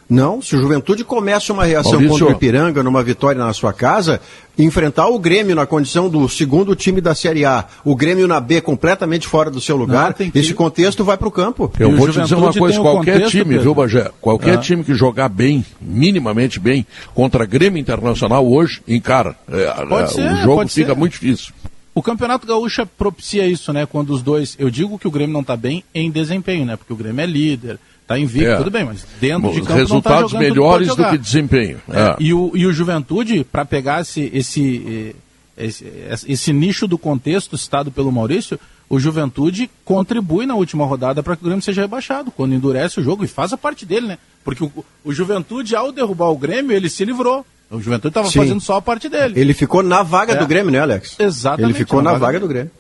[0.08, 2.12] Não, se o Juventude começa uma reação Maurício.
[2.20, 4.22] contra o Ipiranga numa vitória na sua casa,
[4.58, 8.62] enfrentar o Grêmio na condição do segundo time da Série A, o Grêmio na B
[8.62, 11.72] completamente fora do seu lugar, Não, que- esse contexto vai para o campo.
[11.80, 13.62] Eu E vou te dizer uma coisa, qualquer contexto, time, Pedro.
[13.64, 14.12] viu, Bagé?
[14.22, 14.62] Qualquer Ah.
[14.62, 19.36] time que jogar bem, minimamente bem, contra Grêmio Internacional hoje, encara.
[19.52, 20.98] É, Pode é, ser, o jogo pode fica ser.
[21.00, 21.52] muito difícil.
[21.96, 23.86] O Campeonato Gaúcho propicia isso, né?
[23.86, 24.56] Quando os dois.
[24.60, 26.76] Eu digo que o Grêmio não está bem em desempenho, né?
[26.76, 28.58] Porque o Grêmio é líder, está invicto, É.
[28.58, 31.10] tudo bem, mas dentro Bom, de campo resultados não tá jogando tudo que melhores do
[31.10, 31.82] que desempenho.
[31.92, 32.16] É, É.
[32.20, 35.14] E, o, e o Juventude, para pegar esse, esse,
[35.58, 35.86] eh, esse,
[36.28, 41.42] esse nicho do contexto citado pelo Maurício, o Juventude contribui na última rodada para que
[41.42, 44.18] o Grêmio seja rebaixado, quando endurece o jogo e faz a parte dele, né?
[44.44, 44.72] Porque o,
[45.04, 47.44] o Juventude, ao derrubar o Grêmio, ele se livrou.
[47.72, 49.40] O Juventude estava fazendo só a parte dele.
[49.40, 50.36] Ele ficou na vaga É.
[50.36, 51.16] do Grêmio, né, Alex?
[51.18, 52.72] Exatamente, Ele ficou na na, vaga vaga do do Grêmio.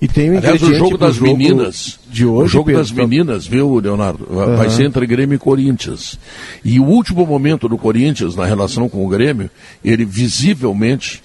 [0.00, 2.92] E tem um Aliás, o jogo das jogo meninas, de hoje, o jogo Pedro, das
[2.92, 6.18] meninas, viu, Leonardo, vai- ser entre Grêmio e Corinthians.
[6.64, 9.50] E o último momento do Corinthians na relação com o Grêmio,
[9.84, 11.20] ele visivelmente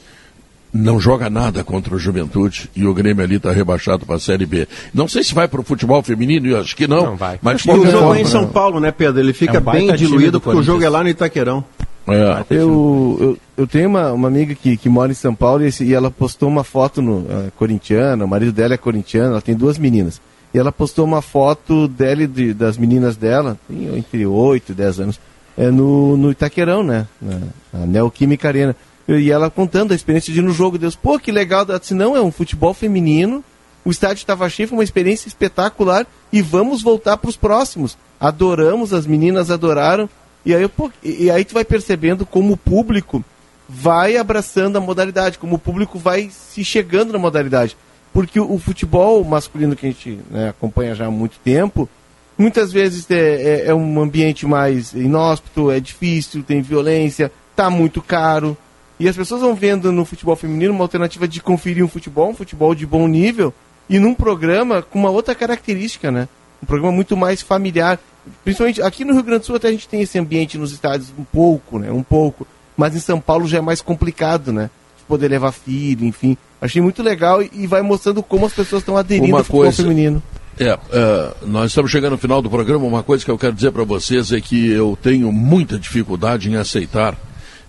[0.73, 4.47] não joga nada contra o Juventude e o Grêmio ali está rebaixado para a Série
[4.47, 4.67] B.
[4.91, 7.05] Não sei se vai para o futebol feminino, eu acho que não.
[7.05, 7.37] Não vai.
[7.43, 9.21] Mas E o jogo é em São Paulo, né, Pedro?
[9.21, 11.63] Ele fica É um bem diluído do porque o jogo é lá no Itaquerão.
[12.07, 12.43] É.
[12.49, 15.85] Eu, eu, eu tenho uma, uma amiga que, que mora em São Paulo e, esse-
[15.85, 19.55] e ela postou uma foto no uh, corintiana, o marido dela é corintiano, ela tem
[19.55, 20.19] duas meninas.
[20.53, 24.75] E ela postou uma foto dela e de- das meninas dela, tem entre 8 e
[24.75, 25.19] 10 anos,
[25.57, 27.07] é, no, no Itaquerão, né?
[27.21, 27.39] Na,
[27.79, 28.75] na Neoquímica Arena.
[29.07, 30.77] E ela contando a experiência de ir no jogo.
[30.77, 31.65] Deus, pô, que legal.
[31.67, 33.43] Ela disse, não, é um futebol feminino.
[33.85, 36.07] O estádio estava cheio, foi uma experiência espetacular.
[36.31, 37.97] E vamos voltar para os próximos.
[38.19, 40.09] Adoramos, as meninas adoraram.
[40.45, 43.23] E aí, pô, e, aí tu vai percebendo como o público
[43.67, 47.77] vai abraçando a modalidade, como o público vai se chegando na modalidade.
[48.11, 51.89] Porque o, o futebol masculino que a gente né, acompanha já há muito tempo,
[52.37, 58.01] muitas vezes é, é- é um ambiente mais inóspito, é difícil, tem violência, tá muito
[58.01, 58.57] caro.
[58.99, 62.35] E as pessoas vão vendo no futebol feminino uma alternativa de conferir um futebol, um
[62.35, 63.53] futebol de bom nível,
[63.89, 66.27] e num programa com uma outra característica, né?
[66.61, 67.99] Um programa muito mais familiar.
[68.43, 71.13] Principalmente aqui no Rio Grande do Sul até a gente tem esse ambiente nos estádios
[71.17, 71.91] um pouco, né?
[71.91, 72.45] Um pouco.
[72.75, 74.69] Mas em São Paulo já é mais complicado, né?
[74.97, 76.37] De poder levar filho, enfim.
[76.61, 79.83] Achei muito legal e, vai mostrando como as pessoas estão aderindo Uma ao futebol coisa-
[79.83, 80.23] feminino.
[80.59, 82.85] É, é, nós estamos chegando no final do programa.
[82.85, 86.55] Uma coisa que eu quero dizer para vocês é que eu tenho muita dificuldade em
[86.55, 87.17] aceitar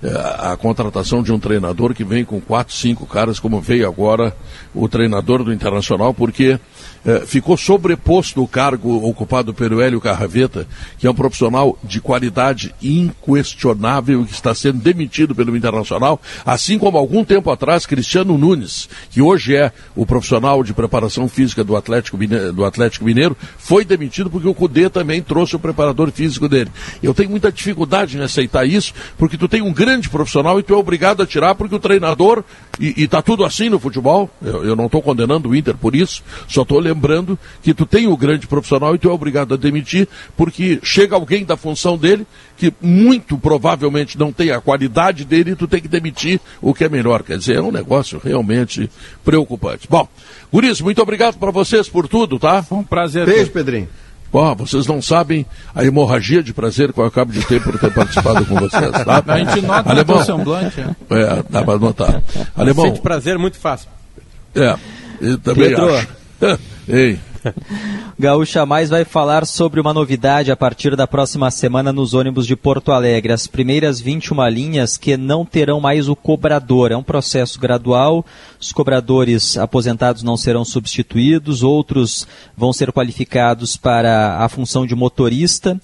[0.06, 4.36] a contratação de um treinador que vem com quatro, cinco caras, como veio agora
[4.74, 6.58] o treinador do Internacional, porque
[7.06, 10.66] é, ficou sobreposto o cargo ocupado pelo Hélio Carraveta,
[10.98, 16.98] que é um profissional de qualidade inquestionável que está sendo demitido pelo Internacional, assim como
[16.98, 22.18] algum tempo atrás Cristiano Nunes, que hoje é o profissional de preparação física do Atlético,
[22.18, 26.70] Mine- do Atlético Mineiro, foi demitido porque o Cudê também trouxe o preparador físico dele.
[27.02, 30.74] Eu tenho muita dificuldade em aceitar isso, porque tu tem um grande profissional e tu
[30.74, 32.44] é obrigado a tirar porque o treinador,
[32.78, 35.94] e, e tá tudo assim no futebol, eu, eu não estou condenando o Inter por
[35.94, 39.56] isso, só estou lembrando que tu tem o grande profissional e tu é obrigado a
[39.56, 42.26] demitir porque chega alguém da função dele
[42.56, 46.84] que muito provavelmente não tem a qualidade dele e tu tem que demitir o que
[46.84, 47.22] é melhor.
[47.22, 48.90] Quer dizer, é um negócio realmente
[49.24, 49.86] preocupante.
[49.88, 50.08] Bom,
[50.52, 52.62] Guris, muito obrigado para vocês por tudo, tá?
[52.62, 53.26] Foi um prazer.
[53.26, 53.88] Beijo, Pedrinho.
[54.36, 57.92] Ó, vocês não sabem a hemorragia de prazer que eu acabo de ter por ter
[57.94, 59.22] participado com vocês, tá?
[59.32, 60.16] A gente nota no Alemão.
[60.16, 60.80] teu semblante.
[60.80, 61.14] é.
[61.14, 62.22] É, dá para notar.
[62.56, 63.88] Alemão, Sente prazer muito fácil.
[64.56, 64.76] é,
[65.20, 65.94] eu também Pedro.
[65.94, 66.08] acho.
[66.88, 67.18] Ei,
[68.18, 72.56] Gaúcha Mais vai falar sobre uma novidade a partir da próxima semana nos ônibus de
[72.56, 73.32] Porto Alegre.
[73.32, 76.92] As primeiras 21 linhas que não terão mais o cobrador.
[76.92, 78.24] É um processo gradual.
[78.60, 82.26] Os cobradores aposentados não serão substituídos, outros
[82.56, 85.80] vão ser qualificados para a função de motorista.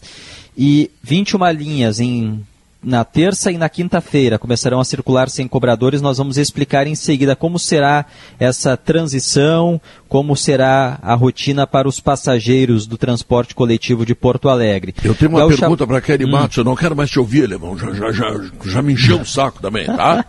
[0.56, 2.44] E 21 linhas em
[2.82, 6.00] na terça e na quinta-feira começarão a circular sem cobradores.
[6.00, 8.06] Nós vamos explicar em seguida como será
[8.38, 14.94] essa transição, como será a rotina para os passageiros do transporte coletivo de Porto Alegre.
[15.04, 16.30] eu tenho uma Gaúcha- pergunta para Kelly Hum.
[16.30, 19.26] Matos, eu não quero mais te ouvir, Alemão, já, já, já, já me encheu o
[19.26, 20.24] saco também, tá?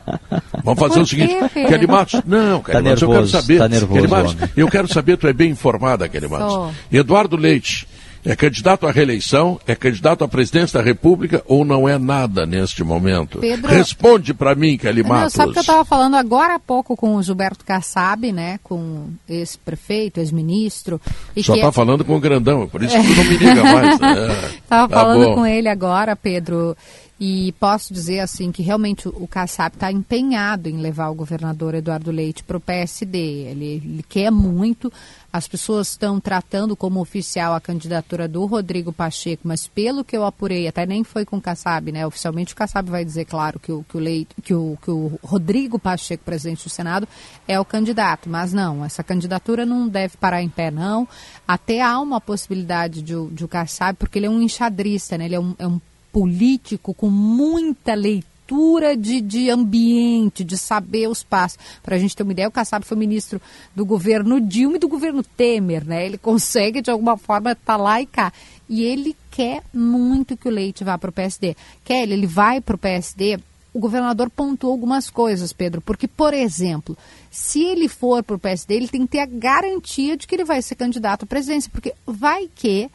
[0.63, 1.33] Vamos fazer o seguinte?
[1.53, 4.67] Kelly Matos, não, Kelly Tá Matos, eu nervoso, quero saber, tá nervoso, Kelly Matos, eu
[4.67, 6.53] quero saber, tu é bem informada, Kelly Matos.
[6.53, 6.71] Sou.
[6.91, 7.87] Eduardo Leite,
[8.25, 12.83] é candidato à reeleição, é candidato à presidência da República ou não é nada neste
[12.83, 13.39] momento?
[13.39, 15.33] Pedro- Responde para mim, Kelly Não, Matos.
[15.33, 18.59] sabe que eu estava falando agora há pouco com o Gilberto Kassab, né?
[18.63, 20.99] Com ex-prefeito, ex-ministro.
[21.35, 23.37] e Só que tá é- falando com o grandão, por isso que tu não me
[23.37, 23.99] liga mais.
[23.99, 24.27] né?
[24.63, 25.35] Estava Tá falando bom.
[25.35, 26.75] com ele agora, Pedro,
[27.23, 32.09] e posso dizer assim que realmente o- Kassab está empenhado em levar o governador Eduardo
[32.09, 33.17] Leite para o PSD.
[33.19, 34.91] Ele, ele quer muito.
[35.31, 40.25] As pessoas estão tratando como oficial a candidatura do Rodrigo Pacheco, mas pelo que eu
[40.25, 42.07] apurei, até nem foi com o Kassab, né?
[42.07, 45.19] Oficialmente o Kassab vai dizer, claro, que o, que o, Leite, que o, que o
[45.23, 47.07] Rodrigo Pacheco, presidente do Senado,
[47.47, 48.29] é o candidato.
[48.29, 51.07] Mas não, essa candidatura não deve parar em pé, não.
[51.47, 55.25] Até há uma possibilidade de, de o Kassab, porque ele é um enxadrista, né?
[55.25, 55.79] Ele é um, é um
[56.11, 61.57] político com muita leitura de, de ambiente, de saber os passos.
[61.81, 63.41] Para a gente ter uma ideia, o Kassab foi ministro
[63.75, 66.05] do governo Dilma e do governo Temer, né?
[66.05, 68.33] Ele consegue, de alguma forma, estar tá lá e cá.
[68.67, 71.55] E ele quer muito que o Leite vá para o PSD.
[71.83, 73.39] Quer ele, ele vai para o PSD.
[73.73, 76.97] O governador pontuou algumas coisas, Pedro, porque, por exemplo,
[77.29, 80.43] se ele for para o PSD, ele tem que ter a garantia de que ele
[80.43, 82.89] vai ser candidato à presidência, porque vai que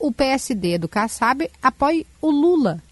[0.00, 2.82] o PSD do Kassab apoie o Lula.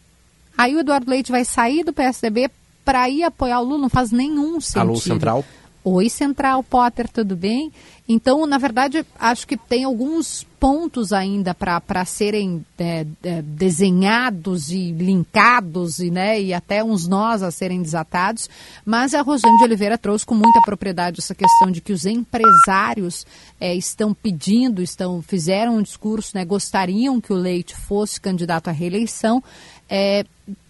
[0.57, 2.51] Aí o Eduardo Leite vai sair do PSDB
[2.85, 4.81] para ir apoiar o Lula, não faz nenhum sentido.
[4.81, 5.45] Alô, Central?
[5.83, 7.73] Oi, Central, Potter, tudo bem?
[8.07, 14.91] Então, na verdade, acho que tem alguns pontos ainda para serem é, é, desenhados e
[14.93, 18.49] linkados e, né, e até uns nós a serem desatados,
[18.85, 23.27] mas a Rosane de Oliveira trouxe com muita propriedade essa questão de que os empresários
[23.61, 28.73] é, estão pedindo, estão fizeram um discurso, né, gostariam que o Leite fosse candidato à
[28.73, 29.43] reeleição.
[29.89, 30.25] É,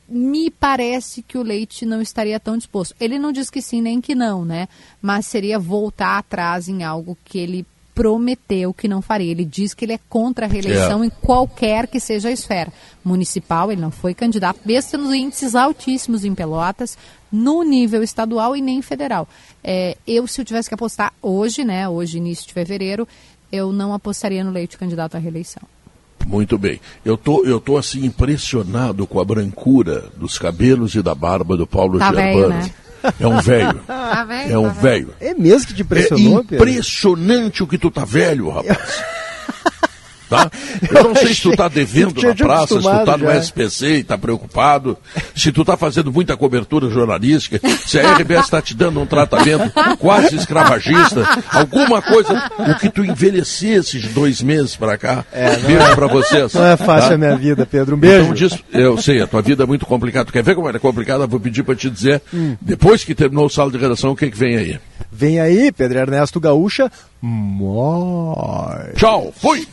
[0.08, 2.94] me parece que o Leite não estaria tão disposto.
[2.98, 4.66] Ele não diz que sim nem que não, né?
[5.02, 7.66] Mas seria voltar atrás em algo que ele
[7.98, 9.32] prometeu que não faria.
[9.32, 12.72] Ele diz que ele é contra a reeleição em qualquer que seja a esfera.
[13.04, 16.96] Municipal, ele não foi candidato, mesmo tendo índices altíssimos em Pelotas,
[17.32, 19.26] no nível estadual e nem federal.
[19.64, 23.06] É, eu, se eu tivesse que apostar hoje, né, hoje, início de fevereiro,
[23.50, 25.64] eu não apostaria no Leite candidato à reeleição.
[26.24, 26.80] Muito bem.
[27.04, 31.66] Eu tô, eu tô assim impressionado com a brancura dos cabelos e da barba do
[31.66, 32.48] Paulo tá Germano.
[32.48, 32.70] Velho, né?
[33.20, 33.80] É um velho.
[33.86, 35.14] Tá velho, é um tá velho.
[35.20, 36.56] É mesmo que te impressionou, é Pedro?
[36.68, 39.02] impressionante o que tu tá velho, rapaz.
[40.28, 40.50] Tá?
[40.90, 43.36] Eu não sei se tu tá devendo na praça, se tu tá no já.
[43.36, 44.96] SPC e tá preocupado,
[45.34, 49.72] se tu tá fazendo muita cobertura jornalística, se a RBS está te dando um tratamento
[49.98, 55.24] quase escravagista, alguma coisa, o que tu envelhecesse de dois meses para cá.
[55.32, 56.52] É, Beijo é- pra vocês.
[56.54, 57.14] não é fácil tá?
[57.14, 57.96] a minha vida, Pedro.
[57.96, 58.22] Um beijo.
[58.24, 60.26] Então, disso, eu sei, a tua vida é muito complicada.
[60.26, 61.26] Tu quer ver como ela é complicada?
[61.26, 62.56] Vou pedir para te dizer, Hum.
[62.60, 64.78] depois que terminou o sala de redação, o que, que vem aí?
[65.10, 66.90] Vem aí, Pedro Ernesto Gaúcha.
[67.22, 68.94] Morte.
[68.96, 69.66] Tchau, fui!